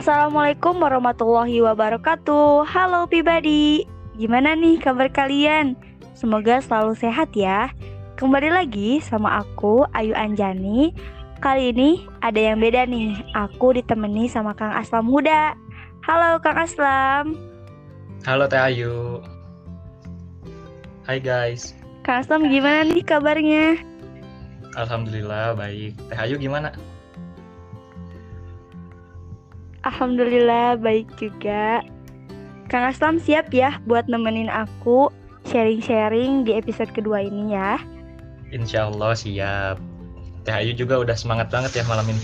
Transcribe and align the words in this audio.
Assalamualaikum 0.00 0.80
warahmatullahi 0.80 1.60
wabarakatuh. 1.60 2.64
Halo 2.64 3.04
pribadi, 3.04 3.84
gimana 4.16 4.56
nih 4.56 4.80
kabar 4.80 5.12
kalian? 5.12 5.76
Semoga 6.16 6.56
selalu 6.64 6.96
sehat 6.96 7.36
ya. 7.36 7.68
Kembali 8.16 8.48
lagi 8.48 9.04
sama 9.04 9.44
aku 9.44 9.84
Ayu 9.92 10.16
Anjani. 10.16 10.96
Kali 11.44 11.76
ini 11.76 12.00
ada 12.24 12.40
yang 12.40 12.64
beda 12.64 12.88
nih. 12.88 13.12
Aku 13.36 13.76
ditemani 13.76 14.24
sama 14.24 14.56
Kang 14.56 14.72
Aslam 14.72 15.04
Huda. 15.04 15.52
Halo 16.08 16.40
Kang 16.40 16.56
Aslam. 16.56 17.36
Halo 18.24 18.48
Teh 18.48 18.56
Ayu. 18.56 19.20
Hai 21.04 21.20
guys. 21.20 21.76
Kang 22.08 22.24
Aslam 22.24 22.48
gimana 22.48 22.88
nih 22.88 23.04
kabarnya? 23.04 23.76
Alhamdulillah 24.80 25.60
baik. 25.60 25.92
Teh 26.08 26.16
Ayu 26.16 26.40
gimana? 26.40 26.72
Alhamdulillah 29.90 30.78
baik 30.78 31.10
juga. 31.18 31.82
Kang 32.70 32.86
Aslam 32.86 33.18
siap 33.18 33.50
ya 33.50 33.82
buat 33.90 34.06
nemenin 34.06 34.46
aku 34.46 35.10
sharing-sharing 35.50 36.46
di 36.46 36.54
episode 36.54 36.94
kedua 36.94 37.26
ini 37.26 37.50
ya. 37.50 37.82
Insya 38.54 38.86
Allah 38.86 39.18
siap. 39.18 39.82
Teh 40.46 40.54
Ayu 40.54 40.78
juga 40.78 41.02
udah 41.02 41.18
semangat 41.18 41.50
banget 41.50 41.82
ya 41.82 41.84
malam 41.90 42.06
ini. 42.06 42.22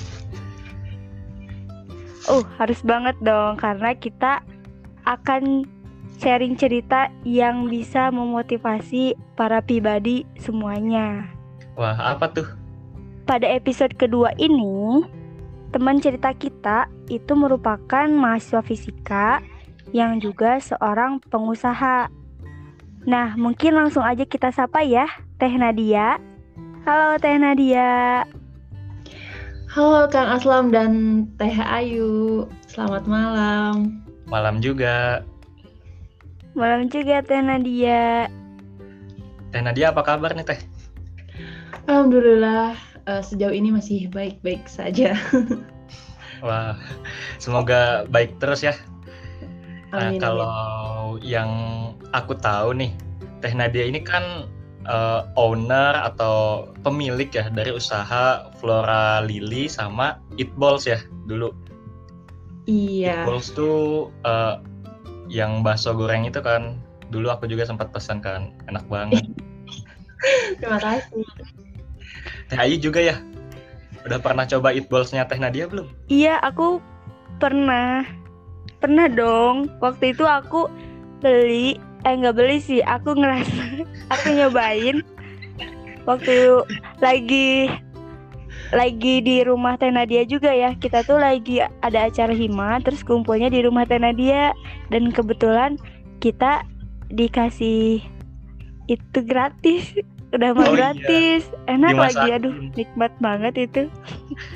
Oh, 2.30 2.46
harus 2.58 2.78
banget 2.86 3.18
dong 3.22 3.58
karena 3.58 3.94
kita 3.98 4.42
akan 5.06 5.66
sharing 6.22 6.54
cerita 6.58 7.10
yang 7.22 7.66
bisa 7.66 8.14
memotivasi 8.14 9.18
para 9.34 9.58
pribadi 9.58 10.22
semuanya. 10.38 11.26
Wah, 11.74 11.94
apa 11.94 12.30
tuh? 12.30 12.46
Pada 13.26 13.46
episode 13.46 13.94
kedua 13.98 14.34
ini, 14.38 15.02
teman 15.76 16.00
cerita 16.00 16.32
kita 16.32 16.88
itu 17.12 17.36
merupakan 17.36 18.08
mahasiswa 18.08 18.64
fisika 18.64 19.44
yang 19.92 20.16
juga 20.24 20.56
seorang 20.56 21.20
pengusaha. 21.28 22.08
Nah, 23.04 23.36
mungkin 23.36 23.76
langsung 23.76 24.00
aja 24.00 24.24
kita 24.24 24.48
sapa 24.56 24.80
ya, 24.80 25.04
Teh 25.36 25.52
Nadia. 25.52 26.16
Halo 26.88 27.20
Teh 27.20 27.36
Nadia. 27.36 28.24
Halo 29.68 30.08
Kang 30.08 30.40
Aslam 30.40 30.72
dan 30.72 30.92
Teh 31.36 31.52
Ayu. 31.60 32.48
Selamat 32.72 33.04
malam. 33.04 34.00
Malam 34.32 34.64
juga. 34.64 35.20
Malam 36.56 36.88
juga 36.88 37.20
Teh 37.20 37.44
Nadia. 37.44 38.32
Teh 39.52 39.60
Nadia 39.60 39.92
apa 39.92 40.00
kabar 40.00 40.32
nih 40.32 40.56
Teh? 40.56 40.60
Alhamdulillah 41.84 42.95
uh, 43.06 43.22
sejauh 43.22 43.54
ini 43.54 43.72
masih 43.72 44.10
baik-baik 44.10 44.66
saja. 44.66 45.16
Wah, 46.44 46.76
semoga 47.40 48.04
baik 48.12 48.36
terus 48.42 48.60
ya. 48.60 48.74
Nah, 49.94 50.12
Amin, 50.12 50.20
kalau 50.20 51.16
yang 51.24 51.50
aku 52.12 52.36
tahu 52.36 52.76
nih, 52.76 52.92
Teh 53.40 53.54
Nadia 53.56 53.88
ini 53.88 54.04
kan 54.04 54.44
uh, 54.84 55.24
owner 55.38 55.96
atau 56.04 56.68
pemilik 56.84 57.30
ya 57.32 57.48
dari 57.48 57.72
usaha 57.72 58.52
Flora 58.60 59.24
Lily 59.24 59.70
sama 59.70 60.20
Eat 60.36 60.52
Balls 60.60 60.84
ya 60.84 61.00
dulu. 61.24 61.54
Iya. 62.68 63.24
Eat 63.24 63.26
Balls 63.30 63.48
tuh 63.56 64.10
uh, 64.28 64.60
yang 65.32 65.64
bakso 65.64 65.96
goreng 65.96 66.28
itu 66.28 66.38
kan 66.44 66.76
dulu 67.08 67.30
aku 67.30 67.46
juga 67.48 67.64
sempat 67.64 67.94
pesan 67.94 68.20
kan, 68.20 68.52
enak 68.68 68.84
banget. 68.90 69.24
Terima 70.60 70.78
kasih. 70.82 71.24
Teh 72.46 72.58
Ayu 72.58 72.78
juga 72.78 73.02
ya? 73.02 73.16
Udah 74.06 74.22
pernah 74.22 74.46
coba 74.46 74.70
Eat 74.70 74.86
Balls-nya 74.86 75.26
Teh 75.26 75.38
Nadia 75.38 75.66
belum? 75.66 75.90
Iya, 76.06 76.38
aku 76.38 76.78
pernah. 77.42 78.06
Pernah 78.78 79.10
dong. 79.10 79.66
Waktu 79.82 80.14
itu 80.14 80.22
aku 80.22 80.70
beli, 81.18 81.74
eh 82.06 82.14
nggak 82.14 82.36
beli 82.38 82.62
sih, 82.62 82.80
aku 82.86 83.18
ngerasa, 83.18 83.82
aku 84.14 84.26
nyobain. 84.30 85.02
Waktu 86.06 86.62
lagi 87.02 87.66
lagi 88.70 89.22
di 89.22 89.42
rumah 89.42 89.74
Teh 89.74 89.90
Nadia 89.90 90.22
juga 90.22 90.54
ya. 90.54 90.70
Kita 90.78 91.02
tuh 91.02 91.18
lagi 91.18 91.58
ada 91.58 92.06
acara 92.06 92.30
hima, 92.30 92.78
terus 92.86 93.02
kumpulnya 93.02 93.50
di 93.50 93.66
rumah 93.66 93.90
Teh 93.90 93.98
Nadia 93.98 94.54
dan 94.94 95.10
kebetulan 95.10 95.74
kita 96.22 96.62
dikasih 97.10 98.02
itu 98.86 99.18
gratis 99.26 99.98
udah 100.36 100.50
mah 100.52 100.62
Oh, 100.62 100.68
iya. 100.68 100.92
gratis 100.92 101.42
enak 101.66 101.92
lagi 101.92 102.14
Dimasakin. 102.14 102.36
aduh 102.36 102.54
nikmat 102.72 103.12
banget 103.18 103.54
itu 103.58 103.82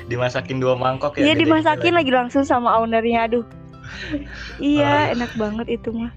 Dimasakin 0.05 0.57
dua 0.57 0.73
mangkok 0.75 1.15
ya? 1.15 1.21
iya 1.21 1.33
dimasakin 1.33 1.91
lagi. 1.91 2.07
lagi 2.07 2.11
langsung 2.13 2.43
sama 2.43 2.77
ownernya 2.77 3.25
aduh 3.25 3.45
iya 4.57 5.09
Oh. 5.09 5.13
enak 5.15 5.31
banget 5.35 5.67
itu 5.71 5.89
mah 5.91 6.11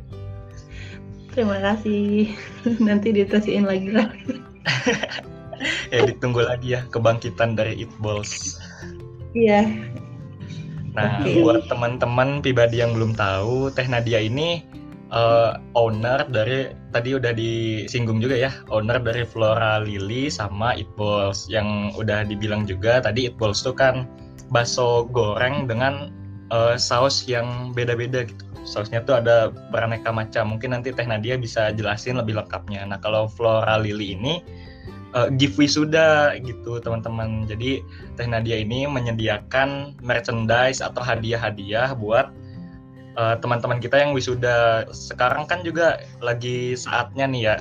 Terima 1.31 1.59
kasih. 1.59 2.31
Nanti 2.79 3.11
diterusin 3.11 3.67
lagi 3.67 3.91
lah. 3.91 4.07
Ya 5.91 6.05
ditunggu 6.05 6.43
lagi 6.43 6.75
ya 6.75 6.87
kebangkitan 6.87 7.55
dari 7.55 7.75
Eat 7.77 7.91
Balls. 7.99 8.55
Iya. 9.33 9.67
Nah, 10.93 11.19
Oke. 11.19 11.41
buat 11.41 11.67
teman-teman 11.67 12.39
pribadi 12.39 12.79
yang 12.79 12.93
belum 12.93 13.15
tahu, 13.15 13.67
Teh 13.71 13.87
Nadia 13.87 14.21
ini 14.21 14.63
eh, 15.15 15.53
owner 15.79 16.27
dari 16.29 16.75
tadi 16.91 17.15
udah 17.15 17.33
disinggung 17.33 18.19
juga 18.19 18.35
ya, 18.35 18.53
owner 18.69 18.99
dari 18.99 19.23
Flora 19.23 19.79
Lily 19.81 20.27
sama 20.29 20.75
Eat 20.75 20.91
Balls 20.99 21.47
yang 21.47 21.95
udah 21.95 22.27
dibilang 22.27 22.67
juga 22.67 23.01
tadi 23.01 23.31
Eat 23.31 23.39
Balls 23.39 23.63
tuh 23.63 23.73
kan 23.75 24.11
bakso 24.51 25.07
goreng 25.09 25.71
dengan 25.71 26.11
eh, 26.53 26.77
saus 26.77 27.25
yang 27.31 27.73
beda-beda 27.73 28.27
gitu. 28.27 28.45
Sausnya 28.65 29.05
tuh 29.05 29.21
ada 29.21 29.53
beraneka 29.69 30.09
macam. 30.09 30.57
Mungkin 30.57 30.73
nanti 30.73 30.89
Teh 30.89 31.05
Nadia 31.05 31.37
bisa 31.37 31.69
jelasin 31.77 32.17
lebih 32.17 32.41
lengkapnya. 32.41 32.81
Nah, 32.89 32.97
kalau 32.97 33.29
Flora 33.29 33.77
Lily 33.77 34.17
ini 34.17 34.41
eh, 35.13 35.29
give 35.37 35.53
wisuda 35.61 36.33
gitu, 36.41 36.81
teman-teman. 36.81 37.45
Jadi 37.45 37.85
Teh 38.17 38.25
Nadia 38.25 38.57
ini 38.57 38.89
menyediakan 38.89 40.01
merchandise 40.01 40.81
atau 40.81 41.05
hadiah-hadiah 41.05 41.93
buat 41.93 42.33
eh, 43.15 43.37
teman-teman 43.41 43.79
kita 43.79 44.01
yang 44.01 44.13
wisuda. 44.13 44.89
Sekarang 44.91 45.49
kan 45.49 45.63
juga 45.63 46.03
lagi 46.21 46.75
saatnya 46.75 47.27
nih 47.31 47.43
ya, 47.43 47.57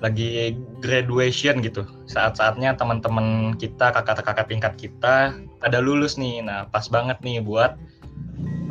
lagi 0.00 0.56
graduation 0.80 1.60
gitu. 1.64 1.84
Saat-saatnya 2.06 2.76
teman-teman 2.76 3.56
kita, 3.58 3.90
kakak-kakak 3.90 4.46
tingkat 4.46 4.74
kita 4.78 5.34
ada 5.60 5.78
lulus 5.82 6.16
nih. 6.20 6.44
Nah, 6.44 6.68
pas 6.70 6.86
banget 6.88 7.18
nih 7.20 7.42
buat 7.42 7.76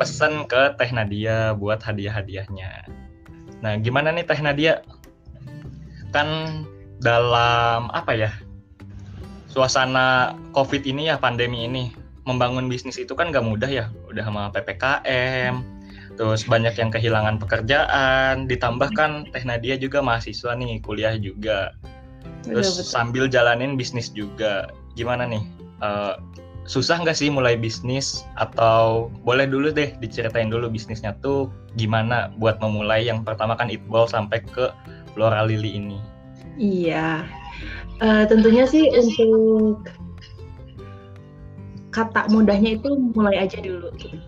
pesan 0.00 0.48
ke 0.48 0.74
Teh 0.80 0.90
Nadia 0.90 1.52
buat 1.52 1.78
hadiah-hadiahnya. 1.84 2.88
Nah, 3.60 3.76
gimana 3.78 4.10
nih 4.10 4.24
Teh 4.24 4.40
Nadia? 4.40 4.80
Kan 6.10 6.26
dalam 7.00 7.92
apa 7.92 8.16
ya? 8.16 8.32
suasana 9.50 10.38
COVID 10.54 10.86
ini 10.86 11.10
ya 11.10 11.18
pandemi 11.18 11.66
ini 11.66 11.90
membangun 12.22 12.70
bisnis 12.70 12.96
itu 13.02 13.18
kan 13.18 13.34
gak 13.34 13.42
mudah 13.42 13.66
ya 13.66 13.90
udah 14.06 14.22
sama 14.22 14.42
ppkm 14.54 15.66
terus 16.20 16.44
banyak 16.44 16.76
yang 16.76 16.92
kehilangan 16.92 17.40
pekerjaan 17.40 18.44
ditambah 18.44 18.92
kan 18.92 19.24
Teh 19.32 19.40
Nadia 19.48 19.80
juga 19.80 20.04
mahasiswa 20.04 20.52
nih 20.52 20.84
kuliah 20.84 21.16
juga 21.16 21.72
terus 22.44 22.76
Betul, 22.76 22.84
betul. 22.84 22.92
sambil 22.92 23.24
jalanin 23.24 23.80
bisnis 23.80 24.12
juga 24.12 24.68
gimana 24.92 25.24
nih 25.24 25.40
Eh, 25.80 26.14
susah 26.68 27.00
nggak 27.00 27.16
sih 27.16 27.32
mulai 27.32 27.56
bisnis 27.56 28.28
atau 28.36 29.08
boleh 29.24 29.48
dulu 29.48 29.72
deh 29.72 29.96
diceritain 29.96 30.52
dulu 30.52 30.68
bisnisnya 30.68 31.16
tuh 31.24 31.48
gimana 31.80 32.28
buat 32.36 32.60
memulai 32.60 33.08
yang 33.08 33.24
pertama 33.24 33.56
kan 33.56 33.72
Itball 33.72 34.04
sampai 34.04 34.44
ke 34.44 34.68
Flora 35.16 35.40
Lily 35.48 35.80
ini 35.80 35.98
Iya. 36.60 37.24
Eh, 38.04 38.24
tentunya 38.28 38.68
sih 38.68 38.92
untuk 38.92 39.88
kata 41.96 42.28
mudahnya 42.28 42.76
itu 42.76 42.92
mulai 43.16 43.40
aja 43.40 43.56
dulu. 43.64 43.88
gitu. 43.96 44.20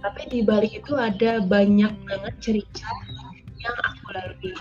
Tapi 0.00 0.20
di 0.32 0.40
balik 0.40 0.80
itu 0.84 0.96
ada 0.96 1.44
banyak 1.44 1.92
banget 2.08 2.34
cerita 2.40 2.88
yang 3.60 3.76
aku 3.84 4.06
lalui. 4.16 4.52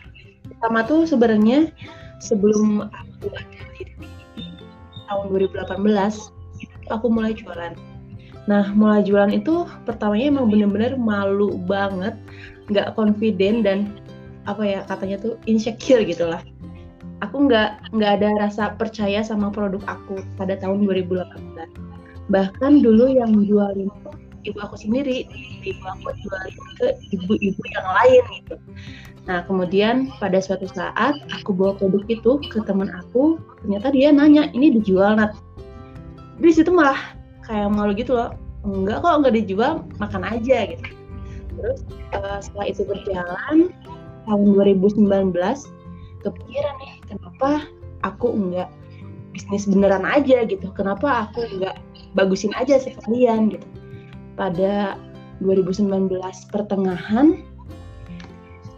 Pertama 0.51 0.83
tuh 0.83 1.07
sebenarnya 1.07 1.71
sebelum 2.19 2.91
aku 2.91 3.27
ada 3.31 3.62
di 3.80 3.83
tahun 5.07 5.25
2018 5.31 5.80
itu 6.59 6.86
aku 6.91 7.07
mulai 7.07 7.31
jualan. 7.31 7.74
Nah, 8.51 8.74
mulai 8.75 9.06
jualan 9.06 9.31
itu 9.31 9.63
pertamanya 9.88 10.36
emang 10.36 10.51
bener-bener 10.51 10.97
malu 11.00 11.56
banget, 11.69 12.18
nggak 12.68 12.97
confident 12.97 13.63
dan 13.63 13.80
apa 14.50 14.65
ya 14.65 14.80
katanya 14.89 15.18
tuh 15.21 15.33
insecure 15.45 16.01
gitu 16.01 16.25
lah 16.25 16.41
aku 17.21 17.45
nggak 17.47 17.94
nggak 17.94 18.12
ada 18.19 18.30
rasa 18.39 18.63
percaya 18.74 19.21
sama 19.21 19.51
produk 19.51 19.83
aku 19.86 20.24
pada 20.39 20.56
tahun 20.57 20.88
2018 20.88 21.30
bahkan 22.31 22.80
dulu 22.80 23.09
yang 23.09 23.45
jualin 23.45 23.91
ibu 24.47 24.57
aku 24.63 24.75
sendiri 24.80 25.27
ibu 25.68 25.83
aku 25.83 26.15
jualin 26.24 26.56
ke 26.80 26.88
ibu-ibu 27.15 27.62
yang 27.75 27.88
lain 27.88 28.24
gitu. 28.39 28.56
Nah 29.27 29.44
kemudian 29.45 30.09
pada 30.18 30.39
suatu 30.39 30.65
saat 30.71 31.19
aku 31.36 31.51
bawa 31.51 31.75
produk 31.75 32.03
itu 32.07 32.31
ke 32.47 32.63
teman 32.63 32.88
aku 32.94 33.38
ternyata 33.63 33.91
dia 33.91 34.09
nanya 34.15 34.47
ini 34.56 34.80
dijual 34.80 35.19
nat? 35.19 35.36
Di 36.39 36.56
situ 36.56 36.71
malah 36.71 36.97
kayak 37.44 37.69
malu 37.74 37.91
gitu 37.94 38.15
loh. 38.15 38.31
Enggak 38.63 39.03
kok 39.03 39.19
nggak 39.24 39.36
dijual 39.44 39.83
makan 40.00 40.24
aja 40.24 40.57
gitu. 40.71 40.88
Terus 41.59 41.80
uh, 42.15 42.39
setelah 42.39 42.68
itu 42.71 42.81
berjalan 42.88 43.71
tahun 44.27 44.47
2019 44.56 45.36
kepikiran 46.24 46.75
nih 46.80 46.94
kenapa 47.07 47.50
aku 48.07 48.31
enggak 48.31 48.71
bisnis 49.36 49.68
beneran 49.68 50.07
aja 50.07 50.47
gitu. 50.47 50.71
Kenapa 50.71 51.27
aku 51.27 51.44
enggak 51.59 51.75
bagusin 52.18 52.56
aja 52.56 52.80
sekalian 52.80 53.53
gitu 53.53 53.68
pada 54.39 54.95
2019 55.44 56.07
pertengahan 56.47 57.44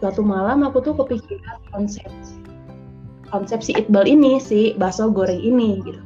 suatu 0.02 0.26
malam 0.26 0.66
aku 0.66 0.82
tuh 0.82 0.98
kepikiran 0.98 1.62
konsep 1.70 2.10
konsep 3.32 3.64
si 3.64 3.72
Iqbal 3.72 4.04
ini 4.04 4.36
si 4.36 4.76
bakso 4.76 5.08
goreng 5.08 5.40
ini 5.40 5.80
gitu. 5.86 6.02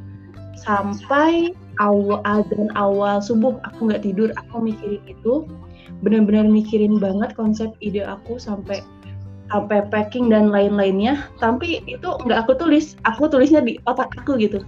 Sampai 0.63 1.51
awal 1.83 2.47
dan 2.49 2.71
awal 2.79 3.19
subuh 3.19 3.59
aku 3.67 3.91
nggak 3.91 4.07
tidur 4.07 4.31
aku 4.39 4.63
mikirin 4.63 5.03
itu. 5.11 5.49
Benar-benar 6.07 6.47
mikirin 6.47 7.03
banget 7.03 7.35
konsep 7.35 7.75
ide 7.83 8.07
aku 8.07 8.39
sampai 8.39 8.85
sampai 9.51 9.83
packing 9.91 10.31
dan 10.31 10.55
lain-lainnya. 10.55 11.27
Tapi 11.43 11.83
itu 11.91 12.09
nggak 12.25 12.47
aku 12.47 12.55
tulis 12.55 12.95
aku 13.03 13.27
tulisnya 13.27 13.61
di 13.65 13.81
otak 13.91 14.15
aku 14.23 14.39
gitu. 14.39 14.63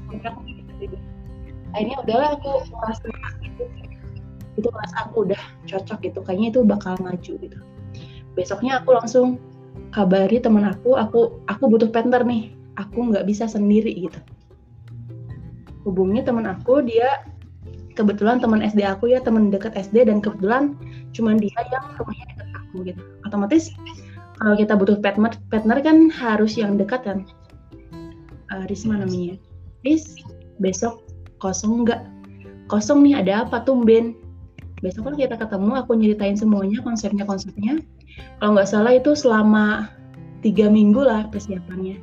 Akhirnya 1.76 1.96
udahlah 2.02 2.34
aku 2.34 2.64
merasa 2.74 3.06
itu 4.58 4.68
merasa 4.74 5.06
aku 5.06 5.30
udah 5.30 5.42
cocok 5.70 5.98
gitu 6.02 6.18
kayaknya 6.26 6.48
itu 6.50 6.60
bakal 6.66 6.98
maju 6.98 7.32
gitu. 7.38 7.58
Besoknya 8.34 8.82
aku 8.82 8.98
langsung 8.98 9.38
kabari 9.94 10.42
teman 10.42 10.66
aku 10.66 10.98
aku 10.98 11.38
aku 11.46 11.64
butuh 11.70 11.88
painter 11.88 12.26
nih. 12.26 12.52
Aku 12.78 13.10
nggak 13.10 13.26
bisa 13.26 13.46
sendiri 13.46 13.90
gitu. 13.94 14.18
Hubungnya 15.86 16.26
teman 16.26 16.46
aku 16.46 16.82
dia 16.82 17.22
kebetulan 17.98 18.38
teman 18.38 18.62
SD 18.62 18.86
aku 18.86 19.10
ya 19.10 19.18
teman 19.18 19.50
dekat 19.50 19.74
SD 19.74 20.06
dan 20.06 20.22
kebetulan 20.22 20.78
cuma 21.10 21.34
dia 21.34 21.58
yang 21.70 21.94
rumahnya 21.98 22.24
dekat 22.34 22.48
aku 22.54 22.76
gitu. 22.86 23.02
Otomatis 23.26 23.74
kalau 24.38 24.54
kita 24.54 24.78
butuh 24.78 25.02
partner 25.02 25.34
partner 25.50 25.78
kan 25.82 26.10
harus 26.10 26.54
yang 26.54 26.78
dekat 26.78 27.02
kan. 27.02 27.26
Uh, 28.48 28.64
Risma 28.70 28.96
namanya 28.96 29.36
Ris 29.82 30.18
besok 30.62 31.02
kosong 31.42 31.86
nggak? 31.86 32.06
Kosong 32.70 33.02
nih 33.02 33.18
ada 33.18 33.48
apa 33.48 33.66
tumben 33.66 34.14
besok 34.78 35.10
kan 35.10 35.14
kita 35.18 35.34
ketemu 35.34 35.70
aku 35.78 35.98
nyeritain 35.98 36.38
semuanya 36.38 36.78
konsepnya 36.86 37.26
konsepnya 37.26 37.82
kalau 38.38 38.54
nggak 38.54 38.70
salah 38.70 38.94
itu 38.94 39.18
selama 39.18 39.90
tiga 40.42 40.70
minggu 40.70 41.02
lah 41.02 41.26
persiapannya. 41.30 41.98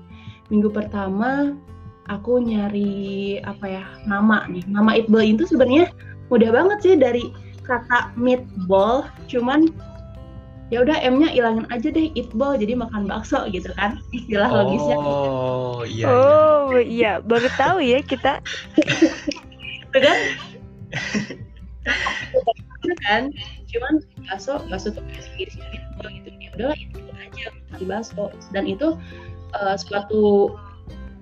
Minggu 0.51 0.69
pertama 0.69 1.55
aku 2.11 2.43
nyari 2.43 3.39
apa 3.41 3.65
ya 3.65 3.83
nama 4.05 4.45
nih. 4.51 4.63
Nama 4.67 4.91
Iqbal 4.99 5.23
itu 5.23 5.47
sebenarnya 5.47 5.89
mudah 6.27 6.51
banget 6.51 6.77
sih 6.83 6.95
dari 6.99 7.23
kata 7.65 8.13
meatball 8.13 9.09
cuman 9.25 9.73
ya 10.69 10.85
udah 10.85 11.01
M-nya 11.01 11.33
ilangin 11.33 11.65
aja 11.73 11.89
deh 11.89 12.13
Iqbal 12.13 12.61
jadi 12.61 12.77
makan 12.77 13.09
bakso 13.09 13.49
gitu 13.49 13.73
kan 13.77 13.97
istilah 14.13 14.49
oh, 14.49 14.57
logisnya. 14.61 14.95
Oh 14.97 15.81
iya 15.85 16.05
oh 16.09 16.77
iya. 16.77 16.83
iya 16.83 17.11
baru 17.23 17.49
tahu 17.57 17.81
ya 17.81 18.01
kita 18.05 18.41
kan 23.07 23.33
cuman 23.71 23.93
bakso 24.29 24.61
bakso 24.69 24.93
tuh 24.93 25.03
gitu 25.39 25.57
ya 26.39 26.49
udahlah 26.55 26.77
itu 26.77 26.99
aja 27.17 27.45
cari 27.73 27.85
bakso 27.89 28.29
dan 28.53 28.63
itu 28.69 28.95
uh, 29.57 29.75
suatu 29.79 30.53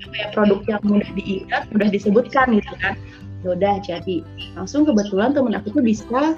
apa 0.04 0.16
ya 0.20 0.28
produk 0.36 0.60
yang 0.68 0.84
mudah 0.84 1.12
diingat, 1.16 1.64
mudah 1.72 1.90
disebutkan 1.90 2.60
gitu 2.60 2.74
kan. 2.84 3.00
Ya 3.44 3.56
udah 3.56 3.76
jadi 3.84 4.24
langsung 4.56 4.88
kebetulan 4.88 5.36
temen 5.36 5.56
aku 5.56 5.72
tuh 5.76 5.84
bisa 5.84 6.36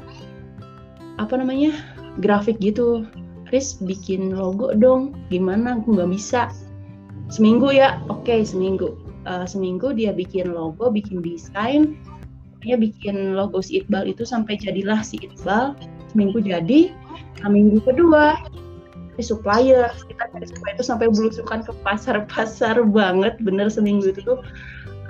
apa 1.17 1.33
namanya 1.33 1.73
grafik 2.21 2.61
gitu. 2.61 3.05
Chris 3.45 3.77
bikin 3.77 4.33
logo 4.33 4.73
dong. 4.73 5.13
Gimana? 5.29 5.77
Aku 5.81 5.97
nggak 5.97 6.09
bisa. 6.13 6.49
Seminggu 7.29 7.73
ya, 7.73 8.01
oke 8.09 8.25
okay, 8.25 8.41
seminggu. 8.45 8.97
Uh, 9.25 9.45
seminggu 9.49 9.93
dia 9.93 10.13
bikin 10.13 10.53
logo, 10.53 10.93
bikin 10.93 11.21
desain, 11.25 11.97
dia 12.65 12.75
bikin 12.75 13.37
logo 13.37 13.61
si 13.61 13.79
Iqbal 13.79 14.09
itu 14.09 14.25
sampai 14.25 14.57
jadilah 14.57 15.05
si 15.05 15.21
Iqbal. 15.21 15.77
Seminggu 16.09 16.41
jadi. 16.41 16.89
Nah, 17.45 17.51
minggu 17.53 17.83
kedua 17.85 18.41
supplier 19.23 19.87
kita 20.11 20.23
cari 20.33 20.47
supplier 20.49 20.75
itu 20.75 20.83
sampai 20.83 21.07
belusukan 21.07 21.63
ke 21.63 21.71
pasar-pasar 21.85 22.83
banget 22.83 23.39
bener 23.39 23.71
seminggu 23.71 24.11
itu 24.11 24.19
tuh 24.25 24.39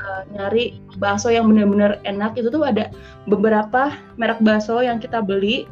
uh, 0.01 0.21
nyari 0.35 0.77
bakso 1.01 1.33
yang 1.33 1.49
bener-bener 1.49 1.97
enak 2.05 2.37
itu 2.37 2.51
tuh 2.53 2.61
ada 2.61 2.93
beberapa 3.25 3.95
merek 4.21 4.37
bakso 4.45 4.83
yang 4.83 5.01
kita 5.01 5.23
beli 5.25 5.65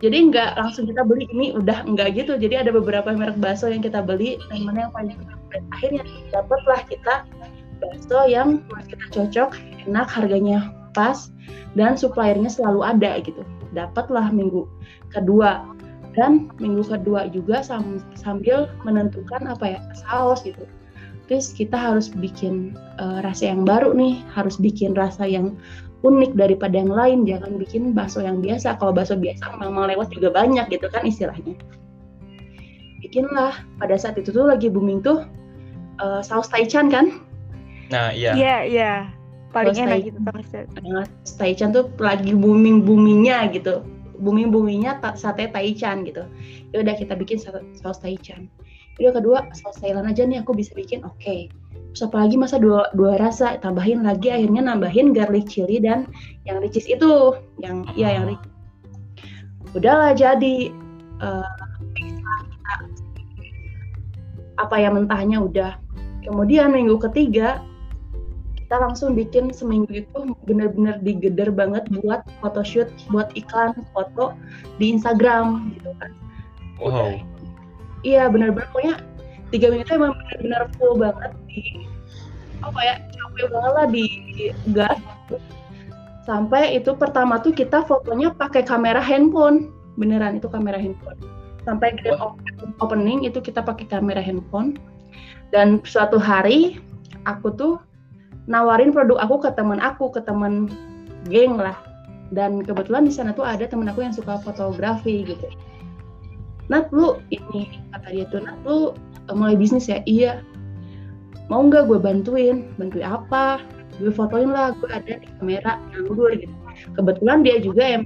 jadi 0.00 0.32
nggak 0.32 0.56
langsung 0.56 0.88
kita 0.88 1.04
beli 1.04 1.28
ini 1.28 1.52
udah 1.52 1.84
enggak 1.84 2.16
gitu 2.16 2.40
jadi 2.40 2.64
ada 2.64 2.72
beberapa 2.72 3.12
merek 3.12 3.36
bakso 3.36 3.68
yang 3.68 3.84
kita 3.84 4.00
beli 4.00 4.40
dan 4.48 4.64
mana 4.64 4.88
yang 4.88 4.92
paling 4.96 5.16
dan 5.52 5.62
akhirnya 5.76 6.02
dapatlah 6.32 6.80
kita 6.88 7.14
bakso 7.80 8.20
yang 8.24 8.64
kita 8.88 9.04
cocok 9.12 9.50
enak 9.84 10.08
harganya 10.08 10.72
pas 10.92 11.30
dan 11.78 11.94
suppliernya 11.94 12.50
selalu 12.50 12.80
ada 12.82 13.20
gitu. 13.22 13.42
Dapatlah 13.74 14.30
minggu 14.34 14.66
kedua. 15.14 15.66
Dan 16.18 16.50
minggu 16.58 16.82
kedua 16.90 17.30
juga 17.30 17.62
sambil 18.18 18.66
menentukan 18.82 19.46
apa 19.46 19.78
ya 19.78 19.80
saus 19.94 20.42
gitu. 20.42 20.66
Terus 21.30 21.54
kita 21.54 21.78
harus 21.78 22.10
bikin 22.10 22.74
uh, 22.98 23.22
rasa 23.22 23.54
yang 23.54 23.62
baru 23.62 23.94
nih. 23.94 24.18
Harus 24.34 24.58
bikin 24.58 24.98
rasa 24.98 25.22
yang 25.22 25.54
unik 26.02 26.34
daripada 26.34 26.74
yang 26.74 26.90
lain. 26.90 27.22
Jangan 27.30 27.54
bikin 27.62 27.94
bakso 27.94 28.26
yang 28.26 28.42
biasa. 28.42 28.74
Kalau 28.82 28.90
bakso 28.90 29.14
biasa 29.14 29.54
memang 29.62 29.86
lewat 29.94 30.10
juga 30.10 30.34
banyak 30.34 30.66
gitu 30.74 30.90
kan 30.90 31.06
istilahnya. 31.06 31.54
Bikinlah. 33.06 33.62
Pada 33.78 33.94
saat 33.94 34.18
itu 34.18 34.34
tuh 34.34 34.50
lagi 34.50 34.66
booming 34.66 35.06
tuh 35.06 35.22
uh, 36.02 36.18
saus 36.26 36.50
taichan 36.50 36.90
kan? 36.90 37.22
Nah 37.94 38.10
iya. 38.10 38.34
Iya 38.34 38.58
iya 38.66 39.19
paling 39.50 39.74
saus 39.74 39.84
enak 39.86 39.98
gitu 40.06 40.18
saus 40.22 41.34
taichan 41.38 41.74
tuh 41.74 41.90
lagi 41.98 42.32
booming 42.32 42.86
boomingnya 42.86 43.50
gitu 43.50 43.82
bumi-buminya 44.20 45.00
sate 45.16 45.48
taichan 45.48 46.04
gitu. 46.04 46.28
Ya 46.70 46.84
udah 46.84 46.94
kita 46.94 47.16
bikin 47.16 47.40
saus 47.40 47.98
taichan 47.98 48.52
Yang 49.00 49.24
kedua 49.24 49.48
saus 49.56 49.80
Thailand 49.80 50.12
aja 50.12 50.28
nih 50.28 50.44
aku 50.44 50.52
bisa 50.52 50.76
bikin 50.76 51.00
oke. 51.02 51.16
Okay. 51.18 51.48
terus 51.90 52.06
apalagi 52.06 52.38
masa 52.38 52.60
dua 52.60 52.86
dua 52.94 53.16
rasa? 53.18 53.56
Tambahin 53.58 54.04
lagi 54.06 54.30
akhirnya 54.30 54.62
nambahin 54.62 55.10
garlic 55.16 55.48
chili 55.48 55.80
dan 55.80 56.06
yang 56.44 56.60
ricis 56.60 56.84
itu. 56.84 57.34
Yang 57.58 57.88
iya 57.96 58.20
yang 58.20 58.36
ricis 58.36 58.52
udahlah 59.74 60.12
jadi 60.18 60.70
uh, 61.22 61.50
apa 64.60 64.76
ya 64.76 64.92
mentahnya 64.92 65.40
udah. 65.40 65.72
Kemudian 66.20 66.76
minggu 66.76 67.00
ketiga 67.10 67.64
kita 68.70 68.86
langsung 68.86 69.18
bikin 69.18 69.50
seminggu 69.50 70.06
itu 70.06 70.30
bener-bener 70.46 70.94
digeder 71.02 71.50
banget 71.50 71.90
buat 71.90 72.22
photoshoot, 72.38 72.86
buat 73.10 73.26
iklan 73.34 73.74
foto 73.90 74.30
di 74.78 74.94
Instagram 74.94 75.74
gitu 75.74 75.90
kan. 75.98 76.14
Wow. 76.78 77.18
Iya 78.06 78.30
bener-bener 78.30 78.70
pokoknya 78.70 79.02
tiga 79.50 79.74
minggu 79.74 79.90
itu 79.90 79.92
emang 79.98 80.14
bener-bener 80.14 80.62
full 80.78 80.94
banget 81.02 81.34
di 81.50 81.82
apa 82.62 82.78
ya 82.78 82.94
capek 83.10 83.46
banget 83.50 83.72
lah 83.74 83.86
di, 83.90 84.04
di 84.38 84.44
gas. 84.70 85.02
Sampai 86.22 86.78
itu 86.78 86.94
pertama 86.94 87.42
tuh 87.42 87.50
kita 87.50 87.82
fotonya 87.90 88.30
pakai 88.38 88.62
kamera 88.62 89.02
handphone. 89.02 89.74
Beneran 89.98 90.38
itu 90.38 90.46
kamera 90.46 90.78
handphone. 90.78 91.18
Sampai 91.66 91.98
grand 91.98 92.38
opening 92.78 93.26
itu 93.26 93.42
kita 93.42 93.66
pakai 93.66 93.90
kamera 93.90 94.22
handphone. 94.22 94.78
Dan 95.50 95.82
suatu 95.82 96.22
hari 96.22 96.78
aku 97.26 97.50
tuh 97.58 97.89
nawarin 98.50 98.90
produk 98.90 99.22
aku 99.22 99.46
ke 99.46 99.50
teman 99.54 99.78
aku 99.78 100.10
ke 100.10 100.20
teman 100.26 100.66
geng 101.30 101.54
lah. 101.56 101.78
Dan 102.34 102.62
kebetulan 102.62 103.06
di 103.06 103.14
sana 103.14 103.30
tuh 103.34 103.46
ada 103.46 103.66
temen 103.66 103.86
aku 103.86 104.02
yang 104.02 104.14
suka 104.14 104.42
fotografi 104.42 105.22
gitu. 105.22 105.46
Nat 106.70 106.90
lu 106.94 107.18
ini 107.30 107.82
kata 107.90 108.08
dia 108.14 108.26
tuh 108.30 108.42
Nat 108.42 108.58
lu 108.66 108.94
uh, 109.30 109.34
mulai 109.34 109.54
bisnis 109.54 109.86
ya? 109.90 110.02
Iya. 110.06 110.42
Mau 111.50 111.66
nggak 111.66 111.90
gue 111.90 111.98
bantuin? 111.98 112.70
Bantuin 112.78 113.06
apa? 113.06 113.58
Gue 113.98 114.14
fotoin 114.14 114.50
lah 114.54 114.74
gue 114.78 114.90
ada 114.90 115.18
di 115.18 115.26
kamera 115.38 115.78
nganggur 115.90 116.34
gitu. 116.38 116.54
Kebetulan 116.94 117.42
dia 117.42 117.58
juga 117.58 117.82
yang 117.82 118.04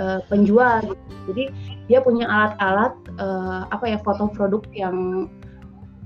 uh, 0.00 0.24
penjual 0.32 0.80
gitu. 0.84 1.04
Jadi 1.26 1.44
dia 1.92 2.00
punya 2.00 2.24
alat-alat 2.24 2.96
uh, 3.20 3.68
apa 3.68 3.84
ya 3.84 3.98
foto 4.00 4.32
produk 4.32 4.64
yang 4.72 5.28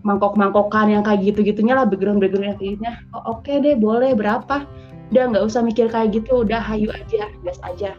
mangkok-mangkokan 0.02 0.88
yang 0.88 1.02
kayak 1.04 1.20
gitu-gitunya 1.24 1.76
lah 1.76 1.84
background-background 1.84 2.56
yang 2.60 2.80
oh, 3.12 3.36
oke 3.36 3.44
okay 3.44 3.60
deh 3.60 3.76
boleh 3.76 4.16
berapa? 4.16 4.64
Udah 5.10 5.24
nggak 5.34 5.44
usah 5.44 5.60
mikir 5.60 5.90
kayak 5.90 6.14
gitu 6.14 6.46
udah 6.46 6.62
hayu 6.62 6.88
aja 6.94 7.28
gas 7.44 7.58
aja. 7.66 7.96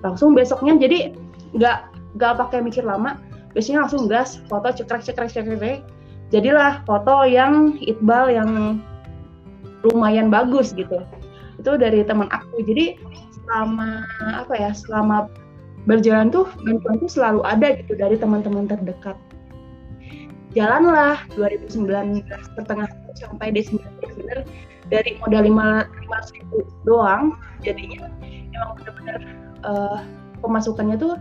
Langsung 0.00 0.32
besoknya 0.32 0.78
jadi 0.78 1.12
nggak 1.52 1.78
nggak 2.16 2.32
pakai 2.38 2.64
mikir 2.64 2.84
lama 2.84 3.20
biasanya 3.52 3.84
langsung 3.84 4.08
gas 4.08 4.40
foto 4.48 4.72
cekrek 4.72 5.04
cekrek 5.04 5.30
cekrek. 5.32 5.80
Jadilah 6.32 6.80
foto 6.88 7.28
yang 7.28 7.76
Iqbal 7.84 8.32
yang 8.32 8.80
lumayan 9.84 10.32
bagus 10.32 10.72
gitu. 10.72 11.04
Itu 11.60 11.76
dari 11.76 12.00
teman 12.08 12.32
aku. 12.32 12.64
Jadi 12.64 12.96
selama 13.44 14.06
apa 14.32 14.54
ya 14.56 14.70
selama 14.72 15.28
berjalan 15.84 16.30
tuh 16.30 16.46
bantuan 16.62 16.96
tuh 17.02 17.10
selalu 17.10 17.42
ada 17.42 17.74
gitu 17.74 17.98
dari 17.98 18.14
teman-teman 18.14 18.70
terdekat 18.70 19.18
jalanlah. 20.52 21.20
2019 21.34 22.24
pertengahan 22.56 22.92
sampai 23.16 23.52
Desember 23.52 23.88
benar 24.16 24.44
dari 24.92 25.16
modal 25.24 25.42
lima 25.48 25.68
lima 26.04 26.18
ribu 26.36 26.68
doang 26.84 27.36
jadinya 27.64 28.08
emang 28.52 28.76
benar-benar 28.76 29.20
uh, 29.64 29.98
pemasukannya 30.44 30.96
tuh 31.00 31.16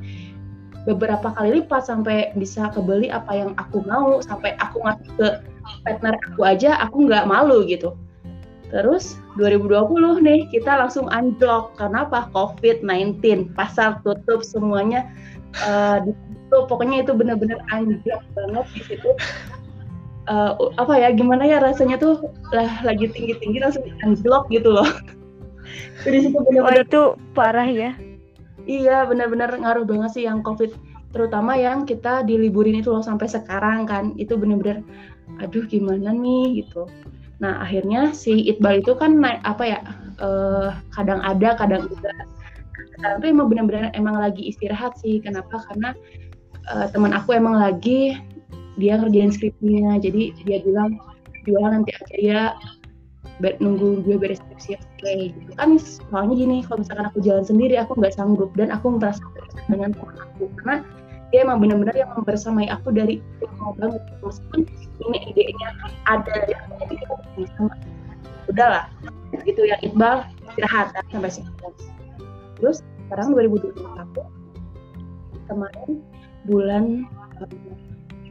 beberapa 0.83 1.29
kali 1.37 1.61
lipat 1.61 1.85
sampai 1.85 2.33
bisa 2.33 2.73
kebeli 2.73 3.07
apa 3.13 3.31
yang 3.37 3.51
aku 3.61 3.85
mau 3.85 4.17
sampai 4.19 4.57
aku 4.57 4.81
ngasih 4.81 5.09
ke 5.15 5.27
partner 5.85 6.17
aku 6.31 6.41
aja 6.41 6.75
aku 6.81 7.05
nggak 7.05 7.29
malu 7.29 7.63
gitu. 7.69 7.93
Terus 8.71 9.19
2020 9.35 10.23
nih 10.23 10.47
kita 10.47 10.79
langsung 10.79 11.11
unblock. 11.11 11.75
Karena 11.75 12.07
apa? 12.07 12.31
COVID-19 12.31 13.51
pasar 13.51 13.99
tutup 14.01 14.41
semuanya 14.47 15.11
uh, 15.67 15.99
ditutup 16.51 16.67
pokoknya 16.67 17.07
itu 17.07 17.15
benar-benar 17.15 17.63
unblock 17.71 18.23
banget 18.35 18.65
di 18.75 18.81
situ 18.83 19.09
uh, 20.27 20.51
apa 20.75 20.93
ya 20.99 21.09
gimana 21.15 21.47
ya 21.47 21.63
rasanya 21.63 21.95
tuh 21.95 22.27
lah 22.51 22.83
lagi 22.83 23.07
tinggi-tinggi 23.07 23.63
langsung 23.63 23.87
unblock 24.03 24.51
gitu 24.51 24.75
loh 24.75 24.87
jadi 26.03 26.27
situ 26.27 26.35
benar-benar 26.43 26.83
itu 26.83 27.01
parah 27.31 27.67
ya 27.71 27.95
Iya, 28.69 29.09
benar-benar 29.09 29.57
ngaruh 29.57 29.89
banget 29.89 30.21
sih 30.21 30.23
yang 30.29 30.45
COVID, 30.45 30.69
terutama 31.17 31.57
yang 31.57 31.81
kita 31.81 32.21
diliburin 32.21 32.77
itu 32.77 32.93
loh 32.93 33.01
sampai 33.01 33.25
sekarang 33.25 33.89
kan. 33.89 34.13
Itu 34.21 34.37
benar-benar 34.37 34.85
aduh 35.41 35.65
gimana 35.65 36.13
nih 36.13 36.61
gitu. 36.61 36.85
Nah, 37.41 37.65
akhirnya 37.65 38.13
si 38.13 38.53
Iqbal 38.53 38.85
itu 38.85 38.93
kan 38.93 39.17
naik 39.17 39.41
apa 39.41 39.63
ya? 39.65 39.81
Uh, 40.21 40.69
kadang 40.93 41.25
ada, 41.25 41.57
kadang 41.57 41.89
enggak. 41.89 42.29
Sekarang 42.93 43.17
tuh 43.17 43.29
emang 43.33 43.47
benar-benar 43.49 43.89
emang 43.97 44.21
lagi 44.21 44.53
istirahat 44.53 44.93
sih. 45.01 45.17
Kenapa? 45.17 45.57
Karena 45.65 45.97
uh, 46.69 46.85
teman 46.93 47.15
aku 47.15 47.33
emang 47.33 47.57
lagi 47.57 48.19
dia 48.77 48.99
ngerjain 49.01 49.33
skripsinya. 49.33 49.97
Jadi 49.97 50.35
dia 50.45 50.61
bilang 50.61 50.99
jualan 51.45 51.71
nanti 51.73 51.91
aja 51.97 52.17
ya 52.21 52.43
nunggu 53.41 54.05
gue 54.05 54.21
beres 54.21 54.37
skripsi 54.37 54.77
oke 54.77 54.85
okay. 55.01 55.33
gitu 55.33 55.51
kan 55.57 55.73
soalnya 55.81 56.35
gini 56.37 56.57
kalau 56.61 56.85
misalkan 56.85 57.05
aku 57.09 57.19
jalan 57.25 57.41
sendiri 57.41 57.73
aku 57.81 57.97
nggak 57.97 58.13
sanggup 58.13 58.53
dan 58.53 58.69
aku 58.69 59.01
merasa 59.01 59.25
dengan 59.65 59.97
teman 59.97 60.17
aku 60.21 60.45
karena 60.61 60.85
dia 61.31 61.39
emang 61.47 61.57
benar-benar 61.63 61.95
yang 61.95 62.11
membersamai 62.13 62.67
aku 62.69 62.93
dari 62.93 63.23
awal 63.57 63.73
banget 63.79 64.03
meskipun 64.21 64.61
ini 65.09 65.17
idenya 65.33 65.69
ada 66.05 66.27
dari 66.27 66.53
aku 66.53 66.71
jadi 66.85 67.03
aku 67.09 67.41
sama 67.57 67.73
udahlah 68.51 68.85
gitu 69.47 69.61
ya 69.63 69.79
Iqbal 69.81 70.27
istirahat 70.53 70.93
sampai 71.09 71.31
sekarang 71.31 71.73
terus 72.59 72.77
sekarang 73.07 73.33
2021 73.33 73.73
kemarin 75.49 75.89
bulan 76.45 77.05
um, 77.41 77.75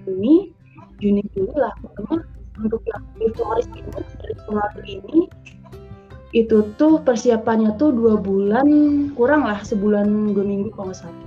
Juni 0.07 0.55
Juni 1.00 1.23
dulu 1.33 1.52
lah 1.57 1.73
pertama 1.81 2.25
untuk 2.61 2.83
yang 2.85 3.02
virtualis 3.17 3.67
ini 3.73 3.88
virtual 4.21 4.69
ini 4.85 5.21
itu 6.31 6.62
tuh 6.79 7.02
persiapannya 7.02 7.75
tuh 7.75 7.90
dua 7.90 8.14
bulan 8.14 8.67
kurang 9.19 9.43
lah 9.43 9.59
sebulan 9.67 10.31
dua 10.31 10.45
minggu 10.47 10.71
kalau 10.79 10.95
nggak 10.95 11.02
salah. 11.02 11.26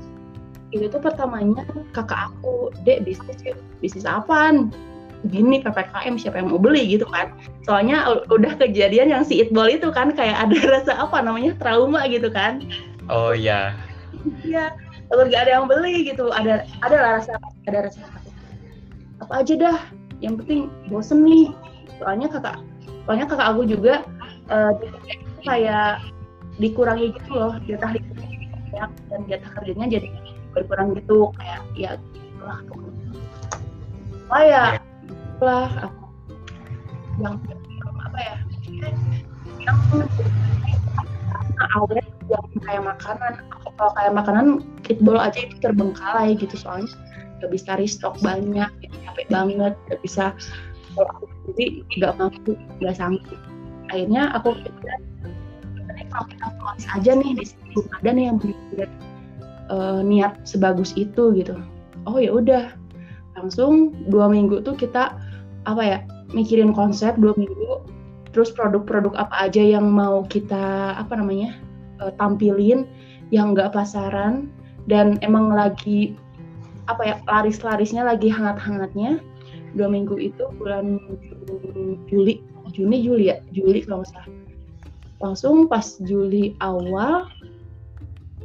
Itu 0.71 0.87
tuh 0.89 1.03
pertamanya 1.03 1.67
kakak 1.91 2.31
aku 2.31 2.71
dek 2.87 3.03
bisnis 3.03 3.35
bisnis 3.83 4.07
apaan? 4.07 4.71
Gini 5.27 5.59
ppkm 5.59 6.19
siapa 6.19 6.39
yang 6.39 6.55
mau 6.55 6.59
beli 6.59 6.95
gitu 6.95 7.03
kan. 7.11 7.35
Soalnya 7.67 8.23
udah 8.31 8.55
kejadian 8.55 9.11
yang 9.11 9.23
si 9.27 9.43
itbol 9.43 9.67
itu 9.67 9.91
kan 9.91 10.15
kayak 10.15 10.39
ada 10.39 10.57
rasa 10.79 10.95
apa 10.95 11.19
namanya 11.19 11.51
trauma 11.59 12.07
gitu 12.07 12.31
kan. 12.31 12.63
Oh 13.11 13.35
iya. 13.35 13.75
Iya 14.47 14.71
kalau 15.13 15.29
nggak 15.29 15.45
ada 15.45 15.61
yang 15.61 15.69
beli 15.69 16.09
gitu 16.09 16.33
ada 16.33 16.65
ada 16.81 16.97
lah 16.97 17.11
rasa 17.21 17.37
ada 17.69 17.85
rasa 17.85 18.01
apa 19.21 19.45
aja 19.45 19.53
dah 19.53 19.77
yang 20.25 20.41
penting 20.41 20.73
bosen 20.89 21.21
nih 21.21 21.53
soalnya 22.01 22.33
kakak 22.33 22.57
soalnya 23.05 23.29
kakak 23.29 23.47
aku 23.53 23.61
juga 23.69 24.01
uh, 24.49 24.73
kayak 25.45 26.01
dikurangi 26.57 27.13
gitu 27.13 27.29
loh 27.29 27.53
jatah 27.69 27.93
ya, 28.73 28.89
dan 29.13 29.21
jatah 29.29 29.51
kerjanya 29.61 30.01
jadi 30.01 30.09
berkurang 30.57 30.97
gitu 30.97 31.29
kayak 31.37 31.61
ya 31.77 31.93
lah 32.41 32.57
oh 34.33 34.41
ya 34.41 34.81
lah 35.45 35.69
yang 37.21 37.37
apa 38.01 38.17
ya 38.17 38.35
yang 39.61 39.77
awet 41.77 42.01
yang 42.33 42.45
kayak 42.65 42.81
makanan 42.81 43.33
kalau 43.77 43.91
kayak 43.97 44.13
makanan 44.13 44.47
kitbol 44.85 45.17
aja 45.17 45.39
itu 45.43 45.55
terbengkalai 45.59 46.37
gitu 46.37 46.53
soalnya 46.55 46.89
gak 47.43 47.51
bisa 47.51 47.75
restock 47.75 48.15
banyak 48.23 48.69
gitu, 48.79 48.95
capek 49.03 49.27
banget 49.27 49.73
gak 49.91 50.01
bisa. 50.05 50.31
Kalau 50.93 51.09
aku 51.09 51.25
sendiri 51.49 51.81
nggak 51.97 52.13
mampu 52.21 52.53
nggak 52.77 52.93
sanggup 52.93 53.39
akhirnya 53.89 54.29
aku 54.37 54.53
pikir 54.61 54.93
kalau 56.13 56.25
kita 56.29 56.47
tulis 56.61 56.85
aja 56.93 57.11
nih 57.17 57.31
di 57.33 57.45
sini 57.49 57.81
ada 57.97 58.09
nih 58.13 58.25
yang 58.29 58.37
benar 58.37 58.89
uh, 59.73 59.99
niat 60.05 60.33
sebagus 60.45 60.93
itu 60.93 61.33
gitu. 61.33 61.57
Oh 62.05 62.21
ya 62.21 62.29
udah. 62.33 62.73
Langsung 63.33 63.97
dua 64.13 64.29
minggu 64.29 64.61
tuh 64.61 64.77
kita 64.77 65.17
apa 65.65 65.81
ya 65.81 65.97
mikirin 66.31 66.75
konsep 66.75 67.17
dua 67.17 67.33
minggu 67.33 67.81
terus 68.33 68.53
produk-produk 68.53 69.13
apa 69.17 69.49
aja 69.49 69.61
yang 69.61 69.89
mau 69.89 70.25
kita 70.25 70.93
apa 70.97 71.13
namanya 71.17 71.57
uh, 72.01 72.13
tampilin 72.17 72.85
yang 73.33 73.57
nggak 73.57 73.73
pasaran 73.73 74.53
dan 74.85 75.17
emang 75.25 75.49
lagi 75.49 76.13
apa 76.85 77.01
ya 77.01 77.15
laris-larisnya 77.25 78.05
lagi 78.05 78.29
hangat-hangatnya 78.29 79.17
dua 79.73 79.89
minggu 79.89 80.13
itu 80.21 80.45
bulan 80.61 81.01
Juli 82.05 82.45
Juni 82.77 83.01
Juli 83.01 83.33
ya 83.33 83.41
Juli 83.49 83.81
kalau 83.81 84.05
nggak 84.05 84.11
salah. 84.13 84.29
Langsung 85.17 85.65
pas 85.65 85.97
Juli 86.05 86.53
awal 86.61 87.25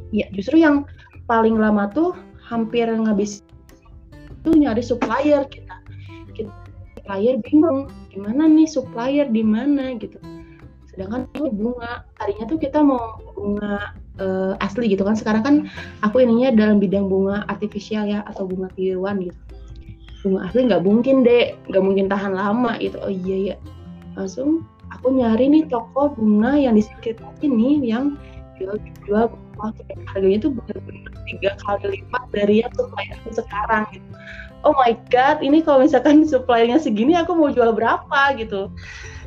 ya 0.09 0.25
justru 0.33 0.57
yang 0.57 0.89
paling 1.29 1.61
lama 1.61 1.85
tuh 1.93 2.17
hampir 2.41 2.89
ngabis 2.89 3.45
tuh 4.41 4.57
nyari 4.57 4.81
supplier 4.81 5.45
kita. 5.45 5.75
Kita 6.33 6.49
supplier 6.97 7.37
bingung 7.45 7.93
gimana 8.09 8.49
nih 8.49 8.65
supplier 8.65 9.29
di 9.29 9.45
mana 9.45 9.93
gitu. 10.01 10.17
Sedangkan 10.89 11.29
itu 11.35 11.53
bunga 11.53 12.09
tadinya 12.17 12.45
tuh 12.49 12.57
kita 12.57 12.81
mau 12.81 13.21
bunga 13.37 13.93
uh, 14.19 14.53
asli 14.59 14.91
gitu 14.91 15.07
kan. 15.07 15.15
Sekarang 15.15 15.41
kan 15.41 15.55
aku 16.05 16.21
ininya 16.21 16.53
dalam 16.53 16.77
bidang 16.77 17.07
bunga 17.07 17.47
artifisial 17.47 18.05
ya 18.05 18.21
atau 18.27 18.45
bunga 18.45 18.69
tiruan 18.75 19.23
gitu. 19.23 19.39
Bunga 20.21 20.51
asli 20.51 20.67
nggak 20.67 20.83
mungkin 20.83 21.23
deh 21.23 21.55
nggak 21.71 21.83
mungkin 21.83 22.05
tahan 22.11 22.35
lama 22.35 22.75
gitu. 22.77 22.99
Oh 22.99 23.11
iya 23.11 23.55
ya 23.55 23.57
langsung 24.19 24.67
aku 24.91 25.15
nyari 25.15 25.47
nih 25.47 25.63
toko 25.71 26.13
bunga 26.13 26.59
yang 26.59 26.75
di 26.75 26.83
sekitar 26.83 27.31
ini 27.39 27.79
yang 27.81 28.19
jual 28.59 28.75
jual 29.07 29.25
bunga. 29.31 29.71
Harganya 30.15 30.47
tuh 30.47 30.51
benar-benar 30.55 31.11
tiga 31.27 31.51
kali 31.67 31.99
lipat 31.99 32.23
dari 32.31 32.55
yang 32.63 32.71
supplier 32.75 33.17
sekarang 33.31 33.83
gitu. 33.91 34.09
Oh 34.67 34.75
my 34.75 34.91
god 35.07 35.39
ini 35.39 35.63
kalau 35.63 35.87
misalkan 35.87 36.23
supply-nya 36.31 36.79
segini 36.79 37.15
aku 37.15 37.35
mau 37.35 37.51
jual 37.51 37.71
berapa 37.71 38.35
gitu. 38.35 38.67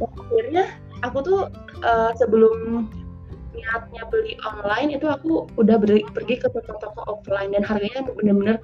Akhirnya 0.01 0.69
aku 1.01 1.19
tuh 1.25 1.41
uh, 1.85 2.11
sebelum 2.17 2.89
niatnya 3.53 4.03
beli 4.09 4.37
online 4.43 4.97
itu 4.97 5.07
aku 5.09 5.47
udah 5.61 5.77
beri, 5.77 6.05
pergi 6.09 6.41
ke 6.41 6.49
toko-toko 6.49 7.21
offline 7.21 7.53
dan 7.53 7.63
harganya 7.65 8.03
bener-bener 8.05 8.57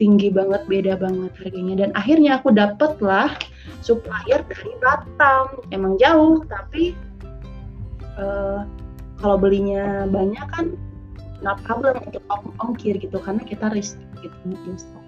tinggi 0.00 0.32
banget 0.32 0.64
beda 0.66 0.96
banget 0.96 1.32
harganya. 1.44 1.86
Dan 1.86 1.90
akhirnya 1.92 2.40
aku 2.40 2.50
dapet 2.56 2.96
lah 3.04 3.36
supplier 3.84 4.40
dari 4.48 4.72
Batam. 4.80 5.60
Emang 5.70 6.00
jauh 6.00 6.40
tapi 6.48 6.96
uh, 8.16 8.64
kalau 9.20 9.36
belinya 9.36 10.08
banyak 10.08 10.46
kan 10.56 10.72
nggak 11.40 11.60
problem 11.64 11.96
untuk 12.04 12.24
ongkir 12.60 12.96
gitu 13.00 13.16
karena 13.20 13.40
kita 13.44 13.68
risk 13.72 14.00
gitu 14.24 14.36
in 14.68 14.76
stock. 14.76 15.04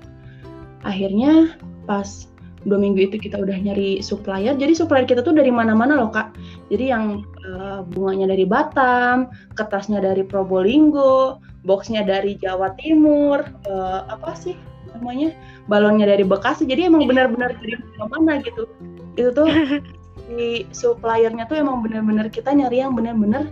Akhirnya 0.85 1.57
pas 1.89 2.29
dua 2.63 2.79
minggu 2.79 3.11
itu 3.11 3.17
kita 3.19 3.43
udah 3.43 3.59
nyari 3.59 3.99
supplier 3.99 4.55
jadi 4.55 4.71
supplier 4.71 5.03
kita 5.03 5.19
tuh 5.25 5.35
dari 5.35 5.51
mana-mana 5.51 5.99
loh 5.99 6.13
kak. 6.13 6.37
Jadi 6.69 6.93
yang 6.93 7.25
uh, 7.47 7.81
bunganya 7.87 8.31
dari 8.33 8.47
Batam 8.47 9.31
kertasnya 9.59 10.03
dari 10.03 10.23
Probolinggo 10.27 11.43
boxnya 11.63 12.03
dari 12.03 12.39
Jawa 12.39 12.75
Timur 12.79 13.43
uh, 13.71 14.07
apa 14.11 14.35
sih 14.35 14.59
namanya 14.93 15.35
balonnya 15.67 16.07
dari 16.11 16.23
Bekasi. 16.27 16.69
Jadi 16.69 16.91
emang 16.91 17.09
benar-benar 17.09 17.57
dari 17.59 17.75
mana-mana 17.97 18.43
gitu. 18.45 18.69
Itu 19.17 19.31
tuh 19.35 19.49
di 20.31 20.69
suppliernya 20.71 21.49
tuh 21.49 21.59
emang 21.59 21.83
benar-benar 21.83 22.29
kita 22.29 22.53
nyari 22.53 22.83
yang 22.83 22.95
benar-benar 22.95 23.49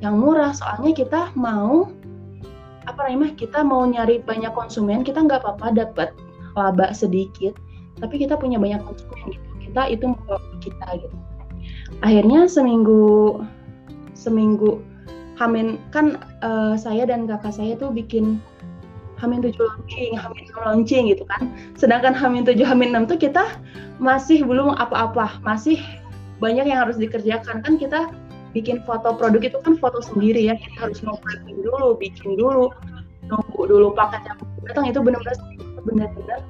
yang 0.00 0.20
murah. 0.20 0.52
Soalnya 0.54 0.92
kita 0.94 1.20
mau 1.34 1.90
apa 2.86 3.10
namanya 3.10 3.34
kita 3.34 3.66
mau 3.66 3.82
nyari 3.82 4.22
banyak 4.22 4.54
konsumen 4.54 5.02
kita 5.02 5.18
nggak 5.18 5.42
apa-apa 5.42 5.74
dapat 5.74 6.08
laba 6.54 6.94
sedikit 6.94 7.58
tapi 7.98 8.22
kita 8.22 8.38
punya 8.38 8.62
banyak 8.62 8.78
konsumen 8.84 9.34
gitu. 9.34 9.48
Kita 9.66 9.82
itu 9.90 10.04
mau 10.06 10.38
kita 10.62 10.86
gitu 11.02 11.25
akhirnya 12.02 12.48
seminggu 12.50 13.40
seminggu 14.16 14.82
Hamin 15.36 15.76
kan 15.92 16.16
uh, 16.40 16.80
saya 16.80 17.04
dan 17.04 17.28
kakak 17.28 17.52
saya 17.52 17.76
tuh 17.76 17.92
bikin 17.92 18.40
Hamin 19.16 19.40
tujuh 19.40 19.64
launching, 19.64 20.12
Hamin 20.16 20.44
enam 20.48 20.60
launching 20.64 21.08
gitu 21.08 21.24
kan. 21.24 21.48
Sedangkan 21.72 22.12
Hamin 22.12 22.44
tujuh, 22.44 22.68
Hamin 22.68 22.92
enam 22.92 23.08
tuh 23.08 23.16
kita 23.16 23.48
masih 23.96 24.44
belum 24.44 24.76
apa-apa, 24.76 25.40
masih 25.40 25.80
banyak 26.36 26.68
yang 26.68 26.84
harus 26.84 27.00
dikerjakan 27.00 27.64
kan 27.64 27.80
kita 27.80 28.12
bikin 28.52 28.84
foto 28.84 29.16
produk 29.16 29.40
itu 29.40 29.58
kan 29.64 29.76
foto 29.76 30.00
sendiri 30.00 30.52
ya 30.52 30.56
kita 30.56 30.88
harus 30.88 31.00
mau 31.04 31.16
dulu 31.48 31.96
bikin 31.96 32.36
dulu 32.36 32.72
nunggu 33.28 33.62
dulu 33.68 33.92
paket 33.92 34.24
yang 34.24 34.38
datang 34.64 34.84
itu 34.88 35.00
benar-benar 35.00 35.36
benar-benar 35.84 36.40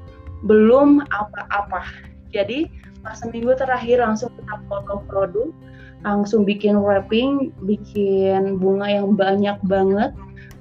belum 0.46 1.02
apa-apa 1.10 1.82
jadi 2.30 2.70
pas 3.06 3.14
seminggu 3.22 3.54
terakhir 3.54 4.02
langsung 4.02 4.34
kita 4.34 4.58
foto 4.66 5.06
produk 5.06 5.48
langsung 6.02 6.42
bikin 6.42 6.74
wrapping 6.76 7.54
bikin 7.62 8.58
bunga 8.58 8.90
yang 8.90 9.14
banyak 9.14 9.56
banget. 9.70 10.10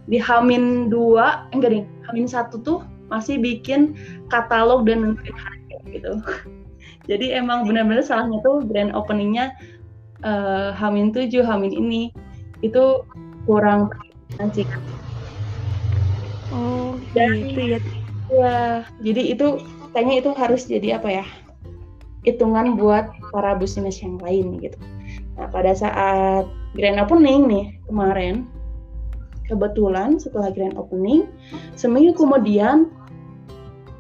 Di 0.06 0.22
Hamin 0.22 0.94
dua 0.94 1.50
enggak 1.50 1.82
nih 1.82 1.84
Hamin 2.06 2.30
satu 2.30 2.62
tuh 2.62 2.80
masih 3.10 3.42
bikin 3.42 3.98
katalog 4.30 4.86
dan 4.86 5.18
nentuin 5.18 5.34
harga 5.34 5.78
gitu. 5.90 6.14
Jadi 7.10 7.34
emang 7.34 7.66
benar-benar 7.66 8.06
salahnya 8.06 8.42
tuh 8.46 8.62
grand 8.66 8.94
openingnya 8.94 9.54
uh, 10.22 10.70
Hamin 10.78 11.10
tujuh 11.10 11.42
Hamin 11.42 11.74
ini. 11.74 12.14
Itu 12.62 13.06
kurang 13.50 13.90
sih 14.52 14.68
oh 16.52 16.98
dan 17.16 17.30
gitu 17.46 17.62
ya. 17.78 17.80
ya 18.30 18.56
jadi 19.02 19.22
itu 19.38 19.48
kayaknya 19.94 20.16
itu 20.25 20.30
harus 20.36 20.62
jadi 20.68 21.00
apa 21.00 21.10
ya 21.22 21.25
hitungan 22.25 22.75
buat 22.75 23.08
para 23.32 23.53
business 23.55 24.01
yang 24.01 24.17
lain 24.20 24.58
gitu. 24.60 24.77
Nah 25.38 25.48
pada 25.53 25.72
saat 25.77 26.50
grand 26.74 27.00
opening 27.00 27.46
nih 27.48 27.65
kemarin 27.88 28.50
kebetulan 29.46 30.17
setelah 30.17 30.50
grand 30.50 30.74
opening 30.75 31.29
seminggu 31.77 32.17
kemudian 32.17 32.89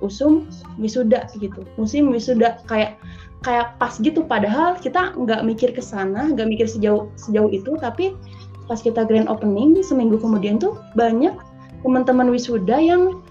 usum 0.03 0.49
wisuda 0.81 1.29
gitu. 1.37 1.63
Musim 1.77 2.09
wisuda 2.11 2.59
kayak 2.65 2.97
kayak 3.45 3.77
pas 3.77 3.95
gitu. 4.01 4.25
Padahal 4.25 4.75
kita 4.81 5.13
nggak 5.15 5.45
mikir 5.45 5.69
ke 5.71 5.79
sana 5.79 6.33
nggak 6.33 6.49
mikir 6.49 6.67
sejauh 6.67 7.07
sejauh 7.15 7.53
itu. 7.53 7.77
Tapi 7.77 8.17
pas 8.65 8.81
kita 8.81 9.05
grand 9.05 9.29
opening 9.29 9.77
seminggu 9.85 10.17
kemudian 10.17 10.57
tuh 10.57 10.73
banyak 10.97 11.33
teman-teman 11.85 12.33
wisuda 12.33 12.81
yang 12.81 13.21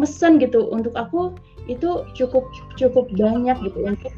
mesen 0.00 0.40
gitu. 0.40 0.66
Untuk 0.72 0.96
aku 0.96 1.36
itu 1.66 2.06
cukup 2.14 2.46
cukup 2.78 3.10
banyak 3.14 3.58
gitu. 3.62 3.78
Untuk 3.86 4.12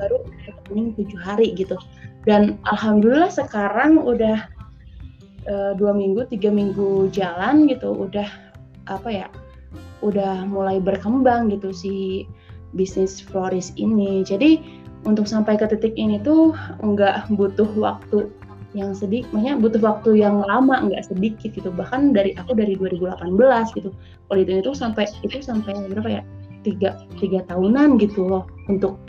baru 0.00 0.24
opening 0.64 0.96
tujuh 0.96 1.20
hari 1.20 1.52
gitu. 1.54 1.76
Dan 2.24 2.60
alhamdulillah 2.68 3.32
sekarang 3.32 4.00
udah 4.00 4.44
uh, 5.48 5.72
dua 5.76 5.92
minggu 5.92 6.28
tiga 6.28 6.52
minggu 6.52 7.08
jalan 7.12 7.68
gitu 7.68 7.92
udah 7.92 8.28
apa 8.88 9.08
ya 9.08 9.26
udah 10.00 10.48
mulai 10.48 10.80
berkembang 10.80 11.52
gitu 11.52 11.72
si 11.72 12.24
bisnis 12.72 13.20
florist 13.20 13.76
ini. 13.76 14.24
Jadi 14.24 14.60
untuk 15.04 15.24
sampai 15.24 15.56
ke 15.56 15.68
titik 15.68 15.96
ini 15.96 16.20
tuh 16.20 16.52
nggak 16.80 17.32
butuh 17.36 17.68
waktu 17.76 18.28
yang 18.70 18.94
sedikit, 18.94 19.26
maksudnya 19.34 19.58
butuh 19.58 19.82
waktu 19.82 20.10
yang 20.22 20.46
lama 20.46 20.86
nggak 20.86 21.10
sedikit 21.10 21.50
gitu. 21.50 21.74
Bahkan 21.74 22.14
dari 22.14 22.36
aku 22.38 22.54
dari 22.54 22.78
2018 22.78 23.18
gitu. 23.74 23.90
Kalau 24.30 24.38
itu 24.38 24.72
sampai 24.76 25.10
itu 25.26 25.42
sampai 25.42 25.74
berapa 25.90 26.20
ya 26.20 26.22
tiga 26.62 27.00
tiga 27.16 27.40
tahunan 27.48 27.96
gitu 28.00 28.26
loh 28.26 28.44
untuk 28.68 29.00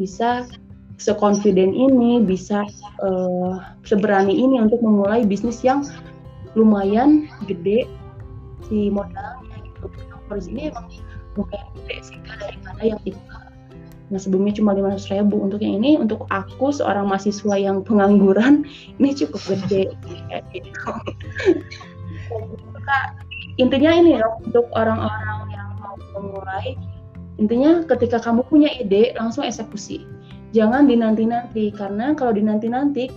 bisa 0.00 0.48
sekonfiden 0.96 1.74
ini 1.74 2.22
bisa 2.22 2.64
uh, 3.02 3.58
seberani 3.82 4.32
ini 4.32 4.62
untuk 4.62 4.80
memulai 4.80 5.26
bisnis 5.26 5.60
yang 5.66 5.82
lumayan 6.54 7.26
gede 7.50 7.90
si 8.70 8.88
modalnya 8.88 9.56
gitu. 9.66 9.90
Terus 10.30 10.46
ini 10.48 10.70
emang 10.70 10.86
lumayan 11.34 11.68
gede 11.82 11.96
sih 12.14 12.18
daripada 12.24 12.82
yang 12.82 13.02
itu 13.04 13.18
Nah 14.12 14.20
sebelumnya 14.20 14.60
cuma 14.60 14.76
500 14.76 15.10
ribu 15.16 15.40
untuk 15.40 15.64
yang 15.64 15.80
ini 15.80 15.96
untuk 15.96 16.28
aku 16.28 16.68
seorang 16.70 17.08
mahasiswa 17.08 17.56
yang 17.56 17.80
pengangguran 17.80 18.68
ini 19.00 19.16
cukup 19.16 19.42
gede 19.48 19.90
gitu. 20.54 20.90
intinya 23.56 23.90
ini 23.94 24.18
loh 24.18 24.38
untuk 24.42 24.66
orang-orang 24.74 25.50
yang 25.54 25.68
mau 25.78 25.94
memulai 26.18 26.78
intinya 27.36 27.82
ketika 27.86 28.22
kamu 28.22 28.46
punya 28.46 28.70
ide 28.78 29.14
langsung 29.18 29.42
eksekusi 29.42 30.06
jangan 30.54 30.86
dinanti-nanti 30.86 31.74
karena 31.74 32.14
kalau 32.14 32.30
dinanti-nanti 32.30 33.10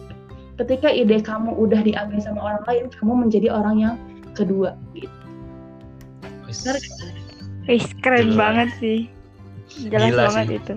ketika 0.57 0.89
ide 0.89 1.21
kamu 1.21 1.53
udah 1.53 1.85
diambil 1.85 2.17
sama 2.17 2.41
orang 2.41 2.63
lain 2.65 2.85
kamu 2.97 3.13
menjadi 3.27 3.47
orang 3.53 3.75
yang 3.77 3.95
kedua 4.33 4.73
gitu. 4.97 5.13
Benar 6.47 6.77
Wih, 7.67 7.83
keren 7.99 8.31
Gila. 8.31 8.39
banget 8.39 8.69
sih. 8.79 8.99
Jelas 9.91 10.15
Gila 10.15 10.23
banget 10.31 10.45
sih. 10.47 10.57
itu. 10.57 10.75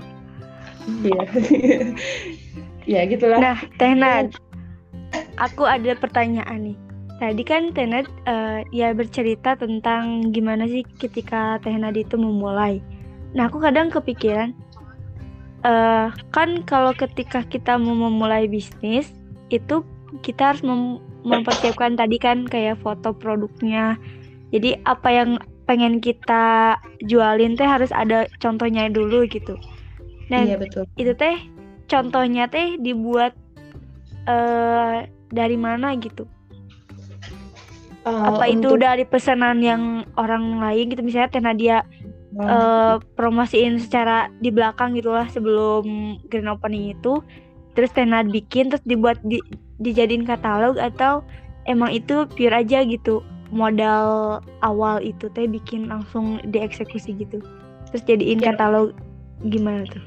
Iya. 1.07 1.23
ya 2.99 3.01
gitulah. 3.07 3.39
Nah, 3.39 3.59
Tenad, 3.79 4.35
aku 5.39 5.63
ada 5.71 5.95
pertanyaan 5.95 6.75
nih. 6.75 6.77
Tadi 7.23 7.43
kan 7.47 7.71
Tenad 7.79 8.11
uh, 8.27 8.67
ya 8.75 8.91
bercerita 8.91 9.55
tentang 9.55 10.35
gimana 10.35 10.67
sih 10.67 10.83
ketika 10.99 11.63
Tenad 11.63 11.95
itu 11.95 12.19
memulai. 12.19 12.83
Nah, 13.35 13.47
aku 13.47 13.63
kadang 13.63 13.95
kepikiran, 13.95 14.51
uh, 15.63 16.11
kan 16.35 16.67
kalau 16.67 16.91
ketika 16.95 17.47
kita 17.47 17.79
mau 17.79 17.95
memulai 17.95 18.51
bisnis, 18.51 19.15
itu 19.51 19.87
kita 20.27 20.55
harus 20.55 20.63
mem 20.67 20.99
mempersiapkan 21.21 22.01
tadi 22.01 22.17
kan 22.17 22.49
kayak 22.49 22.81
foto 22.81 23.13
produknya. 23.13 24.01
Jadi 24.51 24.81
apa 24.89 25.09
yang 25.13 25.31
pengen 25.69 26.03
kita 26.03 26.75
jualin 27.07 27.55
teh 27.55 27.69
harus 27.69 27.93
ada 27.95 28.27
contohnya 28.43 28.91
dulu 28.91 29.29
gitu. 29.29 29.55
Dan 30.33 30.51
iya, 30.51 30.57
betul. 30.57 30.89
itu 30.97 31.13
teh 31.15 31.37
contohnya 31.87 32.49
teh 32.51 32.81
dibuat 32.81 33.37
uh, 34.27 35.07
dari 35.31 35.55
mana 35.61 35.95
gitu? 36.01 36.27
Uh, 38.09 38.33
Apa 38.33 38.49
untuk... 38.49 38.57
itu 38.57 38.71
dari 38.81 39.05
pesanan 39.05 39.61
yang 39.61 40.09
orang 40.17 40.57
lain 40.57 40.89
gitu 40.89 41.05
misalnya 41.05 41.31
teh 41.31 41.43
Nadia 41.45 41.85
uh, 42.39 43.03
promosiin 43.19 43.81
secara 43.83 44.31
di 44.39 44.55
belakang 44.55 44.95
gitulah 44.95 45.27
sebelum 45.33 46.19
grand 46.31 46.51
opening 46.51 46.95
itu. 46.95 47.19
Terus 47.75 47.91
Tenad 47.95 48.31
bikin 48.31 48.71
terus 48.71 48.83
dibuat 48.87 49.19
di, 49.27 49.39
dijadiin 49.83 50.27
katalog 50.27 50.79
atau 50.79 51.23
emang 51.67 51.91
itu 51.91 52.27
pure 52.35 52.55
aja 52.55 52.83
gitu. 52.87 53.23
Modal 53.51 54.39
awal 54.63 55.03
itu 55.03 55.27
teh 55.35 55.51
bikin 55.51 55.91
langsung 55.91 56.39
dieksekusi 56.47 57.19
gitu. 57.19 57.43
Terus 57.91 58.03
jadiin 58.07 58.39
ya. 58.39 58.55
katalog 58.55 58.95
gimana 59.51 59.83
tuh? 59.91 60.03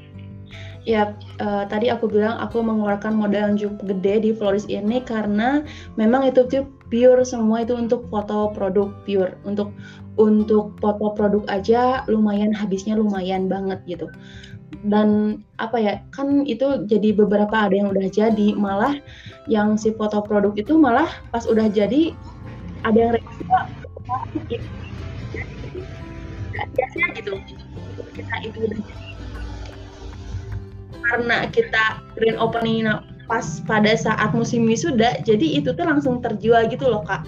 Ya, 0.84 1.16
uh, 1.40 1.64
tadi 1.64 1.88
aku 1.88 2.12
bilang 2.12 2.36
aku 2.36 2.60
mengeluarkan 2.60 3.16
modal 3.16 3.52
yang 3.52 3.56
cukup 3.56 3.96
gede 3.96 4.28
di 4.28 4.30
Floris 4.36 4.68
ini 4.68 5.00
karena 5.00 5.64
memang 5.96 6.28
itu 6.28 6.44
tuh 6.44 6.68
pure 6.92 7.22
semua 7.24 7.64
itu 7.64 7.76
untuk 7.76 8.08
foto 8.08 8.52
produk 8.52 8.92
pure. 9.04 9.36
Untuk 9.44 9.72
untuk 10.20 10.76
foto 10.78 11.12
produk 11.14 11.42
aja 11.50 12.06
lumayan 12.06 12.54
habisnya 12.54 12.94
lumayan 12.94 13.50
banget 13.50 13.80
gitu. 13.86 14.06
Dan 14.84 15.40
apa 15.62 15.76
ya, 15.78 15.92
kan 16.10 16.42
itu 16.44 16.84
jadi 16.90 17.14
beberapa 17.14 17.54
ada 17.54 17.74
yang 17.74 17.94
udah 17.94 18.10
jadi, 18.10 18.58
malah 18.58 18.98
yang 19.46 19.78
si 19.78 19.94
foto 19.94 20.20
produk 20.24 20.52
itu 20.58 20.74
malah 20.74 21.08
pas 21.30 21.46
udah 21.46 21.70
jadi 21.70 22.12
ada 22.84 22.98
yang 22.98 23.14
biasanya 26.74 27.08
gitu 27.18 27.32
karena 31.04 31.36
kita 31.52 32.00
grand 32.16 32.38
opening 32.40 32.88
pas 33.24 33.62
pada 33.64 33.96
saat 33.96 34.36
musim 34.36 34.68
wisuda 34.68 35.20
jadi 35.24 35.60
itu 35.60 35.72
tuh 35.72 35.84
langsung 35.84 36.20
terjual 36.20 36.68
gitu 36.68 36.88
loh 36.88 37.02
kak. 37.06 37.24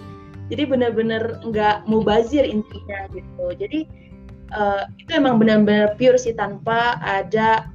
Jadi 0.46 0.62
benar-benar 0.68 1.42
nggak 1.42 1.90
mau 1.90 2.04
bazir 2.06 2.46
intinya 2.46 3.10
gitu. 3.10 3.46
Jadi 3.58 3.88
uh, 4.54 4.86
itu 5.00 5.10
emang 5.10 5.42
benar-benar 5.42 5.98
pure 5.98 6.14
sih 6.20 6.36
tanpa 6.36 7.00
ada 7.02 7.66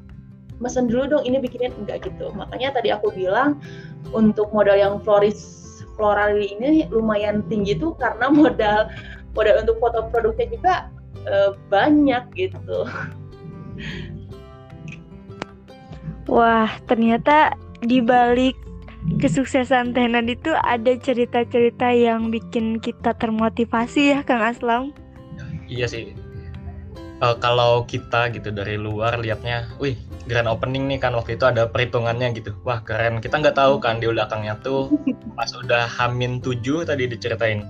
mesen 0.61 0.87
dulu 0.87 1.17
dong 1.19 1.23
ini 1.27 1.41
bikinin 1.41 1.73
enggak 1.83 2.07
gitu. 2.07 2.31
Makanya 2.31 2.79
tadi 2.79 2.93
aku 2.93 3.11
bilang 3.11 3.59
untuk 4.15 4.53
modal 4.55 4.77
yang 4.77 4.95
floris 5.03 5.61
floral 5.99 6.39
ini 6.39 6.87
lumayan 6.89 7.43
tinggi 7.51 7.75
tuh 7.75 7.97
karena 7.99 8.31
modal 8.33 8.87
modal 9.35 9.55
untuk 9.63 9.77
foto 9.81 9.99
produknya 10.13 10.47
juga 10.53 10.73
uh, 11.27 11.51
banyak 11.67 12.23
gitu. 12.37 12.87
Wah, 16.29 16.69
ternyata 16.87 17.57
di 17.81 17.99
balik 17.99 18.57
kesuksesan 19.17 19.97
Tenan 19.97 20.29
itu 20.29 20.53
ada 20.61 20.93
cerita-cerita 20.93 21.89
yang 21.89 22.29
bikin 22.29 22.77
kita 22.77 23.17
termotivasi 23.17 24.13
ya, 24.13 24.19
Kang 24.21 24.45
Aslam. 24.45 24.83
Iya 25.65 25.89
sih. 25.89 26.13
Uh, 27.21 27.37
kalau 27.37 27.85
kita 27.85 28.33
gitu 28.33 28.49
dari 28.49 28.81
luar 28.81 29.21
liatnya, 29.21 29.69
wih 29.77 29.93
grand 30.25 30.49
opening 30.49 30.89
nih 30.89 30.97
kan 31.01 31.13
waktu 31.13 31.37
itu 31.37 31.45
ada 31.45 31.69
perhitungannya 31.69 32.33
gitu. 32.33 32.53
Wah 32.65 32.81
keren. 32.81 33.21
Kita 33.21 33.41
nggak 33.41 33.57
tahu 33.57 33.77
kan 33.77 34.01
di 34.01 34.09
belakangnya 34.09 34.57
tuh 34.61 34.89
pas 35.37 35.49
udah 35.53 35.85
Hamin 35.85 36.41
7 36.41 36.85
tadi 36.85 37.05
diceritain. 37.09 37.65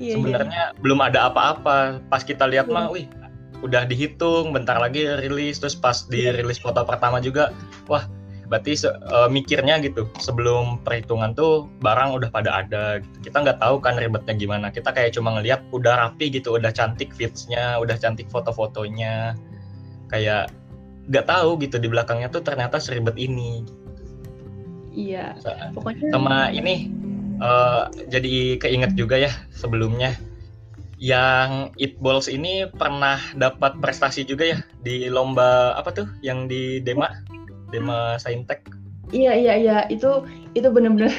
Iya, 0.00 0.16
Sebenarnya 0.16 0.72
belum 0.80 1.00
ada 1.04 1.28
apa-apa. 1.28 2.00
Pas 2.08 2.24
kita 2.24 2.48
lihat 2.48 2.72
Iya. 2.72 2.76
mah, 2.76 2.86
wih 2.88 3.04
udah 3.60 3.84
dihitung, 3.84 4.56
bentar 4.56 4.80
lagi 4.80 5.04
rilis. 5.20 5.60
Terus 5.60 5.76
pas 5.76 6.08
dirilis 6.08 6.56
foto 6.56 6.80
pertama 6.88 7.20
juga, 7.20 7.52
wah 7.84 8.08
berarti 8.50 8.74
eh, 8.90 9.28
mikirnya 9.30 9.78
gitu 9.78 10.10
sebelum 10.18 10.82
perhitungan 10.82 11.32
tuh 11.38 11.70
barang 11.78 12.18
udah 12.18 12.28
pada 12.34 12.66
ada. 12.66 12.98
Gitu. 12.98 13.30
Kita 13.30 13.46
nggak 13.46 13.62
tahu 13.62 13.78
kan 13.78 13.94
ribetnya 13.94 14.34
gimana. 14.34 14.74
Kita 14.74 14.90
kayak 14.90 15.14
cuma 15.14 15.38
ngelihat 15.38 15.62
udah 15.70 16.10
rapi 16.10 16.34
gitu, 16.34 16.58
udah 16.58 16.74
cantik 16.74 17.14
feeds-nya, 17.14 17.78
udah 17.78 17.94
cantik 17.94 18.26
foto-fotonya. 18.26 19.38
Kayak 20.10 20.50
nggak 21.06 21.26
tahu 21.30 21.62
gitu 21.62 21.78
di 21.78 21.86
belakangnya 21.86 22.26
tuh 22.28 22.42
ternyata 22.42 22.82
seribet 22.82 23.14
ini. 23.14 23.62
Iya. 24.90 25.38
Pokoknya 25.70 26.10
sama 26.10 26.50
ini 26.50 26.90
eh, 27.38 27.82
jadi 28.10 28.58
keinget 28.58 28.98
juga 28.98 29.14
ya 29.14 29.30
sebelumnya 29.54 30.18
yang 31.00 31.72
It 31.80 31.96
Balls 31.96 32.28
ini 32.28 32.68
pernah 32.68 33.16
dapat 33.32 33.80
prestasi 33.80 34.28
juga 34.28 34.52
ya 34.52 34.58
di 34.84 35.08
lomba 35.08 35.72
apa 35.72 35.96
tuh 35.96 36.04
yang 36.20 36.44
di 36.44 36.84
Dema 36.84 37.08
Dema 37.70 38.18
Saintek. 38.18 38.66
Iya 39.10 39.32
iya 39.34 39.54
iya. 39.56 39.76
Itu 39.88 40.26
itu 40.54 40.68
bener-bener 40.70 41.10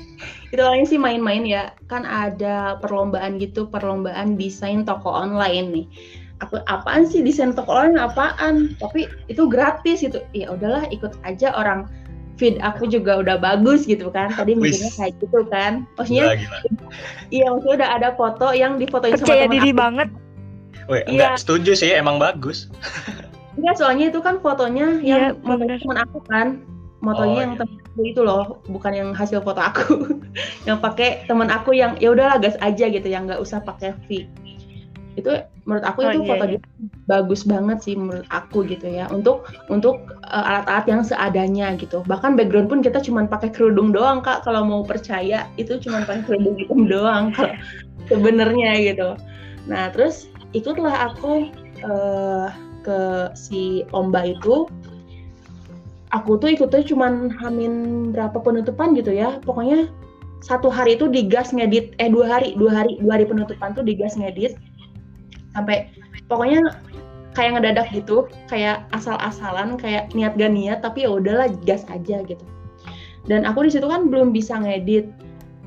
itu 0.54 0.62
lain 0.62 0.86
sih 0.86 0.98
main-main 0.98 1.46
ya. 1.46 1.74
Kan 1.86 2.02
ada 2.04 2.78
perlombaan 2.78 3.38
gitu 3.38 3.66
perlombaan 3.66 4.34
desain 4.34 4.82
toko 4.82 5.10
online 5.10 5.66
nih. 5.70 5.86
Aku 6.40 6.56
apaan 6.66 7.04
sih 7.04 7.20
desain 7.20 7.52
toko 7.52 7.70
online? 7.74 8.00
Apaan? 8.00 8.74
Tapi 8.78 9.06
itu 9.28 9.46
gratis 9.50 10.00
gitu. 10.00 10.22
Ya 10.32 10.50
udahlah 10.50 10.86
ikut 10.90 11.14
aja 11.22 11.54
orang. 11.54 11.86
Feed 12.40 12.56
aku 12.64 12.88
juga 12.88 13.20
udah 13.20 13.36
bagus 13.36 13.84
gitu 13.84 14.08
kan. 14.08 14.32
Tadi 14.32 14.56
mikirnya 14.56 14.88
kayak 14.96 15.12
gitu 15.20 15.44
kan. 15.52 15.84
Maksudnya 16.00 16.40
gila 16.40 16.56
gila. 16.64 16.88
iya 17.28 17.46
maksudnya 17.52 17.76
udah 17.84 17.90
ada 18.00 18.08
foto 18.16 18.46
yang 18.56 18.80
difotoin 18.80 19.12
sama 19.20 19.28
Percaya 19.28 19.44
teman 19.44 19.54
diri 19.60 19.70
aku. 19.70 19.78
banget. 19.78 20.08
Weh, 20.88 21.02
Iya. 21.04 21.10
enggak 21.12 21.30
setuju 21.38 21.72
sih 21.76 21.90
emang 21.92 22.16
bagus. 22.16 22.66
Enggak, 23.58 23.74
soalnya 23.82 24.06
itu 24.14 24.20
kan 24.22 24.38
fotonya 24.38 25.00
Iya, 25.02 25.34
yang 25.34 25.42
bener. 25.42 25.78
teman 25.82 25.98
aku 26.06 26.18
kan. 26.30 26.48
Motonya 27.00 27.36
Oh, 27.36 27.42
yang 27.42 27.52
iya. 27.56 27.60
temen 27.64 27.76
aku 27.80 28.00
itu 28.06 28.20
loh, 28.22 28.44
bukan 28.68 28.92
yang 28.92 29.10
hasil 29.16 29.40
foto 29.42 29.58
aku. 29.58 30.06
yang 30.68 30.78
pakai 30.78 31.24
teman 31.26 31.48
aku 31.50 31.74
yang 31.74 31.96
ya 31.98 32.12
udahlah 32.14 32.38
gas 32.38 32.54
aja 32.60 32.86
gitu, 32.86 33.08
yang 33.08 33.26
nggak 33.26 33.40
usah 33.40 33.58
pakai 33.64 33.96
V. 34.06 34.28
Itu 35.18 35.42
menurut 35.66 35.82
aku 35.84 36.06
Oh, 36.06 36.12
itu 36.14 36.18
iya, 36.22 36.28
foto 36.30 36.44
iya. 36.46 36.58
bagus 37.10 37.42
banget 37.42 37.78
sih 37.82 37.98
menurut 37.98 38.24
aku 38.30 38.62
gitu 38.68 38.86
ya. 38.86 39.10
Untuk 39.10 39.50
untuk 39.66 39.98
uh, 40.30 40.44
alat-alat 40.46 40.86
yang 40.86 41.02
seadanya 41.02 41.74
gitu. 41.74 42.06
Bahkan 42.06 42.38
background 42.38 42.70
pun 42.70 42.80
kita 42.80 43.02
cuma 43.02 43.26
pakai 43.26 43.50
kerudung 43.50 43.90
doang 43.90 44.22
Kak 44.22 44.46
kalau 44.46 44.62
mau 44.62 44.86
percaya 44.86 45.50
itu 45.58 45.82
cuma 45.82 46.06
pakai 46.06 46.22
kerudung 46.22 46.54
hitam 46.54 46.86
doang 46.92 47.34
kalau 47.34 47.58
sebenarnya 48.06 48.70
gitu. 48.86 49.18
Nah, 49.66 49.90
terus 49.90 50.30
ikutlah 50.54 51.10
aku 51.10 51.50
eh, 51.82 52.48
ke 52.82 53.32
si 53.36 53.84
lomba 53.92 54.24
itu 54.24 54.66
aku 56.10 56.38
tuh 56.38 56.50
ikutnya 56.50 56.82
cuman 56.86 57.30
hamin 57.38 57.72
berapa 58.10 58.38
penutupan 58.42 58.94
gitu 58.98 59.14
ya. 59.14 59.38
Pokoknya 59.42 59.90
satu 60.42 60.72
hari 60.72 60.96
itu 60.98 61.06
digas 61.06 61.52
ngedit 61.54 61.94
eh 62.00 62.10
dua 62.10 62.26
hari 62.38 62.56
dua 62.56 62.82
hari 62.82 62.98
dua 62.98 63.18
hari 63.18 63.26
penutupan 63.26 63.72
tuh 63.72 63.86
digas 63.86 64.18
ngedit. 64.18 64.58
Sampai 65.54 65.90
pokoknya 66.26 66.78
kayak 67.34 67.58
ngedadak 67.58 67.86
gitu 67.94 68.26
kayak 68.50 68.82
asal-asalan 68.90 69.78
kayak 69.78 70.10
niat 70.18 70.34
gak 70.34 70.50
niat 70.50 70.82
tapi 70.82 71.06
ya 71.06 71.10
udahlah 71.14 71.48
gas 71.62 71.86
aja 71.90 72.22
gitu. 72.26 72.44
Dan 73.28 73.46
aku 73.46 73.68
di 73.68 73.70
situ 73.70 73.86
kan 73.86 74.10
belum 74.10 74.34
bisa 74.34 74.58
ngedit. 74.58 75.06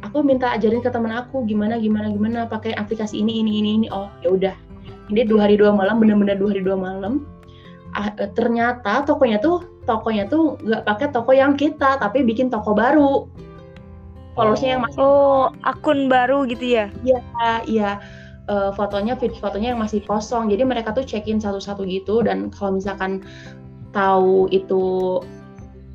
Aku 0.04 0.20
minta 0.20 0.52
ajarin 0.52 0.84
ke 0.84 0.92
teman 0.92 1.16
aku 1.16 1.48
gimana 1.48 1.80
gimana 1.80 2.12
gimana 2.12 2.44
pakai 2.44 2.76
aplikasi 2.76 3.24
ini 3.24 3.40
ini 3.40 3.64
ini 3.64 3.70
ini. 3.80 3.88
Oh 3.88 4.12
ya 4.20 4.36
udah 4.36 4.56
ini 5.14 5.24
dua 5.30 5.46
hari 5.46 5.56
dua 5.56 5.72
malam 5.72 6.02
bener-bener 6.02 6.36
dua 6.42 6.50
hari 6.58 6.62
dua 6.66 6.78
malam 6.78 7.24
ah, 7.94 8.10
eh, 8.18 8.30
ternyata 8.34 9.06
tokonya 9.06 9.38
tuh 9.38 9.74
tokonya 9.86 10.28
tuh 10.28 10.58
nggak 10.64 10.84
pakai 10.88 11.08
toko 11.12 11.32
yang 11.36 11.54
kita 11.60 12.00
tapi 12.00 12.24
bikin 12.24 12.48
toko 12.48 12.74
baru. 12.74 13.28
Followersnya 14.34 14.70
yang 14.78 14.82
masih 14.82 14.98
Oh, 14.98 15.54
akun 15.62 16.10
baru 16.10 16.50
gitu 16.50 16.66
ya? 16.66 16.90
iya 17.70 18.02
eh, 18.50 18.72
fotonya 18.74 19.14
feed 19.14 19.38
fotonya 19.38 19.78
yang 19.78 19.82
masih 19.82 20.02
kosong. 20.10 20.50
Jadi 20.50 20.66
mereka 20.66 20.90
tuh 20.96 21.06
check 21.06 21.30
in 21.30 21.38
satu-satu 21.38 21.86
gitu. 21.86 22.26
Dan 22.26 22.50
kalau 22.50 22.82
misalkan 22.82 23.22
tahu 23.94 24.50
itu 24.50 25.22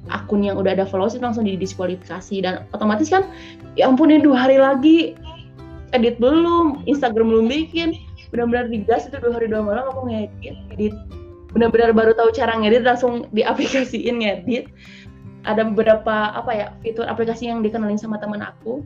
akun 0.08 0.46
yang 0.46 0.56
udah 0.56 0.78
ada 0.78 0.86
followers 0.86 1.18
itu 1.18 1.24
langsung 1.26 1.50
didiskualifikasi. 1.50 2.36
Dan 2.46 2.62
otomatis 2.70 3.10
kan 3.10 3.26
ya 3.74 3.90
ampun 3.90 4.14
ini 4.14 4.22
dua 4.22 4.46
hari 4.46 4.62
lagi 4.62 5.18
edit 5.96 6.20
belum 6.22 6.86
Instagram 6.86 7.26
belum 7.32 7.46
bikin 7.50 7.96
benar-benar 8.28 8.68
digas 8.68 9.08
itu 9.08 9.16
dua 9.20 9.36
hari 9.40 9.48
dua 9.48 9.64
malam 9.64 9.88
aku 9.88 10.08
ngedit 10.08 10.56
edit 10.72 10.94
benar-benar 11.52 11.96
baru 11.96 12.12
tahu 12.12 12.28
cara 12.36 12.56
ngedit 12.60 12.84
langsung 12.84 13.26
diaplikasiin 13.32 14.20
ngedit. 14.20 14.68
Ada 15.46 15.64
beberapa 15.64 16.34
apa 16.34 16.50
ya 16.52 16.66
fitur 16.84 17.08
aplikasi 17.08 17.48
yang 17.48 17.64
dikenalin 17.64 17.96
sama 17.96 18.20
teman 18.20 18.44
aku. 18.44 18.84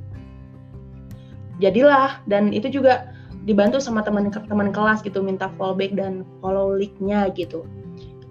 Jadilah 1.59 2.22
dan 2.31 2.55
itu 2.55 2.70
juga 2.70 3.11
dibantu 3.42 3.83
sama 3.83 4.07
teman 4.07 4.31
teman 4.31 4.70
kelas 4.70 5.02
gitu 5.02 5.18
minta 5.24 5.50
fallback 5.59 5.94
dan 5.98 6.22
follow 6.38 6.78
leak-nya 6.78 7.31
gitu. 7.35 7.66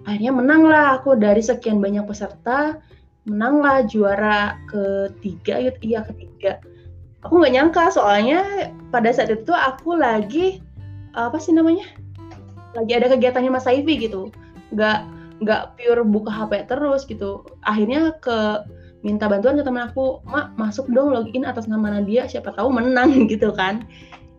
Akhirnya 0.08 0.32
menang 0.32 0.64
lah 0.64 0.98
aku 0.98 1.14
dari 1.14 1.44
sekian 1.44 1.78
banyak 1.78 2.08
peserta 2.08 2.80
menanglah 3.28 3.86
juara 3.86 4.58
ketiga 4.66 5.60
ya 5.60 5.72
iya 5.84 6.00
ketiga. 6.08 6.58
Aku 7.22 7.38
nggak 7.38 7.54
nyangka 7.54 7.84
soalnya 7.92 8.72
pada 8.90 9.12
saat 9.14 9.30
itu 9.30 9.52
aku 9.54 9.94
lagi 9.94 10.58
apa 11.12 11.36
sih 11.36 11.52
namanya? 11.52 11.84
Lagi 12.72 12.92
ada 12.96 13.12
kegiatannya 13.12 13.52
Mas 13.52 13.68
Saifi 13.68 14.00
gitu. 14.00 14.32
Nggak 14.72 15.04
nggak 15.42 15.62
pure 15.76 16.02
buka 16.06 16.30
HP 16.32 16.70
terus 16.70 17.04
gitu. 17.04 17.44
Akhirnya 17.66 18.16
ke 18.22 18.64
minta 19.02 19.26
bantuan 19.26 19.58
ke 19.58 19.66
teman 19.66 19.90
aku 19.90 20.22
mak 20.22 20.54
masuk 20.54 20.86
dong 20.94 21.10
login 21.10 21.42
atas 21.42 21.66
nama 21.66 21.98
Nadia 21.98 22.30
siapa 22.30 22.54
tahu 22.54 22.72
menang 22.72 23.12
gitu 23.32 23.52
kan. 23.52 23.84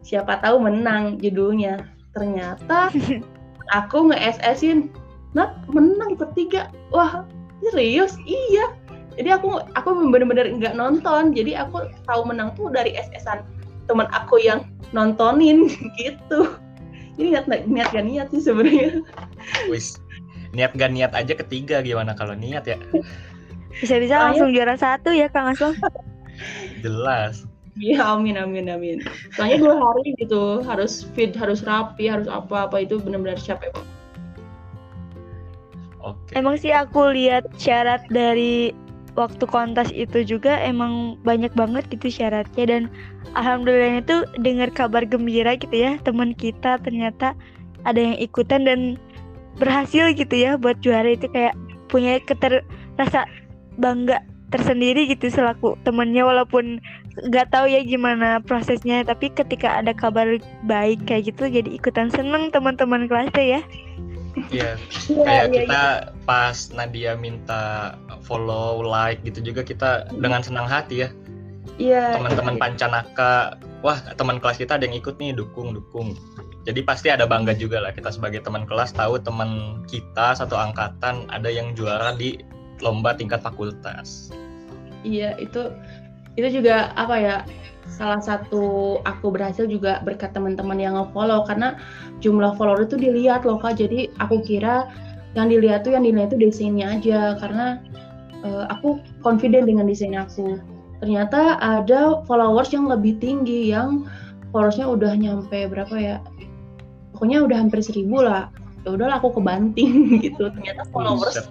Siapa 0.03 0.41
tahu 0.41 0.59
menang 0.63 1.19
judulnya. 1.21 1.87
Ternyata 2.13 2.93
aku 3.79 4.11
nge-SS-in 4.11 4.89
Nat 5.33 5.65
menang 5.65 6.13
ketiga 6.17 6.69
wah 6.93 7.25
serius? 7.73 8.13
Iya. 8.25 8.77
Jadi 9.13 9.29
aku 9.29 9.61
aku 9.77 9.89
bener-bener 10.09 10.57
nggak 10.57 10.77
nonton. 10.77 11.33
Jadi 11.33 11.57
aku 11.57 11.89
tahu 12.09 12.21
menang 12.25 12.53
tuh 12.57 12.69
dari 12.69 12.93
SS-an 12.97 13.45
teman 13.89 14.07
aku 14.13 14.39
yang 14.39 14.65
nontonin 14.95 15.67
gitu 15.99 16.55
ini 17.17 17.37
niat 17.37 17.45
niat 17.69 17.89
gak 17.93 18.05
niat 18.05 18.27
sih 18.33 18.41
sebenarnya 18.41 19.01
Wis. 19.69 20.01
Niat 20.53 20.73
gak 20.77 20.93
niat 20.93 21.11
aja 21.13 21.33
ketiga 21.33 21.81
gimana 21.81 22.13
kalau 22.13 22.33
niat 22.37 22.65
ya? 22.65 22.77
Bisa-bisa 23.73 24.15
Soalnya- 24.15 24.23
langsung 24.29 24.49
juara 24.53 24.75
satu 24.77 25.09
ya 25.09 25.25
Kang 25.29 25.49
Aslam? 25.49 25.73
Jelas. 26.85 27.45
Iya 27.73 28.05
amin 28.05 28.37
amin 28.37 28.69
amin 28.69 28.97
soalnya 29.33 29.57
dua 29.57 29.73
hari 29.81 30.13
gitu 30.21 30.61
harus 30.61 31.09
fit 31.17 31.33
harus 31.33 31.65
rapi 31.65 32.05
harus 32.05 32.29
apa 32.29 32.69
apa 32.69 32.85
itu 32.85 33.01
benar-benar 33.01 33.33
capek 33.41 33.73
banget. 33.73 33.89
Oke. 36.05 36.31
Emang 36.37 36.53
sih 36.59 36.69
aku 36.69 37.15
lihat 37.15 37.49
syarat 37.57 38.05
dari 38.13 38.77
waktu 39.13 39.45
kontes 39.45 39.93
itu 39.93 40.25
juga 40.25 40.57
emang 40.61 41.17
banyak 41.21 41.53
banget 41.53 41.85
gitu 41.93 42.09
syaratnya. 42.09 42.65
Dan 42.65 42.83
alhamdulillahnya 43.37 44.03
tuh 44.05 44.21
dengar 44.41 44.69
kabar 44.73 45.05
gembira 45.05 45.57
gitu 45.57 45.73
ya 45.73 45.97
teman 46.01 46.33
kita 46.33 46.81
ternyata 46.81 47.37
ada 47.85 47.99
yang 47.99 48.17
ikutan 48.17 48.65
dan 48.65 48.79
berhasil 49.61 50.13
gitu 50.17 50.33
ya 50.33 50.57
buat 50.57 50.77
juara. 50.81 51.13
Itu 51.13 51.29
kayak 51.29 51.53
punya 51.89 52.17
keter 52.25 52.65
rasa 52.97 53.25
bangga 53.77 54.21
tersendiri 54.53 55.09
gitu 55.09 55.33
selaku 55.33 55.73
temennya 55.81 56.29
walaupun 56.29 56.77
nggak 57.25 57.49
tahu 57.53 57.69
ya 57.69 57.85
gimana 57.85 58.41
prosesnya. 58.41 59.05
Tapi 59.05 59.29
ketika 59.33 59.81
ada 59.81 59.93
kabar 59.93 60.41
baik 60.65 61.05
kayak 61.05 61.33
gitu 61.33 61.49
jadi 61.49 61.69
ikutan 61.69 62.09
seneng 62.09 62.49
teman-teman 62.49 63.05
kelasnya 63.05 63.61
ya. 63.61 63.61
Iya, 64.49 64.81
Iya, 65.09 65.23
kayak 65.25 65.45
iya, 65.45 65.61
kita 65.61 65.83
pas 66.25 66.57
Nadia 66.73 67.13
minta 67.13 67.93
follow, 68.23 68.81
like 68.81 69.21
gitu 69.27 69.43
juga 69.43 69.61
kita 69.61 70.07
dengan 70.15 70.41
senang 70.41 70.65
hati 70.65 71.07
ya. 71.07 71.09
iya 71.77 72.17
Teman-teman 72.17 72.55
Pancanaka, 72.57 73.59
wah 73.83 73.99
teman 74.15 74.39
kelas 74.39 74.57
kita 74.57 74.79
ada 74.79 74.87
yang 74.87 74.97
ikut 74.97 75.19
nih, 75.19 75.35
dukung, 75.35 75.75
dukung. 75.75 76.15
Jadi 76.63 76.79
pasti 76.87 77.11
ada 77.11 77.27
bangga 77.27 77.51
juga 77.51 77.83
lah 77.83 77.91
kita 77.91 78.07
sebagai 78.07 78.39
teman 78.39 78.63
kelas 78.63 78.95
tahu 78.95 79.19
teman 79.19 79.83
kita 79.83 80.31
satu 80.31 80.55
angkatan 80.55 81.27
ada 81.27 81.51
yang 81.51 81.75
juara 81.75 82.15
di 82.15 82.39
lomba 82.79 83.11
tingkat 83.11 83.43
fakultas. 83.43 84.31
Iya, 85.03 85.35
itu 85.43 85.75
itu 86.39 86.63
juga 86.63 86.95
apa 86.95 87.15
ya? 87.19 87.37
Salah 87.83 88.23
satu 88.23 88.97
aku 89.03 89.35
berhasil 89.35 89.67
juga 89.67 89.99
berkat 90.07 90.31
teman-teman 90.31 90.79
yang 90.79 90.95
nge-follow 90.95 91.43
karena 91.43 91.75
jumlah 92.23 92.55
follower 92.55 92.87
itu 92.87 92.95
dilihat 92.95 93.43
loh 93.43 93.59
Kak. 93.59 93.75
Jadi 93.75 94.07
aku 94.23 94.39
kira 94.39 94.87
yang 95.35 95.51
dilihat 95.51 95.83
tuh 95.83 95.93
yang 95.93 96.07
dinilai 96.07 96.31
tuh 96.31 96.39
desainnya 96.39 96.95
aja 96.95 97.35
karena 97.41 97.81
uh, 98.43 98.69
aku 98.69 98.99
confident 99.23 99.65
dengan 99.65 99.87
desain 99.87 100.13
aku. 100.13 100.59
Ternyata 101.03 101.59
ada 101.59 102.23
followers 102.23 102.71
yang 102.71 102.87
lebih 102.87 103.19
tinggi 103.19 103.71
yang 103.75 104.07
followersnya 104.55 104.87
udah 104.87 105.11
nyampe 105.17 105.67
berapa 105.67 105.95
ya? 105.97 106.17
Pokoknya 107.15 107.43
udah 107.43 107.57
hampir 107.59 107.83
seribu 107.83 108.23
lah. 108.23 108.47
Ya 108.83 108.95
udahlah 108.95 109.19
aku 109.19 109.39
kebanting 109.39 110.07
gitu. 110.25 110.51
Ternyata 110.51 110.87
followers 110.91 111.43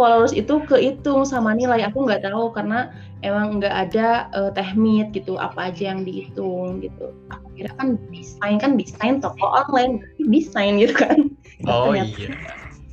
followers 0.00 0.32
itu 0.32 0.64
kehitung 0.64 1.28
sama 1.28 1.52
nilai. 1.52 1.84
Aku 1.84 2.08
nggak 2.08 2.24
tahu 2.24 2.54
karena 2.56 2.88
emang 3.20 3.60
nggak 3.60 3.74
ada 3.90 4.32
uh, 4.32 4.50
teknik 4.56 5.12
gitu 5.12 5.36
apa 5.36 5.68
aja 5.68 5.92
yang 5.92 6.08
dihitung 6.08 6.80
gitu. 6.80 7.12
Aku 7.28 7.46
kira 7.58 7.70
kan 7.76 8.00
desain 8.08 8.56
kan 8.56 8.80
desain 8.80 9.20
toko 9.20 9.44
online 9.44 10.00
desain 10.30 10.80
gitu 10.80 10.96
kan. 10.96 11.28
Oh 11.68 11.92
ternyata, 11.92 12.16
iya. 12.16 12.30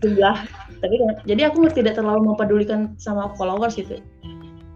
sebelah 0.03 0.37
tapi 0.81 0.95
jadi 1.25 1.49
aku 1.49 1.67
tidak 1.73 1.97
terlalu 1.97 2.33
mempedulikan 2.33 2.93
sama 3.01 3.33
followers 3.35 3.77
gitu. 3.77 4.01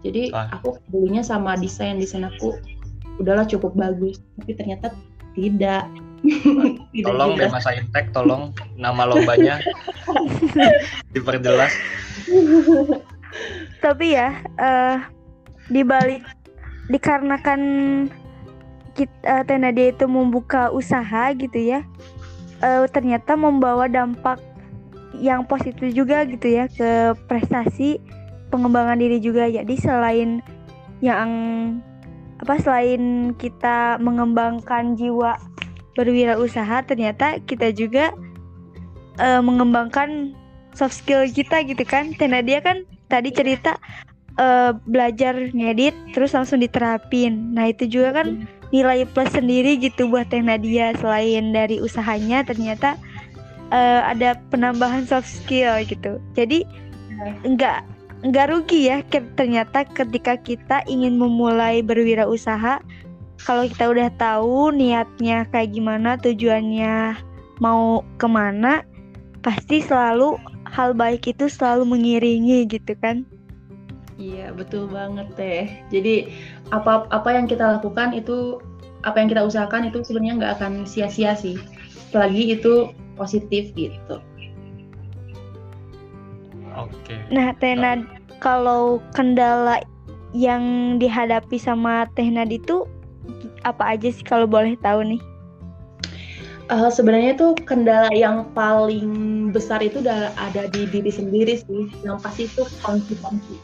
Jadi 0.02 0.34
ah. 0.34 0.50
aku 0.58 0.78
pedulinya 0.88 1.22
sama 1.22 1.54
desain 1.54 1.98
desain 1.98 2.26
aku 2.26 2.58
udahlah 3.22 3.46
cukup 3.46 3.74
bagus 3.78 4.18
tapi 4.40 4.52
ternyata 4.58 4.90
tidak. 5.38 5.86
Tolong 7.06 7.34
deh 7.34 7.50
masa 7.50 7.74
Intek 7.74 8.14
tolong 8.14 8.54
nama 8.78 9.10
lombanya 9.10 9.58
diperjelas. 11.14 11.74
Tapi 13.82 14.06
ya 14.14 14.38
uh, 14.62 15.02
dibalik 15.66 16.22
dikarenakan 16.86 17.60
kita 18.94 19.18
uh, 19.26 19.40
eh, 19.40 19.44
Tenadia 19.48 19.90
itu 19.90 20.06
membuka 20.06 20.68
usaha 20.70 21.32
gitu 21.34 21.58
ya 21.58 21.80
uh, 22.62 22.84
ternyata 22.92 23.34
membawa 23.34 23.88
dampak 23.88 24.38
yang 25.20 25.44
positif 25.44 25.92
juga 25.92 26.24
gitu 26.24 26.48
ya 26.48 26.68
ke 26.70 27.16
prestasi 27.28 28.00
pengembangan 28.52 29.00
diri 29.00 29.18
juga. 29.18 29.48
Jadi 29.48 29.74
selain 29.80 30.44
yang 31.00 31.30
apa 32.42 32.58
selain 32.58 33.32
kita 33.38 33.96
mengembangkan 34.02 34.98
jiwa 34.98 35.38
berwirausaha 35.94 36.82
ternyata 36.88 37.38
kita 37.44 37.70
juga 37.70 38.10
uh, 39.20 39.40
mengembangkan 39.44 40.32
soft 40.72 40.96
skill 40.96 41.24
kita 41.28 41.64
gitu 41.64 41.84
kan. 41.84 42.12
Tena 42.16 42.40
dia 42.40 42.60
kan 42.60 42.84
tadi 43.12 43.32
cerita 43.32 43.76
uh, 44.40 44.72
belajar 44.88 45.52
ngedit 45.52 45.94
terus 46.16 46.32
langsung 46.32 46.60
diterapin. 46.60 47.52
Nah 47.52 47.72
itu 47.72 47.88
juga 47.88 48.22
kan 48.22 48.48
nilai 48.72 49.04
plus 49.04 49.28
sendiri 49.32 49.76
gitu 49.76 50.08
buat 50.08 50.32
Teh 50.32 50.40
Nadia. 50.40 50.96
Selain 50.96 51.52
dari 51.52 51.80
usahanya 51.80 52.44
ternyata 52.44 52.96
uh, 53.72 54.00
ada 54.06 54.36
penambahan 54.52 55.08
soft 55.08 55.26
skill 55.26 55.80
gitu. 55.88 56.20
Jadi 56.36 56.68
enggak 57.42 57.82
nggak 58.22 58.54
rugi 58.54 58.86
ya 58.86 59.02
ternyata 59.34 59.82
ketika 59.82 60.38
kita 60.38 60.84
ingin 60.86 61.18
memulai 61.18 61.82
berwirausaha. 61.82 62.78
Kalau 63.42 63.66
kita 63.66 63.90
udah 63.90 64.08
tahu 64.22 64.70
niatnya 64.70 65.50
kayak 65.50 65.74
gimana 65.74 66.14
tujuannya 66.14 67.18
mau 67.58 68.06
ke 68.22 68.28
mana 68.30 68.86
pasti 69.42 69.82
selalu 69.82 70.38
hal 70.70 70.94
baik 70.94 71.26
itu 71.26 71.50
selalu 71.50 71.82
mengiringi 71.82 72.62
gitu 72.70 72.94
kan. 73.02 73.26
Iya 74.14 74.54
betul 74.54 74.86
banget 74.86 75.26
teh 75.34 75.66
jadi 75.90 76.30
apa 76.70 77.10
apa 77.10 77.34
yang 77.34 77.50
kita 77.50 77.80
lakukan 77.80 78.14
itu 78.14 78.62
apa 79.02 79.18
yang 79.18 79.34
kita 79.34 79.42
usahakan 79.42 79.90
itu 79.90 80.06
sebenarnya 80.06 80.34
nggak 80.38 80.52
akan 80.62 80.72
sia-sia 80.86 81.34
sih. 81.34 81.58
Selagi 82.14 82.54
itu 82.54 82.94
positif 83.22 83.70
gitu 83.78 84.18
Oke. 86.76 87.20
Nah, 87.28 87.52
Tena 87.60 88.00
kalau 88.40 88.98
kendala 89.12 89.80
yang 90.32 90.96
dihadapi 90.96 91.60
sama 91.60 92.08
Tehnad 92.16 92.48
itu 92.48 92.88
apa 93.62 93.94
aja 93.94 94.08
sih 94.08 94.24
kalau 94.24 94.48
boleh 94.48 94.74
tahu 94.80 95.04
nih? 95.04 95.22
Uh, 96.72 96.88
sebenarnya 96.88 97.36
tuh 97.36 97.52
kendala 97.68 98.08
yang 98.16 98.48
paling 98.56 99.52
besar 99.52 99.84
itu 99.84 100.00
udah 100.00 100.32
ada 100.40 100.72
di 100.72 100.88
diri 100.88 101.12
sendiri 101.12 101.60
sih. 101.60 101.92
Yang 102.00 102.16
pasti 102.24 102.42
itu 102.48 102.64
konsistensi. 102.80 103.60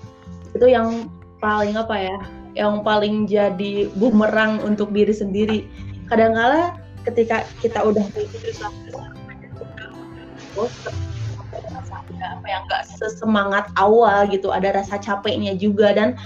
Itu 0.53 0.69
yang 0.69 1.09
paling 1.41 1.81
apa 1.81 1.97
ya? 1.97 2.19
Yang 2.53 2.75
paling 2.85 3.15
jadi 3.25 3.89
bumerang 3.97 4.61
untuk 4.61 4.93
diri 4.93 5.15
sendiri. 5.15 5.65
Kadang-kala 6.13 6.77
ketika 7.09 7.49
kita 7.65 7.81
udah 7.81 8.05
terus 10.67 11.89
apa 12.21 12.47
yang 12.47 12.63
nggak 12.67 12.85
sesemangat 12.99 13.71
awal 13.79 14.27
gitu 14.29 14.51
ada 14.51 14.75
rasa 14.75 14.99
capeknya 14.99 15.55
juga 15.55 15.95
dan 15.95 16.19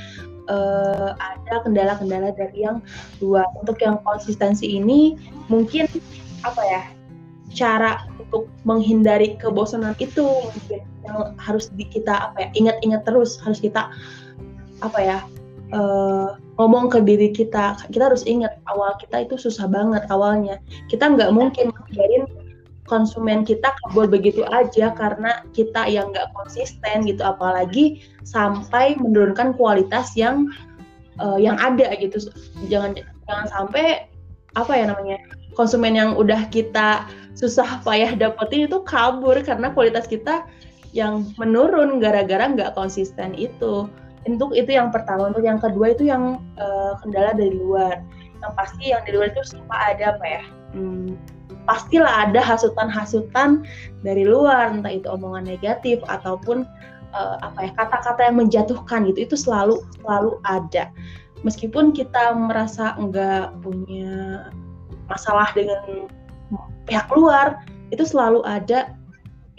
uh, 0.48 1.14
ada 1.18 1.62
kendala-kendala 1.62 2.32
dari 2.34 2.64
yang 2.64 2.80
dua 3.20 3.44
untuk 3.60 3.78
yang 3.84 4.00
konsistensi 4.02 4.80
ini 4.80 5.14
mungkin 5.52 5.86
apa 6.42 6.62
ya 6.64 6.82
cara 7.52 8.08
untuk 8.16 8.48
menghindari 8.64 9.36
kebosanan 9.36 9.92
itu 10.00 10.24
mungkin 10.24 10.80
yang 11.04 11.36
harus 11.36 11.68
di 11.76 11.84
kita 11.84 12.32
apa 12.32 12.48
ya 12.48 12.48
ingat-ingat 12.56 13.04
terus 13.04 13.36
harus 13.44 13.60
kita 13.60 13.92
apa 14.80 14.98
ya 14.98 15.18
uh, 15.76 16.36
ngomong 16.60 16.92
ke 16.92 17.00
diri 17.02 17.32
kita. 17.32 17.74
Kita 17.90 18.12
harus 18.12 18.22
ingat 18.28 18.60
awal 18.68 18.94
kita 19.00 19.26
itu 19.26 19.34
susah 19.40 19.66
banget 19.66 20.04
awalnya. 20.12 20.60
Kita 20.86 21.10
nggak 21.10 21.32
mungkin 21.32 21.72
biarin 21.90 22.28
konsumen 22.92 23.48
kita 23.48 23.72
kabur 23.80 24.04
begitu 24.04 24.44
aja 24.52 24.92
karena 24.92 25.40
kita 25.56 25.88
yang 25.88 26.12
nggak 26.12 26.28
konsisten 26.36 27.08
gitu. 27.08 27.24
Apalagi 27.24 28.04
sampai 28.28 29.00
menurunkan 29.00 29.56
kualitas 29.56 30.12
yang 30.12 30.52
uh, 31.16 31.40
yang 31.40 31.56
ada 31.56 31.96
gitu. 31.96 32.28
Jangan 32.68 33.00
jangan 33.24 33.46
sampai 33.48 34.04
apa 34.52 34.72
ya 34.76 34.92
namanya 34.92 35.16
konsumen 35.56 35.96
yang 35.96 36.12
udah 36.20 36.44
kita 36.52 37.08
susah 37.32 37.80
payah 37.80 38.12
dapetin 38.12 38.68
itu 38.68 38.84
kabur 38.84 39.40
karena 39.40 39.72
kualitas 39.72 40.04
kita 40.04 40.44
yang 40.92 41.32
menurun 41.40 41.96
gara-gara 41.96 42.44
nggak 42.52 42.76
konsisten 42.76 43.32
itu. 43.32 43.88
Untuk 44.28 44.54
itu 44.54 44.76
yang 44.76 44.92
pertama. 44.92 45.32
Untuk 45.32 45.42
yang 45.42 45.58
kedua 45.58 45.96
itu 45.96 46.06
yang 46.06 46.38
uh, 46.60 46.94
kendala 47.00 47.32
dari 47.32 47.56
luar. 47.56 48.04
Yang 48.38 48.52
pasti 48.54 48.84
yang 48.92 49.02
dari 49.08 49.16
luar 49.16 49.28
itu 49.32 49.42
suka 49.56 49.76
ada 49.96 50.14
apa 50.14 50.26
ya. 50.28 50.44
Hmm, 50.76 51.16
pastilah 51.66 52.28
ada 52.28 52.42
hasutan-hasutan 52.42 53.62
dari 54.02 54.26
luar 54.26 54.74
entah 54.74 54.90
itu 54.90 55.06
omongan 55.06 55.46
negatif 55.46 56.02
ataupun 56.10 56.66
uh, 57.14 57.36
apa 57.40 57.70
ya 57.70 57.72
kata-kata 57.78 58.20
yang 58.26 58.36
menjatuhkan 58.42 59.06
gitu 59.10 59.26
itu 59.30 59.36
selalu 59.38 59.82
selalu 60.02 60.38
ada. 60.46 60.90
Meskipun 61.42 61.90
kita 61.90 62.34
merasa 62.38 62.94
enggak 62.98 63.50
punya 63.66 64.46
masalah 65.10 65.50
dengan 65.54 66.06
pihak 66.86 67.10
luar 67.14 67.62
itu 67.90 68.06
selalu 68.06 68.42
ada 68.46 68.94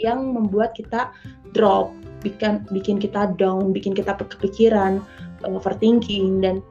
yang 0.01 0.33
membuat 0.33 0.73
kita 0.73 1.11
drop 1.53 1.93
bikin 2.23 2.63
bikin 2.71 2.97
kita 2.97 3.35
down 3.35 3.75
bikin 3.75 3.93
kita 3.93 4.15
kepikiran 4.15 5.03
overthinking 5.43 6.39
dan 6.39 6.63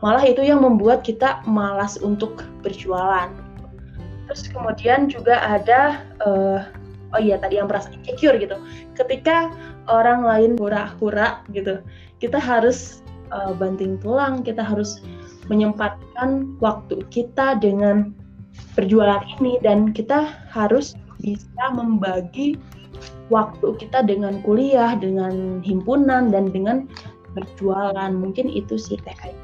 malah 0.00 0.22
itu 0.22 0.40
yang 0.40 0.62
membuat 0.62 1.02
kita 1.02 1.42
malas 1.44 1.98
untuk 2.00 2.46
berjualan 2.62 3.28
terus 4.30 4.46
kemudian 4.46 5.10
juga 5.10 5.42
ada 5.42 6.06
uh, 6.22 6.62
oh 7.10 7.18
iya 7.18 7.34
tadi 7.42 7.58
yang 7.58 7.66
merasa 7.66 7.90
insecure 7.90 8.38
gitu 8.38 8.54
ketika 8.94 9.50
orang 9.90 10.22
lain 10.22 10.54
hura-hura 10.54 11.42
gitu 11.50 11.82
kita 12.22 12.38
harus 12.38 13.02
uh, 13.34 13.50
banting 13.58 13.98
tulang 13.98 14.46
kita 14.46 14.62
harus 14.62 15.02
menyempatkan 15.50 16.54
waktu 16.62 17.02
kita 17.10 17.58
dengan 17.58 18.14
perjualan 18.78 19.18
ini 19.42 19.58
dan 19.66 19.90
kita 19.90 20.30
harus 20.54 20.94
bisa 21.18 21.64
membagi 21.74 22.54
waktu 23.32 23.76
kita 23.78 24.04
dengan 24.04 24.42
kuliah, 24.42 24.94
dengan 24.98 25.58
himpunan 25.62 26.30
dan 26.30 26.50
dengan 26.50 26.86
berjualan. 27.34 28.10
Mungkin 28.10 28.50
itu 28.50 28.76
sih 28.76 28.98
TKI. 28.98 29.34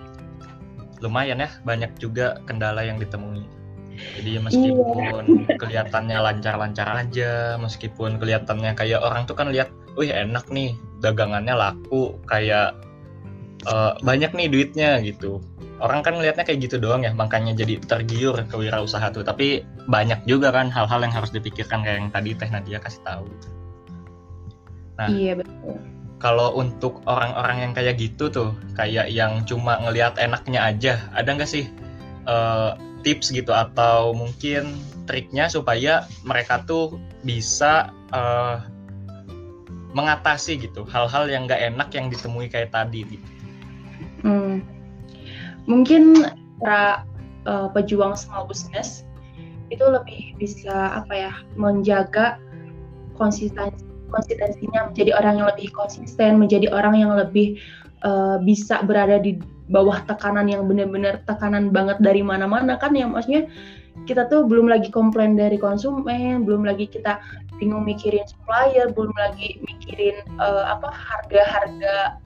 Lumayan 1.05 1.44
ya, 1.44 1.51
banyak 1.62 1.92
juga 2.01 2.40
kendala 2.49 2.83
yang 2.83 2.96
ditemui. 2.96 3.55
Jadi 4.16 4.30
meskipun 4.40 5.24
iya. 5.48 5.56
kelihatannya 5.56 6.18
lancar-lancar 6.20 6.88
aja, 7.06 7.56
meskipun 7.61 8.20
kelihatannya 8.20 8.72
kayak 8.76 9.00
orang 9.00 9.24
tuh 9.24 9.37
kan 9.37 9.48
lihat, 9.50 9.72
wih 9.96 10.12
enak 10.12 10.48
nih 10.52 10.76
dagangannya 11.00 11.54
laku, 11.56 12.16
kayak 12.28 12.76
uh, 13.68 13.96
banyak 14.00 14.32
nih 14.32 14.48
duitnya 14.48 14.90
gitu. 15.02 15.40
Orang 15.76 16.00
kan 16.00 16.16
ngelihatnya 16.16 16.48
kayak 16.48 16.61
gitu 16.64 16.80
doang 16.80 17.04
ya, 17.04 17.12
makanya 17.12 17.52
jadi 17.52 17.76
tergiur 17.85 18.37
ke 18.48 18.56
wirausaha 18.56 19.12
tuh. 19.12 19.24
Tapi 19.24 19.61
banyak 19.88 20.24
juga 20.24 20.48
kan 20.52 20.72
hal-hal 20.72 21.04
yang 21.04 21.12
harus 21.12 21.28
dipikirkan 21.32 21.85
kayak 21.85 21.98
yang 22.00 22.11
tadi 22.12 22.30
Teh 22.32 22.48
Nadia 22.48 22.80
kasih 22.80 23.02
tahu. 23.04 23.28
Nah, 24.96 25.09
iya 25.12 25.37
betul. 25.37 25.76
Kalau 26.16 26.56
untuk 26.56 27.04
orang-orang 27.04 27.68
yang 27.68 27.72
kayak 27.76 28.00
gitu 28.00 28.32
tuh, 28.32 28.56
kayak 28.72 29.12
yang 29.12 29.44
cuma 29.44 29.76
ngelihat 29.85 30.16
enaknya 30.16 30.64
aja, 30.64 30.96
ada 31.12 31.28
nggak 31.28 31.44
sih 31.44 31.68
uh, 32.24 32.72
tips 33.06 33.30
gitu 33.30 33.54
atau 33.54 34.10
mungkin 34.10 34.74
triknya 35.06 35.46
supaya 35.46 36.10
mereka 36.26 36.66
tuh 36.66 36.98
bisa 37.22 37.94
uh, 38.10 38.58
mengatasi 39.94 40.58
gitu 40.58 40.82
hal-hal 40.90 41.30
yang 41.30 41.46
nggak 41.46 41.62
enak 41.62 41.88
yang 41.94 42.10
ditemui 42.10 42.50
kayak 42.50 42.74
tadi 42.74 43.06
gitu. 43.06 43.28
Hmm. 44.26 44.66
Mungkin 45.70 46.26
para 46.58 47.06
uh, 47.46 47.70
pejuang 47.70 48.18
small 48.18 48.50
business 48.50 49.06
itu 49.70 49.82
lebih 49.86 50.34
bisa 50.42 50.98
apa 50.98 51.14
ya 51.14 51.32
menjaga 51.54 52.42
konsistensi 53.14 53.86
konsistensinya 54.10 54.90
menjadi 54.90 55.18
orang 55.18 55.42
yang 55.42 55.48
lebih 55.50 55.68
konsisten 55.74 56.38
menjadi 56.38 56.70
orang 56.70 56.94
yang 56.94 57.12
lebih 57.18 57.58
uh, 58.06 58.38
bisa 58.38 58.78
berada 58.86 59.18
di 59.18 59.38
bawah 59.66 59.98
tekanan 60.07 60.46
yang 60.46 60.66
benar-benar 60.70 61.22
tekanan 61.26 61.74
banget 61.74 61.98
dari 61.98 62.22
mana-mana 62.22 62.79
kan 62.79 62.94
yang 62.94 63.14
maksudnya 63.14 63.50
kita 64.07 64.29
tuh 64.29 64.46
belum 64.46 64.70
lagi 64.70 64.92
komplain 64.92 65.35
dari 65.35 65.59
konsumen 65.59 66.46
belum 66.46 66.62
lagi 66.62 66.87
kita 66.87 67.18
bingung 67.59 67.83
mikirin 67.83 68.22
supplier 68.29 68.92
belum 68.94 69.11
lagi 69.16 69.59
mikirin 69.64 70.22
uh, 70.38 70.76
apa 70.76 70.92
harga-harga 70.92 72.20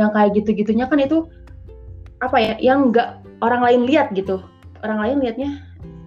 yang 0.00 0.10
kayak 0.16 0.32
gitu-gitunya 0.40 0.88
kan 0.88 1.00
itu 1.00 1.28
apa 2.22 2.38
ya 2.38 2.54
yang 2.62 2.94
nggak 2.94 3.20
orang 3.42 3.60
lain 3.60 3.80
lihat 3.84 4.14
gitu. 4.14 4.40
Orang 4.86 5.02
lain 5.02 5.18
lihatnya 5.20 5.50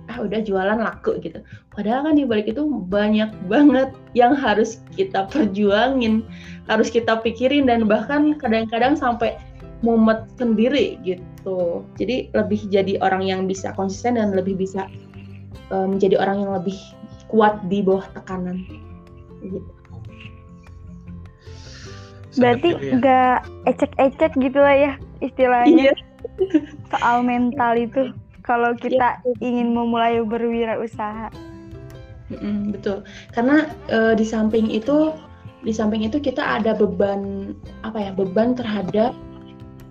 ah 0.06 0.22
udah 0.22 0.40
jualan 0.42 0.80
laku 0.80 1.18
gitu. 1.20 1.42
Padahal 1.74 2.10
kan 2.10 2.16
di 2.16 2.24
balik 2.24 2.48
itu 2.50 2.64
banyak 2.66 3.30
banget 3.52 3.92
yang 4.16 4.32
harus 4.38 4.80
kita 4.96 5.28
perjuangin 5.34 6.24
harus 6.66 6.90
kita 6.90 7.20
pikirin 7.22 7.68
dan 7.70 7.86
bahkan 7.86 8.38
kadang-kadang 8.40 8.96
sampai 8.98 9.38
mumet 9.86 10.26
sendiri 10.42 10.98
gitu 11.06 11.86
jadi 12.02 12.34
lebih 12.34 12.66
jadi 12.74 12.98
orang 13.06 13.22
yang 13.22 13.46
bisa 13.46 13.70
konsisten 13.78 14.18
dan 14.18 14.34
lebih 14.34 14.58
bisa 14.58 14.90
um, 15.70 15.94
menjadi 15.94 16.18
orang 16.18 16.42
yang 16.42 16.52
lebih 16.58 16.78
kuat 17.30 17.62
di 17.70 17.86
bawah 17.86 18.06
tekanan 18.18 18.66
gitu 19.46 19.62
berarti 22.36 22.70
ya. 22.76 22.92
nggak 23.00 23.38
ecek-ecek 23.70 24.32
gitu 24.42 24.60
lah 24.60 24.76
ya 24.76 24.94
istilahnya 25.22 25.94
Iya. 25.94 25.96
soal 26.92 27.24
mental 27.24 27.80
itu 27.80 28.12
kalau 28.46 28.78
kita 28.78 29.20
ingin 29.42 29.74
memulai 29.74 30.22
berwirausaha. 30.22 31.34
Mm-mm, 32.34 32.74
betul, 32.74 33.06
karena 33.38 33.70
eh, 33.90 34.14
di 34.18 34.26
samping 34.26 34.70
itu, 34.70 35.14
di 35.62 35.70
samping 35.70 36.06
itu 36.06 36.18
kita 36.18 36.42
ada 36.42 36.74
beban 36.74 37.54
apa 37.86 38.10
ya, 38.10 38.12
beban 38.14 38.58
terhadap 38.58 39.14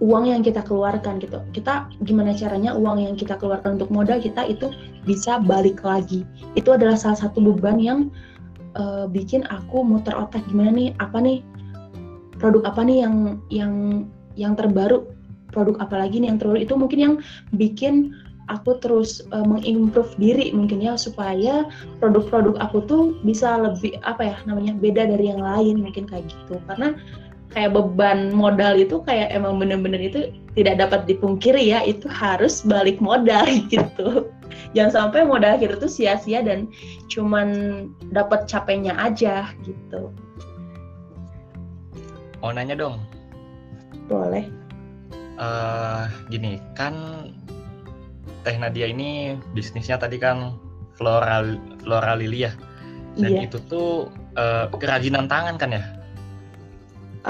uang 0.02 0.30
yang 0.30 0.42
kita 0.42 0.62
keluarkan 0.66 1.22
gitu. 1.22 1.38
Kita 1.54 1.90
gimana 2.02 2.34
caranya 2.34 2.74
uang 2.74 2.98
yang 3.02 3.14
kita 3.14 3.38
keluarkan 3.38 3.78
untuk 3.78 3.90
modal 3.94 4.18
kita 4.18 4.42
itu 4.46 4.70
bisa 5.06 5.38
balik 5.38 5.82
lagi. 5.86 6.26
Itu 6.58 6.74
adalah 6.74 6.98
salah 6.98 7.18
satu 7.28 7.38
beban 7.38 7.78
yang 7.78 8.10
eh, 8.74 9.06
bikin 9.06 9.46
aku 9.50 9.86
muter 9.86 10.14
otak 10.14 10.42
gimana 10.50 10.74
nih, 10.74 10.90
apa 10.98 11.18
nih 11.22 11.38
produk 12.38 12.66
apa 12.66 12.82
nih 12.82 13.06
yang 13.06 13.16
yang 13.50 13.74
yang 14.34 14.52
terbaru, 14.58 15.06
produk 15.54 15.78
apa 15.78 16.06
lagi 16.06 16.18
nih 16.18 16.34
yang 16.34 16.38
terbaru 16.42 16.58
itu 16.58 16.74
mungkin 16.74 16.98
yang 16.98 17.14
bikin 17.54 18.10
aku 18.52 18.76
terus 18.80 19.24
uh, 19.32 19.44
mengimprove 19.44 20.12
diri 20.20 20.52
mungkin 20.52 20.84
ya 20.84 20.98
supaya 21.00 21.64
produk-produk 22.00 22.60
aku 22.60 22.84
tuh 22.84 23.02
bisa 23.24 23.56
lebih 23.56 23.96
apa 24.04 24.34
ya 24.34 24.36
namanya 24.44 24.76
beda 24.76 25.08
dari 25.08 25.32
yang 25.32 25.40
lain 25.40 25.80
mungkin 25.80 26.04
kayak 26.04 26.28
gitu 26.28 26.60
karena 26.68 26.92
kayak 27.54 27.70
beban 27.72 28.34
modal 28.34 28.74
itu 28.74 28.98
kayak 29.06 29.30
emang 29.30 29.62
bener-bener 29.62 30.02
itu 30.02 30.34
tidak 30.58 30.82
dapat 30.82 31.06
dipungkiri 31.06 31.70
ya 31.70 31.86
itu 31.86 32.10
harus 32.10 32.66
balik 32.66 32.98
modal 32.98 33.46
gitu. 33.72 34.28
Jangan 34.74 35.10
sampai 35.10 35.22
modal 35.22 35.54
kita 35.62 35.78
tuh 35.78 35.86
sia-sia 35.86 36.42
dan 36.42 36.66
cuman 37.06 37.88
dapat 38.10 38.50
capeknya 38.50 38.98
aja 38.98 39.54
gitu. 39.62 40.10
Mau 42.42 42.50
nanya 42.50 42.74
dong, 42.74 42.98
boleh. 44.10 44.50
Eh 45.38 46.04
gini 46.28 46.58
kan 46.74 46.94
Teh 48.44 48.60
Nadia 48.60 48.90
ini 48.90 49.40
bisnisnya 49.56 49.96
tadi 49.96 50.20
kan 50.20 50.58
floral 50.98 51.56
flora 51.80 52.12
lili 52.18 52.44
ya, 52.44 52.52
dan 53.16 53.30
iya. 53.40 53.48
itu 53.48 53.56
tuh 53.66 54.12
eh, 54.36 54.68
kerajinan 54.74 55.26
tangan 55.30 55.56
kan 55.56 55.72
ya? 55.72 55.82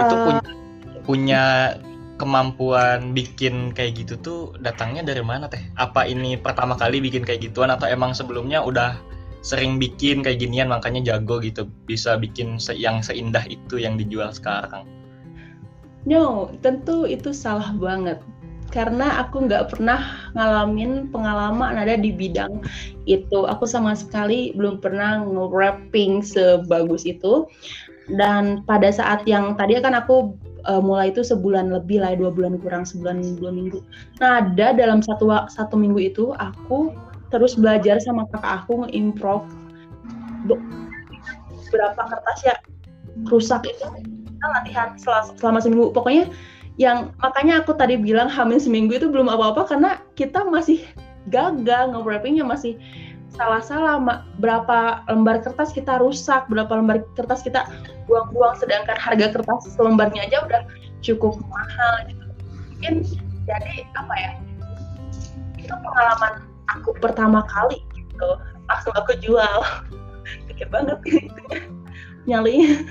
Itu 0.00 0.14
Eh, 0.14 0.24
punya 0.24 0.50
punya 1.06 1.42
kemampuan 2.20 3.00
bikin 3.18 3.74
kayak 3.76 3.92
gitu 4.00 4.14
tuh 4.26 4.38
datangnya 4.62 5.02
dari 5.10 5.22
mana 5.30 5.50
teh? 5.50 5.60
Apa 5.84 6.06
ini 6.06 6.38
pertama 6.38 6.74
kali 6.78 7.02
bikin 7.02 7.26
kayak 7.26 7.42
gituan 7.50 7.70
atau 7.74 7.86
emang 7.90 8.14
sebelumnya 8.14 8.62
udah 8.62 8.90
sering 9.44 9.76
bikin 9.82 10.22
kayak 10.24 10.40
ginian 10.42 10.70
makanya 10.72 11.00
jago 11.14 11.42
gitu 11.42 11.68
bisa 11.90 12.16
bikin 12.16 12.56
se- 12.62 12.78
yang 12.78 13.02
seindah 13.04 13.44
itu 13.50 13.74
yang 13.82 13.94
dijual 14.00 14.30
sekarang? 14.32 14.86
No, 16.04 16.52
tentu 16.64 17.08
itu 17.08 17.32
salah 17.32 17.72
banget. 17.76 18.18
Karena 18.72 19.22
aku 19.22 19.46
nggak 19.46 19.64
pernah 19.76 20.00
ngalamin 20.34 21.08
pengalaman 21.14 21.78
ada 21.78 21.94
di 21.94 22.10
bidang 22.10 22.60
itu. 23.06 23.46
Aku 23.46 23.64
sama 23.68 23.94
sekali 23.94 24.52
belum 24.58 24.82
pernah 24.84 25.22
nge-wrapping 25.22 26.20
sebagus 26.24 27.06
itu. 27.06 27.46
Dan 28.08 28.62
pada 28.68 28.92
saat 28.92 29.24
yang 29.24 29.56
tadi 29.56 29.80
kan 29.80 29.96
aku 29.96 30.36
uh, 30.68 30.82
mulai 30.82 31.08
itu 31.12 31.24
sebulan 31.24 31.72
lebih 31.72 32.04
lah, 32.04 32.12
dua 32.16 32.28
bulan 32.28 32.60
kurang 32.60 32.84
sebulan 32.84 33.40
dua 33.40 33.48
minggu. 33.48 33.80
Nah, 34.20 34.44
ada 34.44 34.76
dalam 34.76 35.00
satu 35.00 35.28
satu 35.48 35.74
minggu 35.76 36.00
itu 36.12 36.36
aku 36.36 36.92
terus 37.32 37.58
belajar 37.58 37.98
sama 37.98 38.28
kakak 38.30 38.62
aku 38.62 38.86
nge-improve 38.86 39.42
be- 40.46 40.62
berapa 41.74 41.98
kertas 41.98 42.38
ya 42.46 42.54
rusak 43.26 43.66
itu 43.66 43.86
kita 44.06 44.46
latihan 44.60 44.94
selama, 44.94 45.34
selama 45.34 45.58
seminggu 45.58 45.90
pokoknya 45.90 46.30
yang 46.78 47.10
makanya 47.18 47.62
aku 47.62 47.74
tadi 47.74 47.98
bilang 47.98 48.30
hamil 48.30 48.58
seminggu 48.58 48.94
itu 48.94 49.10
belum 49.10 49.26
apa-apa 49.26 49.66
karena 49.66 49.98
kita 50.14 50.46
masih 50.46 50.82
gagal 51.32 51.90
nge-wrappingnya 51.90 52.46
masih 52.46 52.78
salah-salah 53.34 53.98
berapa 54.38 55.02
lembar 55.10 55.42
kertas 55.42 55.74
kita 55.74 55.98
rusak 55.98 56.46
berapa 56.46 56.70
lembar 56.70 57.02
kertas 57.18 57.42
kita 57.42 57.66
buang-buang 58.06 58.54
sedangkan 58.58 58.94
harga 58.94 59.34
kertas 59.34 59.74
selembarnya 59.74 60.30
aja 60.30 60.46
udah 60.46 60.62
cukup 61.02 61.36
mahal 61.50 61.94
gitu. 62.06 62.24
Mungkin 62.78 62.94
jadi 63.44 63.74
apa 63.98 64.14
ya 64.16 64.30
itu 65.58 65.74
pengalaman 65.74 66.46
aku 66.70 66.94
pertama 67.02 67.42
kali 67.50 67.82
gitu 67.98 68.30
langsung 68.70 68.94
aku 68.94 69.18
jual. 69.18 69.58
Gede 70.48 70.64
banget 70.70 70.98
nyalinya. 72.24 72.86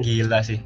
Gila 0.00 0.40
sih. 0.42 0.58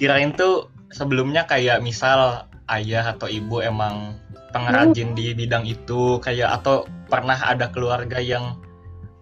Kirain 0.00 0.32
tuh 0.34 0.70
sebelumnya 0.90 1.44
kayak 1.44 1.84
misal 1.84 2.48
ayah 2.72 3.04
atau 3.14 3.28
ibu 3.28 3.60
emang 3.62 4.16
pengrajin 4.52 5.12
di 5.12 5.36
bidang 5.36 5.68
itu 5.68 6.16
kayak 6.24 6.62
atau 6.62 6.88
pernah 7.08 7.36
ada 7.36 7.68
keluarga 7.68 8.20
yang 8.20 8.56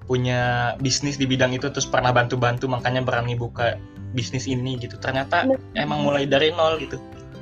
punya 0.06 0.72
bisnis 0.78 1.18
di 1.18 1.26
bidang 1.26 1.50
itu 1.50 1.66
terus 1.66 1.86
pernah 1.86 2.14
bantu-bantu 2.14 2.70
makanya 2.70 3.02
berani 3.02 3.34
buka 3.34 3.74
bisnis 4.14 4.46
ini 4.46 4.78
gitu. 4.78 4.94
Ternyata 5.02 5.50
emang 5.74 6.06
mulai 6.06 6.24
dari 6.24 6.54
nol 6.54 6.78
gitu. 6.78 6.96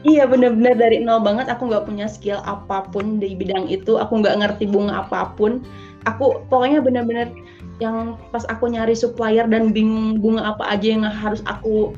Iya 0.05 0.29
bener-bener 0.29 0.77
dari 0.77 1.01
nol 1.01 1.21
banget. 1.21 1.49
Aku 1.53 1.69
nggak 1.69 1.89
punya 1.89 2.09
skill 2.09 2.41
apa 2.45 2.89
pun 2.89 3.21
di 3.21 3.37
bidang 3.37 3.69
itu. 3.69 4.01
Aku 4.01 4.21
nggak 4.21 4.41
ngerti 4.41 4.65
bunga 4.69 5.05
apa 5.05 5.33
pun. 5.37 5.61
Aku 6.09 6.45
pokoknya 6.49 6.85
bener-bener 6.85 7.33
yang 7.81 8.17
pas 8.33 8.45
aku 8.49 8.69
nyari 8.69 8.93
supplier 8.97 9.49
dan 9.49 9.73
bingung 9.73 10.21
bunga 10.21 10.57
apa 10.57 10.65
aja 10.73 10.89
yang 10.93 11.05
harus 11.05 11.45
aku 11.45 11.93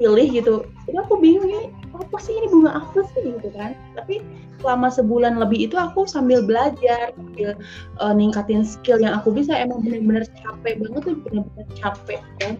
pilih 0.00 0.28
gitu. 0.28 0.54
Itu 0.88 0.98
aku 1.00 1.20
bingung 1.20 1.48
ini 1.48 1.72
apa 2.00 2.18
sih 2.20 2.32
ini 2.36 2.46
bunga 2.52 2.80
apa 2.80 3.00
sih 3.12 3.36
gitu 3.36 3.48
kan 3.54 3.72
tapi 3.96 4.20
selama 4.60 4.88
sebulan 4.88 5.40
lebih 5.40 5.68
itu 5.68 5.76
aku 5.76 6.08
sambil 6.08 6.44
belajar 6.44 7.12
sambil 7.16 7.56
uh, 8.00 8.12
ningkatin 8.12 8.64
skill 8.64 9.00
yang 9.00 9.16
aku 9.16 9.32
bisa 9.32 9.52
emang 9.56 9.84
bener-bener 9.84 10.24
capek 10.40 10.80
banget 10.80 11.00
tuh 11.04 11.16
bener-bener 11.24 11.66
capek 11.76 12.20
kan 12.40 12.54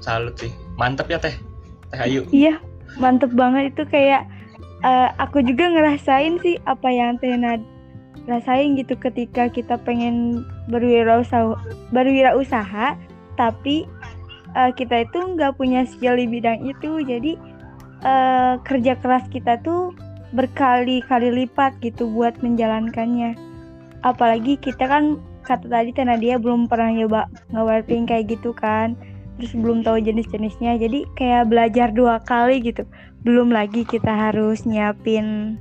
Salut 0.00 0.32
sih. 0.40 0.48
Mantep 0.80 1.12
ya 1.12 1.20
teh. 1.20 1.36
Teh 1.92 2.00
Ayu. 2.00 2.24
Iya, 2.32 2.56
mantep 2.96 3.36
banget 3.36 3.76
itu 3.76 3.84
kayak 3.84 4.24
eh, 4.80 5.08
aku 5.20 5.44
juga 5.44 5.68
ngerasain 5.68 6.40
sih 6.40 6.56
apa 6.64 6.88
yang 6.88 7.20
Tena 7.20 7.60
rasain 8.28 8.76
gitu 8.76 8.94
ketika 9.00 9.48
kita 9.48 9.80
pengen 9.80 10.44
berwirausaha 10.68 11.56
berwirausaha 11.90 12.94
tapi 13.40 13.88
eh, 14.52 14.70
kita 14.76 15.08
itu 15.08 15.18
nggak 15.32 15.56
punya 15.56 15.88
skill 15.88 16.20
di 16.20 16.28
bidang 16.28 16.60
itu. 16.68 17.00
Jadi 17.00 17.40
eh, 18.04 18.54
kerja 18.60 18.92
keras 19.00 19.24
kita 19.32 19.56
tuh 19.64 19.96
berkali-kali 20.36 21.32
lipat 21.44 21.80
gitu 21.80 22.04
buat 22.12 22.36
menjalankannya. 22.44 23.34
Apalagi 24.04 24.60
kita 24.60 24.84
kan 24.84 25.16
kata 25.40 25.66
tadi 25.66 25.90
Tena 25.96 26.20
dia 26.20 26.36
belum 26.36 26.68
pernah 26.68 26.92
nyoba 26.92 27.26
nge 27.50 27.88
kayak 27.88 28.24
gitu 28.28 28.52
kan. 28.52 28.94
Terus 29.40 29.56
belum 29.56 29.80
tahu 29.80 30.04
jenis-jenisnya. 30.04 30.76
Jadi 30.76 31.08
kayak 31.16 31.48
belajar 31.48 31.88
dua 31.96 32.20
kali 32.28 32.60
gitu. 32.60 32.84
Belum 33.24 33.48
lagi 33.48 33.88
kita 33.88 34.12
harus 34.12 34.68
nyiapin 34.68 35.56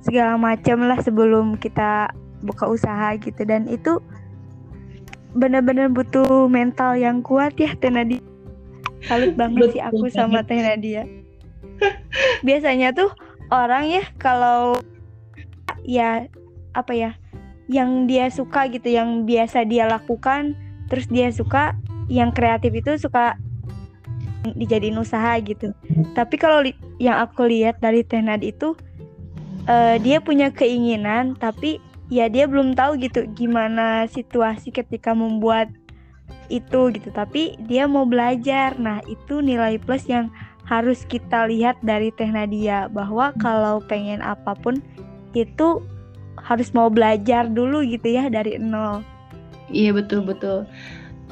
segala 0.00 0.40
macam 0.40 0.88
lah 0.88 0.96
sebelum 1.04 1.60
kita 1.60 2.08
buka 2.40 2.64
usaha 2.64 3.12
gitu. 3.20 3.44
Dan 3.44 3.68
itu 3.68 4.00
benar-benar 5.34 5.92
butuh 5.92 6.50
mental 6.50 6.98
yang 6.98 7.22
kuat 7.22 7.54
ya 7.58 7.74
Teh 7.78 7.92
Nadia. 7.92 8.22
Salut 9.06 9.32
banget 9.38 9.78
sih 9.78 9.82
aku 9.82 10.10
sama 10.12 10.42
Teh 10.44 10.60
Nadia. 10.60 11.06
Biasanya 12.46 12.92
tuh 12.92 13.10
orang 13.48 13.88
ya 13.88 14.04
kalau 14.20 14.76
ya 15.86 16.28
apa 16.76 16.92
ya 16.92 17.10
yang 17.70 18.10
dia 18.10 18.28
suka 18.28 18.66
gitu 18.68 18.90
yang 18.90 19.24
biasa 19.24 19.62
dia 19.64 19.86
lakukan 19.86 20.58
terus 20.90 21.06
dia 21.06 21.30
suka 21.30 21.78
yang 22.10 22.34
kreatif 22.34 22.74
itu 22.74 22.98
suka 22.98 23.38
dijadiin 24.58 24.98
usaha 24.98 25.38
gitu. 25.38 25.70
Tapi 26.16 26.34
kalau 26.40 26.66
yang 26.98 27.22
aku 27.22 27.46
lihat 27.46 27.78
dari 27.78 28.02
Tenad 28.02 28.42
itu 28.42 28.74
uh, 29.70 29.96
dia 30.02 30.18
punya 30.18 30.50
keinginan 30.50 31.38
tapi 31.38 31.78
ya 32.10 32.26
dia 32.26 32.44
belum 32.50 32.74
tahu 32.74 32.98
gitu 32.98 33.24
gimana 33.38 34.04
situasi 34.10 34.74
ketika 34.74 35.14
membuat 35.14 35.70
itu 36.50 36.90
gitu 36.90 37.08
tapi 37.14 37.54
dia 37.70 37.86
mau 37.86 38.04
belajar 38.04 38.74
nah 38.76 38.98
itu 39.06 39.38
nilai 39.38 39.78
plus 39.78 40.06
yang 40.10 40.28
harus 40.70 41.02
kita 41.06 41.50
lihat 41.50 41.78
dari 41.82 42.14
Teh 42.14 42.30
Nadia 42.30 42.86
bahwa 42.86 43.34
kalau 43.42 43.82
pengen 43.82 44.22
apa 44.22 44.54
pun 44.54 44.78
itu 45.34 45.82
harus 46.38 46.70
mau 46.70 46.86
belajar 46.86 47.50
dulu 47.50 47.82
gitu 47.82 48.06
ya 48.14 48.30
dari 48.30 48.54
nol. 48.56 49.02
Iya 49.70 49.94
betul 49.94 50.22
betul. 50.22 50.66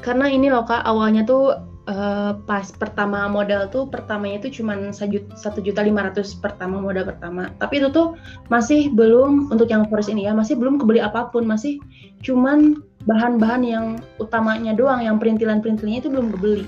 Karena 0.03 0.27
ini 0.27 0.51
loh 0.51 0.63
kak 0.67 0.83
awalnya 0.83 1.23
tuh 1.23 1.55
uh, 1.89 2.31
pas 2.45 2.69
pertama 2.69 3.25
modal 3.25 3.67
tuh 3.67 3.89
pertamanya 3.89 4.45
itu 4.45 4.61
cuma 4.61 4.77
satu 4.93 5.59
juta 5.59 5.81
lima 5.81 6.07
ratus 6.07 6.37
pertama 6.37 6.77
modal 6.77 7.09
pertama. 7.09 7.49
Tapi 7.57 7.81
itu 7.81 7.89
tuh 7.89 8.15
masih 8.53 8.93
belum 8.93 9.49
untuk 9.49 9.67
yang 9.67 9.89
forest 9.89 10.13
ini 10.13 10.29
ya 10.29 10.37
masih 10.37 10.55
belum 10.55 10.77
kebeli 10.77 11.01
apa 11.01 11.33
pun. 11.33 11.49
Masih 11.49 11.81
cuman 12.21 12.79
bahan-bahan 13.09 13.61
yang 13.65 13.85
utamanya 14.21 14.77
doang 14.77 15.01
yang 15.01 15.17
perintilan-perintilannya 15.17 15.99
itu 15.99 16.09
belum 16.13 16.29
kebeli. 16.37 16.63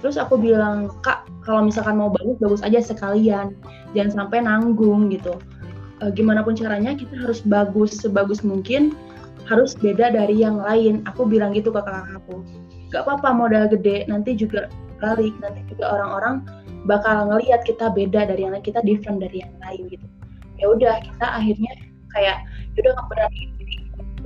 Terus 0.00 0.16
aku 0.20 0.36
bilang 0.36 0.92
kak 1.04 1.24
kalau 1.44 1.68
misalkan 1.68 2.00
mau 2.00 2.08
bagus 2.08 2.36
bagus 2.40 2.62
aja 2.64 2.80
sekalian. 2.80 3.52
Jangan 3.92 4.24
sampai 4.24 4.44
nanggung 4.44 5.12
gitu. 5.12 5.36
Uh, 6.02 6.10
gimana 6.10 6.42
pun 6.42 6.58
caranya 6.58 6.96
kita 6.96 7.14
harus 7.14 7.44
bagus 7.44 8.00
sebagus 8.00 8.40
mungkin. 8.42 8.96
Harus 9.44 9.76
beda 9.76 10.08
dari 10.08 10.40
yang 10.40 10.56
lain. 10.56 11.04
Aku 11.04 11.28
bilang 11.28 11.52
gitu 11.52 11.68
ke 11.68 11.80
kakak 11.84 12.16
aku 12.16 12.63
gak 12.94 13.04
apa-apa 13.04 13.28
modal 13.34 13.64
gede. 13.66 14.06
Nanti 14.06 14.38
juga 14.38 14.70
balik 15.02 15.34
nanti 15.42 15.60
juga 15.68 15.98
orang-orang 15.98 16.46
bakal 16.86 17.26
ngelihat 17.28 17.66
kita 17.66 17.90
beda 17.90 18.30
dari 18.30 18.46
yang 18.46 18.54
lain. 18.54 18.62
Kita 18.62 18.80
different 18.86 19.18
dari 19.18 19.42
yang 19.42 19.54
lain 19.58 19.90
gitu. 19.90 20.06
Ya 20.62 20.70
udah 20.70 20.94
kita 21.02 21.26
akhirnya 21.26 21.72
kayak 22.14 22.46
ya 22.46 22.78
udah 22.86 22.92
nggak 22.94 23.08
berani. 23.10 23.42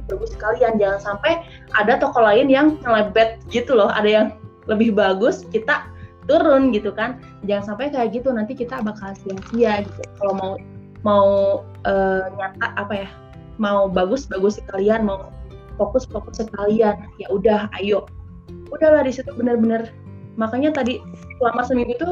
Bagus 0.09 0.33
sekalian 0.33 0.81
jangan 0.81 1.01
sampai 1.01 1.45
ada 1.77 2.01
toko 2.01 2.21
lain 2.21 2.49
yang 2.49 2.77
ngelebet 2.85 3.41
gitu 3.49 3.73
loh. 3.77 3.89
Ada 3.93 4.09
yang 4.09 4.27
lebih 4.69 4.93
bagus 4.93 5.49
kita 5.49 5.89
turun 6.29 6.73
gitu 6.77 6.93
kan. 6.93 7.21
Jangan 7.49 7.75
sampai 7.75 7.89
kayak 7.89 8.13
gitu. 8.17 8.29
Nanti 8.33 8.53
kita 8.53 8.85
bakal 8.85 9.17
sia-sia 9.17 9.85
gitu. 9.85 10.01
Kalau 10.21 10.35
mau 10.37 10.53
mau 11.07 11.27
uh, 11.87 12.25
nyata 12.35 12.75
apa 12.75 12.95
ya 13.07 13.09
mau 13.59 13.91
bagus 13.91 14.27
bagus 14.27 14.59
sekalian 14.59 15.07
mau 15.07 15.31
fokus 15.79 16.07
fokus 16.11 16.43
sekalian 16.43 16.99
ya 17.19 17.27
udah 17.31 17.71
ayo 17.79 18.07
udahlah 18.73 19.03
di 19.05 19.13
situ 19.15 19.31
benar-benar. 19.35 19.91
Makanya 20.39 20.71
tadi 20.75 21.03
selama 21.39 21.63
seminggu 21.67 21.95
itu 21.99 22.11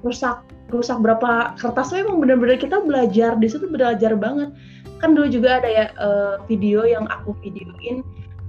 rusak 0.00 0.40
rusak 0.68 1.00
berapa 1.00 1.56
kertas 1.56 1.92
emang 1.92 2.20
benar-benar 2.20 2.60
kita 2.60 2.80
belajar. 2.80 3.36
Di 3.36 3.48
situ 3.48 3.68
belajar 3.68 4.16
banget. 4.16 4.52
Kan 4.98 5.14
dulu 5.14 5.30
juga 5.30 5.62
ada 5.62 5.68
ya 5.68 5.84
uh, 6.00 6.36
video 6.48 6.84
yang 6.84 7.06
aku 7.08 7.36
videoin. 7.44 8.02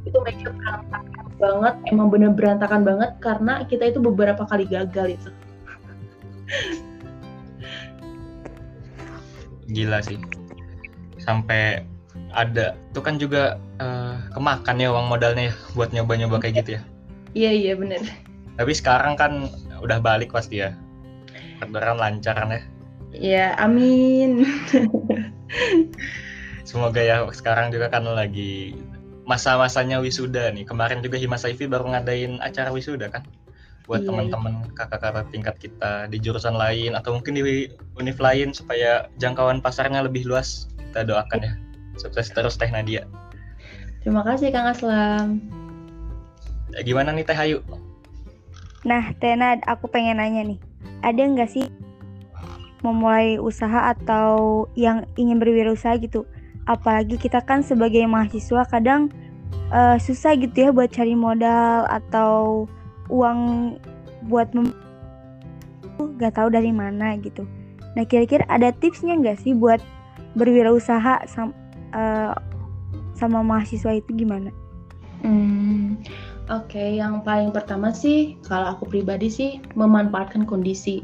Itu 0.07 0.17
meja 0.23 0.49
berantakan 0.55 1.27
banget 1.39 1.75
emang 1.91 2.07
bener 2.11 2.31
berantakan 2.35 2.83
banget 2.83 3.15
karena 3.23 3.63
kita 3.67 3.95
itu 3.95 3.99
beberapa 4.03 4.43
kali 4.47 4.67
gagal 4.67 5.15
itu. 5.15 5.31
Gila 9.69 10.01
sih. 10.01 10.17
Sampai 11.21 11.85
ada 12.33 12.77
itu 12.91 12.99
kan 13.01 13.15
juga 13.17 13.57
uh, 13.81 14.17
kemakan 14.33 14.81
ya 14.81 14.89
uang 14.93 15.07
modalnya 15.09 15.51
ya 15.51 15.55
buat 15.73 15.89
nyoba-nyoba 15.93 16.41
kayak 16.41 16.65
gitu 16.65 16.69
ya 16.77 16.81
iya 17.33 17.51
iya 17.53 17.73
bener 17.77 18.01
tapi 18.59 18.71
sekarang 18.75 19.15
kan 19.17 19.47
udah 19.79 19.97
balik 20.01 20.33
pasti 20.33 20.61
ya 20.61 20.75
Kebenaran 21.59 21.99
lancar 21.99 22.39
kan 22.39 22.55
ya 22.55 22.63
Iya, 23.15 23.57
amin. 23.57 24.45
Semoga 26.69 27.01
ya 27.01 27.25
sekarang 27.33 27.73
juga 27.73 27.89
kan 27.89 28.05
lagi 28.05 28.77
masa-masanya 29.25 29.97
wisuda 29.97 30.53
nih. 30.53 30.65
Kemarin 30.65 31.01
juga 31.01 31.17
Himas 31.17 31.41
Saifi 31.41 31.65
baru 31.65 31.89
ngadain 31.89 32.37
acara 32.41 32.69
wisuda 32.69 33.09
kan 33.09 33.25
buat 33.89 34.05
iya. 34.05 34.13
teman-teman 34.13 34.69
kakak-kakak 34.77 35.33
tingkat 35.33 35.55
kita 35.57 36.05
di 36.13 36.21
jurusan 36.21 36.53
lain 36.53 36.93
atau 36.93 37.17
mungkin 37.17 37.41
di 37.41 37.73
univ 37.97 38.21
lain 38.21 38.53
supaya 38.53 39.09
jangkauan 39.17 39.65
pasarnya 39.65 40.05
lebih 40.05 40.29
luas. 40.29 40.69
Kita 40.77 41.01
doakan 41.01 41.41
ya. 41.41 41.53
Sukses 41.99 42.31
terus 42.31 42.55
Teh 42.55 42.71
Nadia. 42.71 43.03
Terima 43.99 44.23
kasih 44.23 44.55
Kang 44.55 44.71
Aslam. 44.71 45.43
Ya, 46.71 46.79
gimana 46.87 47.11
nih 47.11 47.27
Teh 47.27 47.35
Ayu? 47.35 47.59
Nah, 48.87 49.11
Teh 49.19 49.35
Nad, 49.35 49.59
aku 49.67 49.91
pengen 49.91 50.23
nanya 50.23 50.47
nih. 50.47 50.59
Ada 51.03 51.19
nggak 51.19 51.51
sih 51.51 51.67
memulai 52.79 53.35
usaha 53.35 53.91
atau 53.91 54.63
yang 54.79 55.03
ingin 55.19 55.43
berwirausaha 55.43 55.99
gitu? 55.99 56.23
Apalagi 56.63 57.19
kita 57.19 57.43
kan 57.43 57.59
sebagai 57.59 58.07
mahasiswa 58.07 58.63
kadang 58.71 59.11
uh, 59.73 59.99
susah 59.99 60.39
gitu 60.39 60.55
ya 60.55 60.69
buat 60.71 60.93
cari 60.93 61.17
modal 61.17 61.83
atau 61.91 62.63
uang 63.09 63.75
buat 64.29 64.51
mem 64.55 64.71
gak 66.19 66.39
tahu 66.39 66.47
dari 66.47 66.71
mana 66.71 67.19
gitu. 67.19 67.43
Nah 67.97 68.07
kira-kira 68.07 68.47
ada 68.47 68.71
tipsnya 68.71 69.19
nggak 69.19 69.43
sih 69.43 69.51
buat 69.51 69.83
berwirausaha 70.37 71.27
sama, 71.27 71.51
uh, 71.93 72.33
sama 73.15 73.43
mahasiswa 73.43 73.95
itu 73.95 74.11
gimana? 74.15 74.53
Hmm, 75.19 75.99
Oke, 76.49 76.79
okay. 76.79 76.89
yang 76.97 77.21
paling 77.21 77.51
pertama 77.51 77.91
sih 77.91 78.39
kalau 78.47 78.73
aku 78.73 78.87
pribadi 78.87 79.27
sih 79.27 79.49
memanfaatkan 79.75 80.47
kondisi. 80.47 81.03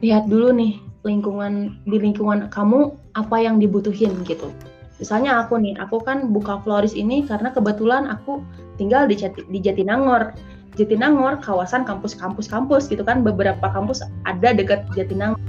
Lihat 0.00 0.30
dulu 0.30 0.54
nih 0.54 0.78
lingkungan 1.02 1.82
di 1.84 1.98
lingkungan 1.98 2.48
kamu 2.48 2.94
apa 3.18 3.36
yang 3.42 3.58
dibutuhin 3.58 4.14
gitu. 4.24 4.48
Misalnya 4.96 5.44
aku 5.44 5.60
nih, 5.60 5.76
aku 5.76 6.00
kan 6.00 6.32
buka 6.32 6.64
floris 6.64 6.96
ini 6.96 7.28
karena 7.28 7.52
kebetulan 7.52 8.08
aku 8.08 8.40
tinggal 8.80 9.04
di, 9.04 9.20
Jati, 9.20 9.44
di 9.52 9.60
Jatinangor. 9.60 10.32
Jatinangor 10.76 11.40
kawasan 11.40 11.88
kampus-kampus 11.88 12.48
kampus 12.48 12.88
gitu 12.92 13.00
kan 13.00 13.24
beberapa 13.24 13.64
kampus 13.72 14.04
ada 14.28 14.52
dekat 14.52 14.84
Jatinangor 14.92 15.40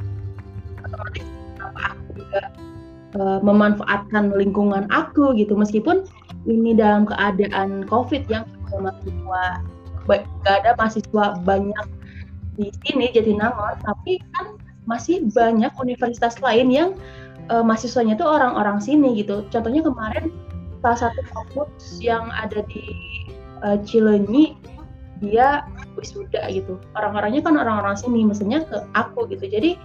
otomatis 0.88 1.26
aku 1.60 2.10
juga 2.16 2.42
uh, 3.16 3.40
memanfaatkan 3.40 4.36
lingkungan 4.36 4.90
aku 4.92 5.32
gitu. 5.38 5.56
Meskipun 5.56 6.04
ini 6.50 6.76
dalam 6.76 7.08
keadaan 7.08 7.88
covid 7.88 8.28
yang 8.28 8.44
mahasiswa 8.72 9.64
gak 10.44 10.56
ada 10.64 10.72
mahasiswa 10.80 11.26
banyak 11.44 11.86
di 12.58 12.72
sini 12.84 13.12
Jatinangor 13.12 13.78
tapi 13.84 14.18
kan 14.34 14.58
masih 14.88 15.28
banyak 15.36 15.70
universitas 15.78 16.40
lain 16.40 16.72
yang 16.72 16.90
uh, 17.52 17.62
mahasiswanya 17.64 18.16
itu 18.16 18.26
orang-orang 18.26 18.80
sini 18.80 19.20
gitu. 19.20 19.44
Contohnya 19.52 19.84
kemarin 19.84 20.32
salah 20.80 21.12
satu 21.12 21.22
kampus 21.36 22.00
yang 22.00 22.32
ada 22.32 22.64
di 22.72 22.84
uh, 23.62 23.78
Cilenyi 23.84 24.56
dia 25.20 25.66
wisuda 25.98 26.48
gitu. 26.54 26.78
Orang-orangnya 26.94 27.42
kan 27.44 27.58
orang-orang 27.58 27.98
sini 27.98 28.24
maksudnya 28.24 28.64
ke 28.64 28.86
aku 28.94 29.28
gitu. 29.34 29.50
Jadi 29.50 29.76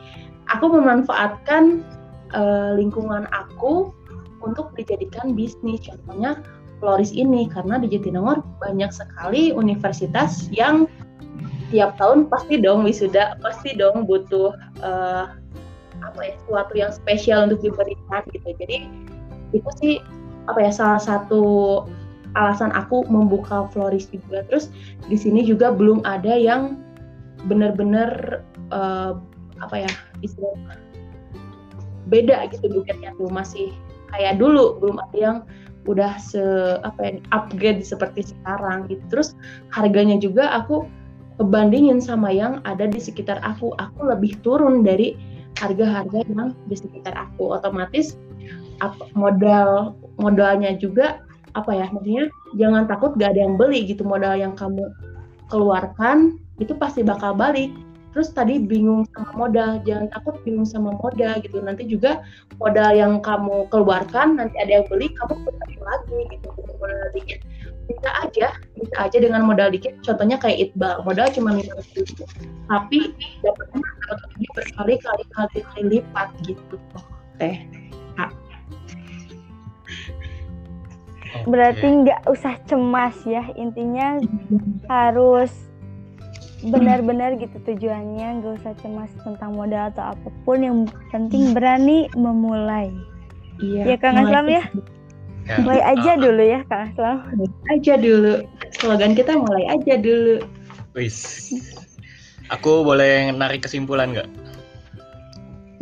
aku 0.52 0.70
memanfaatkan 0.70 1.82
uh, 2.34 2.76
lingkungan 2.76 3.28
aku 3.30 3.94
untuk 4.42 4.74
dijadikan 4.74 5.32
bisnis 5.38 5.80
contohnya 5.86 6.42
Floris 6.82 7.14
ini 7.14 7.46
karena 7.46 7.78
di 7.78 7.86
Jatinangor 7.94 8.42
banyak 8.58 8.90
sekali 8.90 9.54
universitas 9.54 10.50
yang 10.50 10.90
tiap 11.70 11.94
tahun 11.96 12.26
pasti 12.28 12.58
dong 12.58 12.82
wisuda 12.82 13.38
pasti 13.40 13.72
dong 13.78 14.04
butuh 14.04 14.52
uh, 14.82 15.32
apa 16.02 16.20
ya 16.20 16.34
sesuatu 16.42 16.72
yang 16.74 16.90
spesial 16.90 17.46
untuk 17.46 17.62
diberikan 17.62 18.26
gitu 18.34 18.50
jadi 18.58 18.90
itu 19.54 19.70
sih 19.78 19.94
apa 20.50 20.58
ya 20.58 20.72
salah 20.74 20.98
satu 20.98 21.44
alasan 22.34 22.72
aku 22.72 23.04
membuka 23.08 23.68
Floris 23.70 24.08
juga. 24.08 24.44
Terus 24.48 24.72
di 25.06 25.16
sini 25.16 25.44
juga 25.44 25.72
belum 25.72 26.04
ada 26.08 26.32
yang 26.32 26.80
benar-benar 27.46 28.40
uh, 28.70 29.18
apa 29.60 29.86
ya 29.86 29.90
istilah 30.24 30.54
beda 32.12 32.52
gitu 32.52 32.68
buketnya 32.68 33.16
tuh 33.16 33.32
masih 33.32 33.72
kayak 34.12 34.36
dulu 34.36 34.76
belum 34.76 35.00
ada 35.00 35.16
yang 35.16 35.36
udah 35.88 36.14
se 36.20 36.42
apa 36.86 37.00
ya 37.00 37.12
upgrade 37.34 37.82
seperti 37.82 38.22
sekarang 38.36 38.86
gitu. 38.86 39.02
Terus 39.10 39.34
harganya 39.74 40.20
juga 40.20 40.52
aku 40.52 40.86
kebandingin 41.40 41.98
sama 41.98 42.30
yang 42.30 42.60
ada 42.68 42.86
di 42.86 43.00
sekitar 43.00 43.40
aku, 43.42 43.74
aku 43.80 44.06
lebih 44.06 44.38
turun 44.46 44.84
dari 44.86 45.18
harga-harga 45.58 46.22
yang 46.28 46.54
di 46.68 46.76
sekitar 46.78 47.16
aku. 47.16 47.56
Otomatis 47.56 48.14
modal 49.14 49.94
modalnya 50.18 50.74
juga 50.74 51.22
apa 51.52 51.70
ya 51.76 51.86
maksudnya 51.92 52.26
jangan 52.56 52.88
takut 52.88 53.14
gak 53.20 53.36
ada 53.36 53.44
yang 53.44 53.54
beli 53.60 53.84
gitu 53.84 54.02
modal 54.02 54.34
yang 54.34 54.56
kamu 54.56 54.88
keluarkan 55.52 56.40
itu 56.58 56.72
pasti 56.80 57.04
bakal 57.04 57.36
balik 57.36 57.70
terus 58.12 58.28
tadi 58.30 58.60
bingung 58.60 59.08
sama 59.16 59.48
modal 59.48 59.80
jangan 59.88 60.06
takut 60.12 60.36
bingung 60.44 60.68
sama 60.68 60.92
modal 61.00 61.40
gitu. 61.40 61.58
Nanti 61.64 61.88
juga 61.88 62.20
modal 62.60 62.92
yang 62.92 63.24
kamu 63.24 63.66
keluarkan 63.72 64.36
nanti 64.36 64.56
ada 64.60 64.80
yang 64.80 64.86
beli 64.88 65.08
kamu 65.16 65.34
putar 65.42 65.70
lagi 65.80 66.20
gitu 66.36 66.48
modal 66.76 67.08
dikit. 67.16 67.40
Bisa 67.88 68.10
aja 68.22 68.46
bisa 68.76 68.96
aja 69.00 69.16
dengan 69.16 69.42
modal 69.48 69.72
dikit. 69.72 69.96
Contohnya 70.04 70.36
kayak 70.36 70.70
itbal 70.70 71.00
modal 71.02 71.26
cuma 71.32 71.56
lima 71.56 71.74
ribu 71.96 72.24
tapi 72.68 73.16
dapatnya 73.40 73.80
berkali-kali 74.54 75.24
kali 75.32 75.58
kali 75.64 75.82
lipat 75.98 76.28
gitu. 76.44 76.76
Teh. 77.40 77.64
Berarti 81.48 81.86
nggak 82.04 82.28
usah 82.28 82.54
cemas 82.68 83.16
ya 83.24 83.42
intinya 83.56 84.20
harus 84.86 85.71
benar-benar 86.62 87.34
gitu 87.42 87.56
tujuannya 87.66 88.38
nggak 88.38 88.62
usah 88.62 88.74
cemas 88.78 89.10
tentang 89.26 89.58
modal 89.58 89.90
atau 89.90 90.14
apa 90.14 90.28
pun 90.46 90.62
yang 90.62 90.78
penting 91.10 91.56
berani 91.56 92.06
memulai. 92.14 92.92
Iya 93.58 93.94
ya 93.94 93.96
kang 93.98 94.18
Aslam 94.18 94.46
ya? 94.46 94.62
Ya, 95.42 95.58
mulai 95.58 95.82
aja 95.82 96.14
uh, 96.14 96.18
dulu 96.22 96.42
ya 96.42 96.60
kang 96.70 96.82
Aslam. 96.92 97.16
Aja 97.70 97.94
dulu. 97.98 98.34
Slogan 98.78 99.12
kita 99.18 99.34
mulai 99.34 99.64
aja 99.66 99.94
dulu. 99.98 100.42
Wis. 100.94 101.50
Aku 102.52 102.84
boleh 102.84 103.32
narik 103.32 103.64
kesimpulan 103.64 104.12
nggak? 104.12 104.28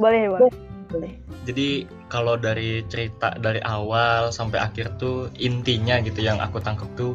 boleh 0.00 0.32
boleh. 0.32 0.52
Boleh 0.90 1.12
Jadi 1.44 1.86
kalau 2.10 2.34
dari 2.34 2.82
cerita 2.90 3.36
dari 3.38 3.62
awal 3.62 4.32
sampai 4.34 4.58
akhir 4.58 4.96
tuh 4.98 5.30
intinya 5.38 6.00
gitu 6.02 6.24
yang 6.24 6.40
aku 6.40 6.58
tangkap 6.58 6.88
tuh 6.96 7.14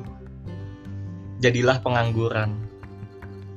jadilah 1.42 1.82
pengangguran. 1.82 2.56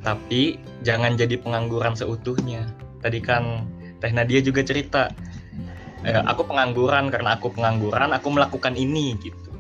Tapi 0.03 0.61
jangan 0.87 1.19
jadi 1.19 1.37
pengangguran 1.39 1.95
seutuhnya. 1.99 2.71
Tadi 3.03 3.19
kan 3.23 3.67
Teh 3.99 4.15
Nadia 4.15 4.39
juga 4.39 4.63
cerita, 4.63 5.11
"Eh, 6.07 6.15
aku 6.15 6.47
pengangguran 6.47 7.11
karena 7.11 7.35
aku 7.35 7.51
pengangguran, 7.51 8.15
aku 8.15 8.31
melakukan 8.31 8.79
ini 8.79 9.19
gitu. 9.19 9.51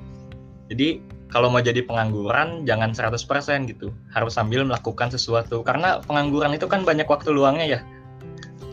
Jadi 0.71 1.03
kalau 1.29 1.53
mau 1.53 1.61
jadi 1.61 1.85
pengangguran 1.85 2.65
jangan 2.65 2.95
100% 2.95 3.69
gitu. 3.69 3.93
Harus 4.15 4.39
sambil 4.39 4.65
melakukan 4.65 5.13
sesuatu 5.13 5.61
karena 5.67 6.01
pengangguran 6.07 6.55
itu 6.57 6.65
kan 6.71 6.87
banyak 6.87 7.05
waktu 7.05 7.35
luangnya 7.35 7.67
ya. 7.79 7.81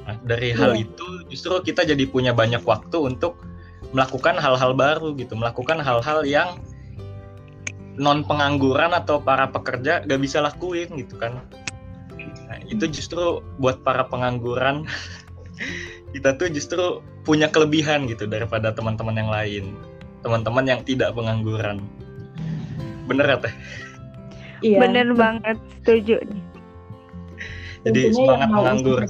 Nah, 0.06 0.16
dari 0.22 0.54
hal 0.54 0.78
Iya. 0.78 0.86
itu 0.86 1.08
justru 1.34 1.58
kita 1.66 1.82
jadi 1.84 2.06
punya 2.06 2.32
banyak 2.32 2.62
waktu 2.62 2.96
untuk 2.96 3.42
melakukan 3.92 4.38
hal-hal 4.38 4.78
baru 4.78 5.18
gitu, 5.18 5.34
melakukan 5.34 5.82
hal-hal 5.82 6.22
yang 6.24 6.62
non 7.96 8.24
pengangguran 8.28 8.92
atau 8.92 9.20
para 9.24 9.48
pekerja 9.48 10.04
gak 10.04 10.22
bisa 10.22 10.44
lakuin 10.44 10.92
gitu 11.00 11.16
kan. 11.20 11.40
Nah, 12.46 12.60
itu 12.70 12.86
justru 12.88 13.42
buat 13.58 13.82
para 13.82 14.06
pengangguran 14.06 14.86
kita 16.16 16.36
tuh 16.36 16.48
justru 16.52 17.02
punya 17.26 17.50
kelebihan 17.50 18.06
gitu 18.06 18.30
daripada 18.30 18.72
teman-teman 18.72 19.16
yang 19.18 19.32
lain, 19.32 19.66
teman-teman 20.22 20.66
yang 20.68 20.82
tidak 20.86 21.12
pengangguran. 21.18 21.82
Bener 23.10 23.26
ya 23.26 23.38
teh? 23.38 23.54
iya 24.66 24.78
bener 24.82 25.08
banget 25.14 25.58
setuju 25.82 26.16
nih 26.26 26.44
Jadi 27.86 28.00
Tentunya 28.10 28.18
semangat 28.18 28.40
yang 28.42 28.50
mau 28.50 28.62
menganggur. 28.66 29.02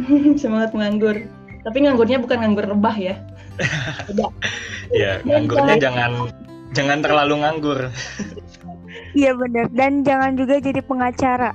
semangat 0.42 0.70
menganggur 0.72 1.16
tapi 1.62 1.76
nganggurnya 1.84 2.18
bukan 2.18 2.36
nganggur 2.42 2.66
rebah 2.66 2.96
ya 2.96 3.16
Ya, 4.92 5.24
nganggurnya 5.24 5.80
jangan 5.80 6.28
jangan 6.72 6.98
terlalu 7.04 7.44
nganggur. 7.44 7.80
iya 9.18 9.32
bener. 9.36 9.68
Dan 9.72 10.04
jangan 10.04 10.36
juga 10.36 10.60
jadi 10.60 10.80
pengacara. 10.84 11.52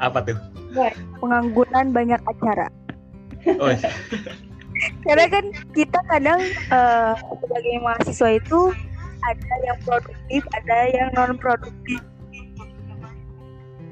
Apa 0.00 0.24
tuh? 0.24 0.38
pengangguran 1.18 1.90
banyak 1.90 2.20
acara. 2.24 2.70
Oh, 3.58 3.72
karena 5.04 5.26
kan 5.28 5.44
kita 5.74 5.98
kadang 6.08 6.40
eh, 6.70 7.12
sebagai 7.18 7.74
mahasiswa 7.82 8.28
itu 8.38 8.60
ada 9.20 9.54
yang 9.68 9.78
produktif 9.84 10.42
ada 10.56 10.78
yang 10.88 11.08
non 11.12 11.36
produktif 11.36 12.00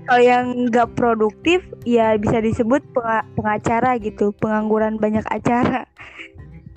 kalau 0.08 0.24
yang 0.24 0.72
nggak 0.72 0.96
produktif 0.96 1.60
ya 1.84 2.16
bisa 2.16 2.40
disebut 2.40 2.80
penga- 2.96 3.28
pengacara 3.36 4.00
gitu. 4.00 4.32
Pengangguran 4.40 4.96
banyak 4.96 5.20
acara. 5.28 5.84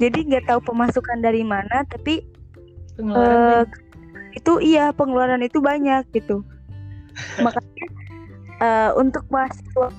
Jadi 0.04 0.28
nggak 0.28 0.52
tahu 0.52 0.60
pemasukan 0.60 1.24
dari 1.24 1.40
mana 1.40 1.88
tapi 1.88 2.28
pengeluaran 2.98 3.66
eh, 3.68 4.38
itu 4.38 4.54
iya 4.64 4.96
pengeluaran 4.96 5.42
itu 5.44 5.60
banyak 5.60 6.04
gitu 6.16 6.44
makanya 7.46 7.88
eh, 8.62 8.92
untuk 8.96 9.26
mahasiswa 9.28 9.92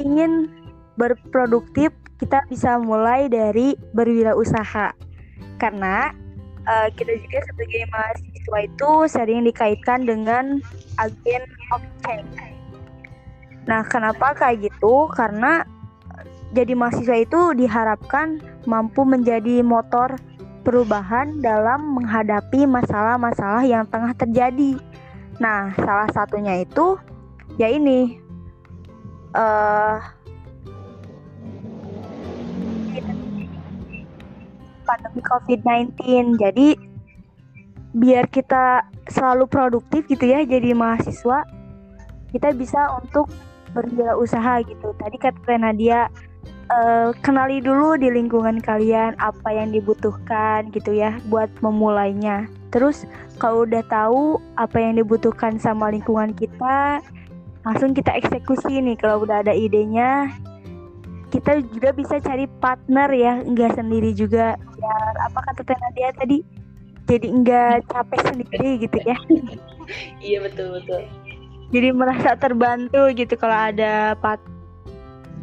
ingin 0.00 0.48
berproduktif 0.96 1.92
kita 2.22 2.44
bisa 2.48 2.78
mulai 2.78 3.26
dari 3.26 3.74
berwirausaha 3.92 4.94
karena 5.58 6.14
eh, 6.66 6.88
kita 6.94 7.12
juga 7.18 7.38
sebagai 7.50 7.82
mahasiswa 7.90 8.58
itu 8.62 8.90
sering 9.10 9.40
dikaitkan 9.46 10.06
dengan 10.06 10.62
agen 10.98 11.42
of 11.74 11.82
change. 12.02 12.30
Nah, 13.66 13.86
kenapa 13.86 14.34
kayak 14.34 14.66
gitu? 14.66 15.06
Karena 15.14 15.62
jadi 16.52 16.76
mahasiswa 16.76 17.16
itu 17.16 17.40
diharapkan 17.56 18.42
mampu 18.68 19.06
menjadi 19.06 19.64
motor 19.64 20.18
perubahan 20.62 21.42
dalam 21.42 21.98
menghadapi 21.98 22.64
masalah-masalah 22.66 23.66
yang 23.66 23.84
tengah 23.90 24.14
terjadi. 24.14 24.78
Nah, 25.42 25.74
salah 25.74 26.08
satunya 26.14 26.62
itu 26.62 26.96
ya 27.58 27.68
ini 27.68 28.18
eh 29.34 29.98
pandemi 34.86 35.20
COVID-19. 35.24 36.38
Jadi 36.38 36.68
biar 37.92 38.24
kita 38.30 38.86
selalu 39.10 39.44
produktif 39.50 40.08
gitu 40.08 40.24
ya 40.24 40.46
jadi 40.46 40.72
mahasiswa, 40.72 41.44
kita 42.32 42.54
bisa 42.56 42.80
untuk 43.02 43.28
berwirausaha 43.72 44.64
gitu. 44.68 44.92
Tadi 44.96 45.16
kata 45.16 45.56
Nadia 45.58 46.08
eh, 46.72 47.08
kenali 47.20 47.60
dulu 47.60 48.00
di 48.00 48.08
lingkungan 48.08 48.58
kalian 48.64 49.12
apa 49.20 49.48
yang 49.52 49.70
dibutuhkan 49.70 50.72
gitu 50.72 50.96
ya 50.96 51.20
buat 51.28 51.52
memulainya. 51.60 52.48
Terus 52.72 53.04
kalau 53.36 53.68
udah 53.68 53.84
tahu 53.86 54.40
apa 54.56 54.80
yang 54.80 54.96
dibutuhkan 54.96 55.60
sama 55.60 55.92
lingkungan 55.92 56.32
kita, 56.32 57.04
langsung 57.68 57.92
kita 57.92 58.16
eksekusi 58.16 58.80
nih 58.80 58.96
kalau 58.96 59.28
udah 59.28 59.44
ada 59.44 59.52
idenya. 59.52 60.32
Kita 61.32 61.64
juga 61.72 61.96
bisa 61.96 62.20
cari 62.20 62.44
partner 62.60 63.08
ya, 63.12 63.40
enggak 63.40 63.76
sendiri 63.76 64.12
juga. 64.12 64.56
Ya 64.56 64.96
apa 65.28 65.40
kata 65.48 65.64
Teh 65.64 65.76
Nadia 65.76 66.12
tadi? 66.16 66.44
Jadi 67.08 67.26
enggak 67.28 67.88
capek 67.88 68.20
sendiri 68.28 68.70
gitu 68.84 68.98
ya. 69.04 69.16
iya 70.22 70.38
betul 70.38 70.78
betul 70.78 71.02
Jadi 71.72 71.88
merasa 71.90 72.36
terbantu 72.36 73.10
gitu 73.16 73.32
kalau 73.40 73.72
ada 73.72 74.12
partner 74.20 74.52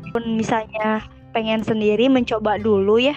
pun 0.10 0.24
misalnya 0.36 1.06
pengen 1.32 1.62
sendiri 1.62 2.08
mencoba 2.08 2.58
dulu 2.58 3.00
ya. 3.00 3.16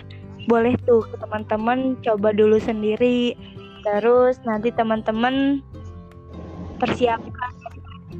Boleh 0.50 0.74
tuh 0.86 1.06
ke 1.06 1.16
teman-teman 1.22 1.94
coba 2.02 2.34
dulu 2.34 2.58
sendiri. 2.58 3.34
Terus 3.82 4.38
nanti 4.46 4.70
teman-teman 4.70 5.62
persiapkan 6.78 7.52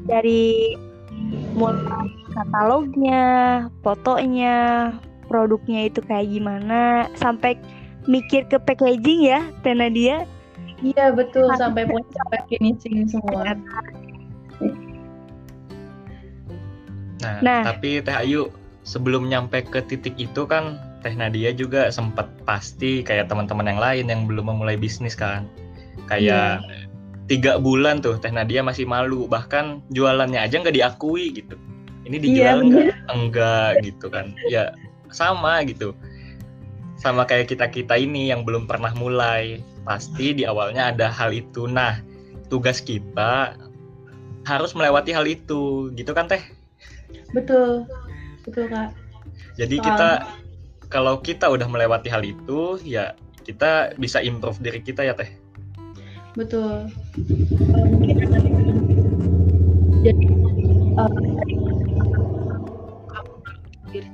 dari 0.07 0.75
mulai 1.55 2.09
katalognya, 2.35 3.25
fotonya, 3.87 4.91
produknya 5.31 5.87
itu 5.87 6.03
kayak 6.03 6.31
gimana, 6.31 7.07
sampai 7.15 7.55
mikir 8.11 8.43
ke 8.51 8.59
packaging 8.59 9.23
ya, 9.23 9.47
Teh 9.63 9.75
Nadia. 9.75 10.27
iya 10.83 11.15
betul 11.15 11.47
sampai 11.55 11.87
punya 11.87 12.03
sampai 12.11 12.39
finishing 12.51 13.07
semua 13.07 13.55
Nah, 17.23 17.39
Nah. 17.39 17.63
tapi 17.71 18.03
Teh 18.03 18.19
Ayu 18.19 18.51
sebelum 18.83 19.31
nyampe 19.31 19.63
ke 19.63 19.83
titik 19.87 20.15
itu 20.19 20.47
kan 20.47 20.79
Teh 21.03 21.15
Nadia 21.19 21.51
juga 21.51 21.91
sempat 21.91 22.31
pasti 22.47 23.03
kayak 23.03 23.27
teman-teman 23.27 23.67
yang 23.67 23.81
lain 23.83 24.05
yang 24.07 24.23
belum 24.31 24.47
memulai 24.55 24.79
bisnis 24.79 25.19
kan. 25.19 25.51
Kayak 26.07 26.63
tiga 27.27 27.59
bulan 27.59 27.99
tuh 27.99 28.19
Teh 28.23 28.31
Nadia 28.31 28.63
masih 28.63 28.87
malu 28.87 29.27
bahkan 29.27 29.83
jualannya 29.91 30.39
aja 30.39 30.63
nggak 30.63 30.79
diakui 30.79 31.43
gitu. 31.43 31.59
Ini 32.07 32.17
dijual 32.19 32.63
Iya, 32.63 32.67
nggak? 32.71 32.87
Enggak 33.11 33.71
gitu 33.83 34.07
kan. 34.11 34.35
Ya 34.47 34.75
sama 35.11 35.63
gitu. 35.67 35.95
Sama 37.03 37.27
kayak 37.27 37.51
kita-kita 37.51 37.99
ini 37.99 38.31
yang 38.31 38.47
belum 38.47 38.71
pernah 38.71 38.95
mulai. 38.95 39.59
Pasti 39.83 40.39
di 40.39 40.47
awalnya 40.47 40.95
ada 40.95 41.11
hal 41.11 41.35
itu. 41.35 41.67
Nah, 41.67 41.99
tugas 42.47 42.79
kita 42.79 43.59
harus 44.47 44.71
melewati 44.75 45.11
hal 45.11 45.27
itu 45.27 45.91
gitu 45.99 46.15
kan 46.15 46.31
Teh? 46.31 46.43
betul 47.33 47.89
betul 48.47 48.67
kak. 48.69 48.91
Jadi 49.57 49.77
Soal- 49.79 49.87
kita 49.87 50.09
kalau 50.93 51.15
kita 51.25 51.49
udah 51.49 51.65
melewati 51.69 52.13
hal 52.13 52.21
itu 52.21 52.77
ya 52.85 53.17
kita 53.43 53.97
bisa 53.99 54.21
improve 54.23 54.61
diri 54.61 54.81
kita 54.85 55.03
ya 55.07 55.15
teh. 55.17 55.31
Betul. 56.37 56.89
Mungkin 57.73 58.17
jadi 60.03 60.25
uh, 60.97 61.11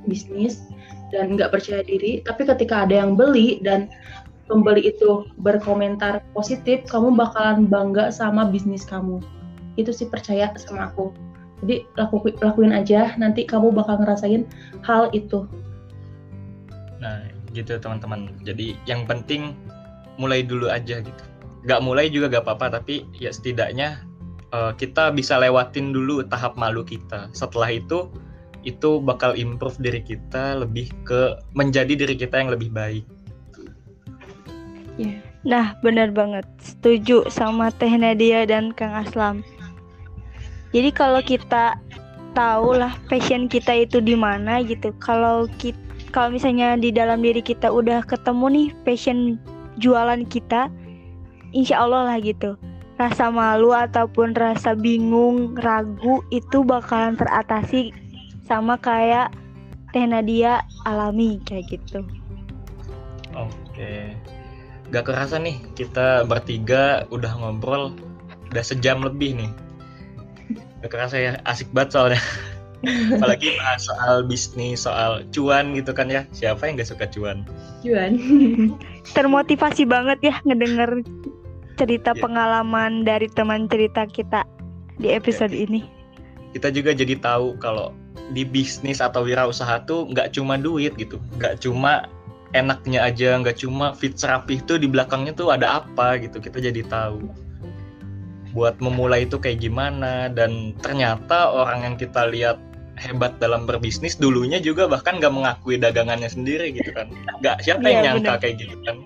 bisnis 0.05 0.61
dan 1.09 1.33
nggak 1.33 1.49
percaya 1.55 1.81
diri 1.81 2.21
tapi 2.21 2.45
ketika 2.45 2.85
ada 2.85 3.01
yang 3.01 3.17
beli 3.17 3.57
dan 3.63 3.89
pembeli 4.45 4.91
itu 4.91 5.25
berkomentar 5.39 6.21
positif 6.33 6.83
kamu 6.89 7.15
bakalan 7.15 7.69
bangga 7.69 8.11
sama 8.11 8.49
bisnis 8.49 8.83
kamu. 8.85 9.21
Itu 9.79 9.95
sih 9.95 10.11
percaya 10.11 10.51
sama 10.59 10.91
aku 10.91 11.15
jadi 11.65 11.83
laku, 11.99 12.23
lakuin 12.39 12.71
aja 12.75 13.13
nanti 13.19 13.43
kamu 13.43 13.71
bakal 13.75 13.99
ngerasain 13.99 14.47
hal 14.83 15.11
itu 15.11 15.47
nah 16.99 17.23
gitu 17.55 17.79
teman-teman 17.79 18.31
jadi 18.45 18.77
yang 18.85 19.07
penting 19.09 19.55
mulai 20.19 20.43
dulu 20.43 20.67
aja 20.67 20.99
gitu 20.99 21.23
nggak 21.65 21.81
mulai 21.83 22.07
juga 22.07 22.31
gak 22.31 22.47
apa-apa 22.47 22.79
tapi 22.79 23.03
ya 23.19 23.31
setidaknya 23.35 23.99
uh, 24.55 24.71
kita 24.75 25.11
bisa 25.11 25.35
lewatin 25.39 25.91
dulu 25.91 26.23
tahap 26.23 26.55
malu 26.55 26.83
kita 26.87 27.27
setelah 27.35 27.71
itu 27.73 28.07
itu 28.67 28.99
bakal 28.99 29.35
improve 29.39 29.79
diri 29.79 30.03
kita 30.03 30.59
lebih 30.59 30.91
ke 31.07 31.39
menjadi 31.55 31.95
diri 31.95 32.15
kita 32.19 32.43
yang 32.43 32.51
lebih 32.51 32.69
baik. 32.75 33.05
Yeah. 34.99 35.23
Nah, 35.47 35.79
benar 35.79 36.11
banget. 36.11 36.43
Setuju 36.59 37.31
sama 37.31 37.71
Teh 37.71 37.95
Nadia 37.95 38.43
dan 38.43 38.75
Kang 38.75 38.91
Aslam. 38.91 39.47
Jadi 40.69 40.89
kalau 40.93 41.21
kita 41.25 41.77
tahu 42.37 42.77
lah 42.77 42.93
passion 43.09 43.49
kita 43.49 43.73
itu 43.85 43.97
di 43.97 44.13
mana 44.13 44.61
gitu. 44.61 44.93
Kalau 45.01 45.49
kita 45.57 45.89
kalau 46.09 46.33
misalnya 46.33 46.73
di 46.73 46.89
dalam 46.89 47.21
diri 47.21 47.41
kita 47.41 47.69
udah 47.69 48.01
ketemu 48.01 48.45
nih 48.49 48.67
passion 48.81 49.37
jualan 49.77 50.25
kita, 50.25 50.73
insya 51.53 51.85
Allah 51.85 52.09
lah 52.09 52.17
gitu. 52.17 52.57
Rasa 52.97 53.31
malu 53.31 53.71
ataupun 53.71 54.35
rasa 54.35 54.75
bingung, 54.75 55.55
ragu 55.61 56.19
itu 56.33 56.65
bakalan 56.65 57.15
teratasi 57.15 57.93
sama 58.43 58.75
kayak 58.75 59.31
Teh 59.93 60.05
Nadia 60.05 60.65
alami 60.85 61.39
kayak 61.45 61.77
gitu. 61.77 62.01
Oke. 63.37 64.13
Gak 64.89 65.05
kerasa 65.05 65.37
nih 65.37 65.61
kita 65.77 66.25
bertiga 66.25 67.05
udah 67.13 67.37
ngobrol 67.37 67.93
udah 68.49 68.63
sejam 68.65 69.05
lebih 69.05 69.37
nih. 69.37 69.51
Gak 70.79 70.91
kerasa 70.91 71.15
ya 71.19 71.31
asik 71.43 71.69
banget 71.75 71.95
soalnya. 71.95 72.21
Apalagi 73.19 73.59
bahas 73.59 73.83
soal 73.83 74.23
bisnis, 74.23 74.87
soal 74.87 75.27
cuan 75.35 75.75
gitu 75.75 75.91
kan 75.91 76.07
ya. 76.07 76.23
Siapa 76.31 76.63
yang 76.67 76.79
gak 76.79 76.89
suka 76.91 77.05
cuan? 77.11 77.43
Cuan. 77.83 78.15
Termotivasi 79.17 79.83
banget 79.83 80.19
ya 80.23 80.35
ngedenger 80.47 81.03
cerita 81.75 82.11
yeah. 82.15 82.21
pengalaman 82.23 83.07
dari 83.07 83.27
teman 83.31 83.67
cerita 83.67 84.07
kita 84.07 84.47
di 84.99 85.11
episode 85.11 85.51
yeah. 85.51 85.65
ini. 85.67 85.81
Kita 86.55 86.71
juga 86.71 86.95
jadi 86.95 87.19
tahu 87.19 87.59
kalau 87.59 87.93
di 88.31 88.45
bisnis 88.45 89.01
atau 89.01 89.25
wirausaha 89.25 89.83
tuh 89.89 90.05
nggak 90.13 90.37
cuma 90.37 90.55
duit 90.57 90.93
gitu 90.95 91.17
nggak 91.41 91.61
cuma 91.65 92.05
enaknya 92.53 93.05
aja 93.05 93.37
nggak 93.41 93.57
cuma 93.61 93.93
fit 93.93 94.13
rapih 94.21 94.61
tuh 94.65 94.77
di 94.77 94.85
belakangnya 94.89 95.33
tuh 95.33 95.49
ada 95.53 95.81
apa 95.81 96.17
gitu 96.21 96.37
kita 96.37 96.61
jadi 96.61 96.85
tahu 96.85 97.25
buat 98.59 98.75
memulai 98.83 99.23
itu 99.23 99.39
kayak 99.39 99.63
gimana. 99.63 100.27
Dan 100.27 100.75
ternyata 100.83 101.47
orang 101.47 101.87
yang 101.87 101.95
kita 101.95 102.27
lihat 102.27 102.59
hebat 102.99 103.39
dalam 103.39 103.63
berbisnis 103.63 104.19
dulunya 104.19 104.59
juga 104.59 104.83
bahkan 104.91 105.23
nggak 105.23 105.31
mengakui 105.31 105.79
dagangannya 105.79 106.27
sendiri 106.27 106.75
gitu 106.75 106.91
kan. 106.91 107.07
Nggak 107.39 107.63
siapa 107.63 107.87
yang 107.87 108.03
ya, 108.03 108.05
nyangka 108.11 108.35
bener. 108.35 108.41
kayak 108.43 108.55
gitu 108.59 108.75
kan? 108.83 108.97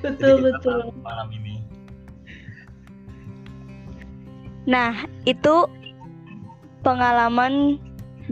Betul 0.00 0.24
Jadi 0.24 0.42
betul. 0.48 0.78
malam 1.04 1.28
ini. 1.36 1.54
Nah 4.64 5.04
itu 5.28 5.68
pengalaman 6.80 7.76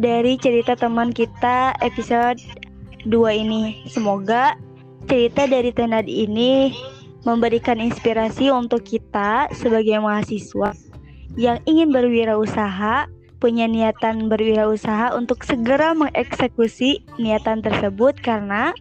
dari 0.00 0.40
cerita 0.40 0.72
teman 0.72 1.12
kita 1.12 1.76
episode 1.84 2.40
2 3.04 3.12
ini. 3.44 3.84
Semoga 3.84 4.56
cerita 5.04 5.44
dari 5.44 5.68
Tenad 5.74 6.08
ini 6.08 6.72
memberikan 7.22 7.78
inspirasi 7.78 8.50
untuk 8.50 8.82
kita 8.82 9.46
sebagai 9.54 9.98
mahasiswa 10.02 10.74
yang 11.36 11.58
ingin 11.64 11.92
berwirausaha, 11.92 13.08
punya 13.40 13.66
niatan 13.66 14.28
berwirausaha 14.28 15.16
untuk 15.16 15.42
segera 15.42 15.96
mengeksekusi 15.96 17.02
niatan 17.18 17.64
tersebut 17.64 18.14
karena 18.20 18.76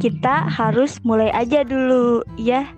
kita 0.00 0.48
harus 0.48 0.96
mulai 1.04 1.28
aja 1.32 1.60
dulu 1.64 2.24
ya. 2.40 2.68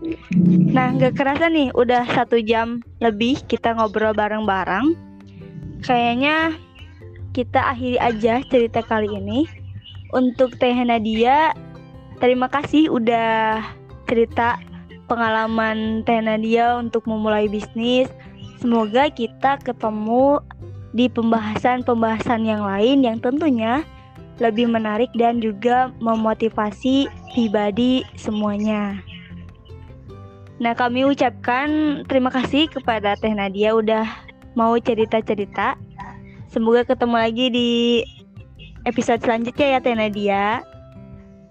Nah, 0.74 0.90
nggak 0.98 1.14
kerasa 1.14 1.46
nih, 1.46 1.70
udah 1.74 2.06
satu 2.10 2.42
jam 2.42 2.82
lebih 2.98 3.38
kita 3.46 3.78
ngobrol 3.78 4.10
bareng-bareng. 4.14 4.98
Kayaknya 5.82 6.54
kita 7.30 7.74
akhiri 7.74 7.98
aja 8.02 8.42
cerita 8.50 8.82
kali 8.82 9.10
ini. 9.10 9.46
Untuk 10.12 10.60
Teh 10.60 10.76
Nadia, 10.76 11.56
terima 12.20 12.44
kasih 12.50 12.92
udah 12.92 13.64
cerita 14.04 14.60
pengalaman 15.12 16.00
Teh 16.08 16.24
Nadia 16.24 16.80
untuk 16.80 17.04
memulai 17.04 17.52
bisnis. 17.52 18.08
Semoga 18.64 19.12
kita 19.12 19.60
ketemu 19.60 20.40
di 20.96 21.12
pembahasan-pembahasan 21.12 22.48
yang 22.48 22.64
lain 22.64 23.04
yang 23.04 23.20
tentunya 23.20 23.84
lebih 24.40 24.72
menarik 24.72 25.12
dan 25.12 25.44
juga 25.44 25.92
memotivasi 26.00 27.12
pribadi 27.36 28.00
semuanya. 28.16 28.96
Nah, 30.56 30.72
kami 30.72 31.04
ucapkan 31.04 32.00
terima 32.08 32.32
kasih 32.32 32.72
kepada 32.72 33.12
Teh 33.20 33.36
Nadia 33.36 33.76
udah 33.76 34.08
mau 34.56 34.72
cerita-cerita 34.80 35.76
Semoga 36.52 36.84
ketemu 36.84 37.16
lagi 37.16 37.46
di 37.48 37.70
episode 38.84 39.24
selanjutnya 39.24 39.72
ya 39.72 39.78
Teh 39.80 39.96
Nadia. 39.96 40.60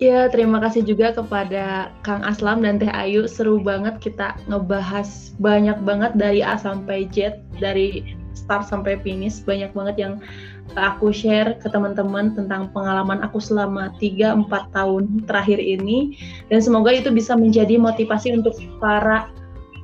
Ya, 0.01 0.25
terima 0.33 0.57
kasih 0.57 0.81
juga 0.81 1.13
kepada 1.13 1.93
Kang 2.01 2.25
Aslam 2.25 2.65
dan 2.65 2.81
Teh 2.81 2.89
Ayu. 2.89 3.29
Seru 3.29 3.61
banget 3.61 4.01
kita 4.01 4.33
ngebahas 4.49 5.29
banyak 5.37 5.77
banget 5.85 6.17
dari 6.17 6.41
A 6.41 6.57
sampai 6.57 7.05
Z, 7.13 7.37
dari 7.61 8.17
start 8.33 8.65
sampai 8.65 8.97
finish. 9.05 9.45
Banyak 9.45 9.77
banget 9.77 10.01
yang 10.01 10.13
aku 10.73 11.13
share 11.13 11.53
ke 11.61 11.69
teman-teman 11.69 12.33
tentang 12.33 12.73
pengalaman 12.73 13.21
aku 13.21 13.37
selama 13.37 13.93
3-4 14.01 14.73
tahun 14.73 15.21
terakhir 15.29 15.61
ini. 15.61 16.17
Dan 16.49 16.65
semoga 16.65 16.89
itu 16.97 17.13
bisa 17.13 17.37
menjadi 17.37 17.77
motivasi 17.77 18.33
untuk 18.33 18.57
para 18.81 19.29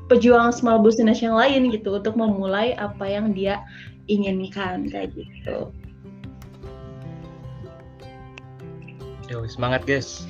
pejuang 0.09 0.49
small 0.49 0.81
business 0.81 1.21
yang 1.21 1.37
lain 1.37 1.69
gitu 1.69 2.01
untuk 2.01 2.17
memulai 2.17 2.73
apa 2.81 3.05
yang 3.05 3.37
dia 3.37 3.61
inginkan 4.09 4.89
kayak 4.89 5.13
gitu. 5.13 5.69
Yo, 9.27 9.43
semangat 9.43 9.83
guys. 9.83 10.23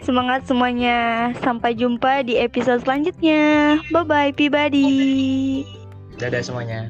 Semangat 0.00 0.48
semuanya. 0.48 1.30
Sampai 1.44 1.76
jumpa 1.76 2.24
di 2.24 2.40
episode 2.40 2.80
selanjutnya. 2.82 3.76
Bye 3.92 4.08
bye, 4.08 4.32
pribadi. 4.32 4.88
Dadah 6.16 6.40
semuanya. 6.40 6.88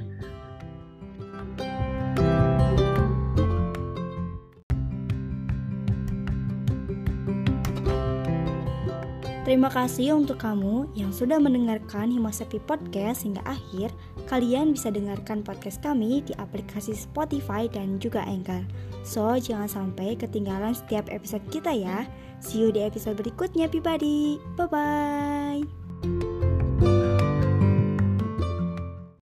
Terima 9.43 9.69
kasih 9.69 10.17
untuk 10.17 10.39
kamu 10.39 10.95
yang 10.95 11.11
sudah 11.11 11.37
mendengarkan 11.43 12.09
Himasepi 12.15 12.63
Podcast 12.63 13.27
hingga 13.27 13.43
akhir. 13.43 13.91
Kalian 14.31 14.71
bisa 14.71 14.89
dengarkan 14.89 15.43
podcast 15.43 15.83
kami 15.83 16.23
di 16.23 16.33
aplikasi 16.39 16.95
Spotify 16.95 17.67
dan 17.67 17.99
juga 17.99 18.23
Anchor. 18.23 18.65
So, 19.03 19.35
jangan 19.35 19.67
sampai 19.67 20.15
ketinggalan 20.15 20.75
setiap 20.75 21.11
episode 21.11 21.43
kita 21.51 21.75
ya. 21.75 22.07
See 22.43 22.63
you 22.63 22.71
di 22.75 22.83
episode 22.87 23.19
berikutnya, 23.19 23.71
pribadi. 23.71 24.39
Bye-bye. 24.59 26.32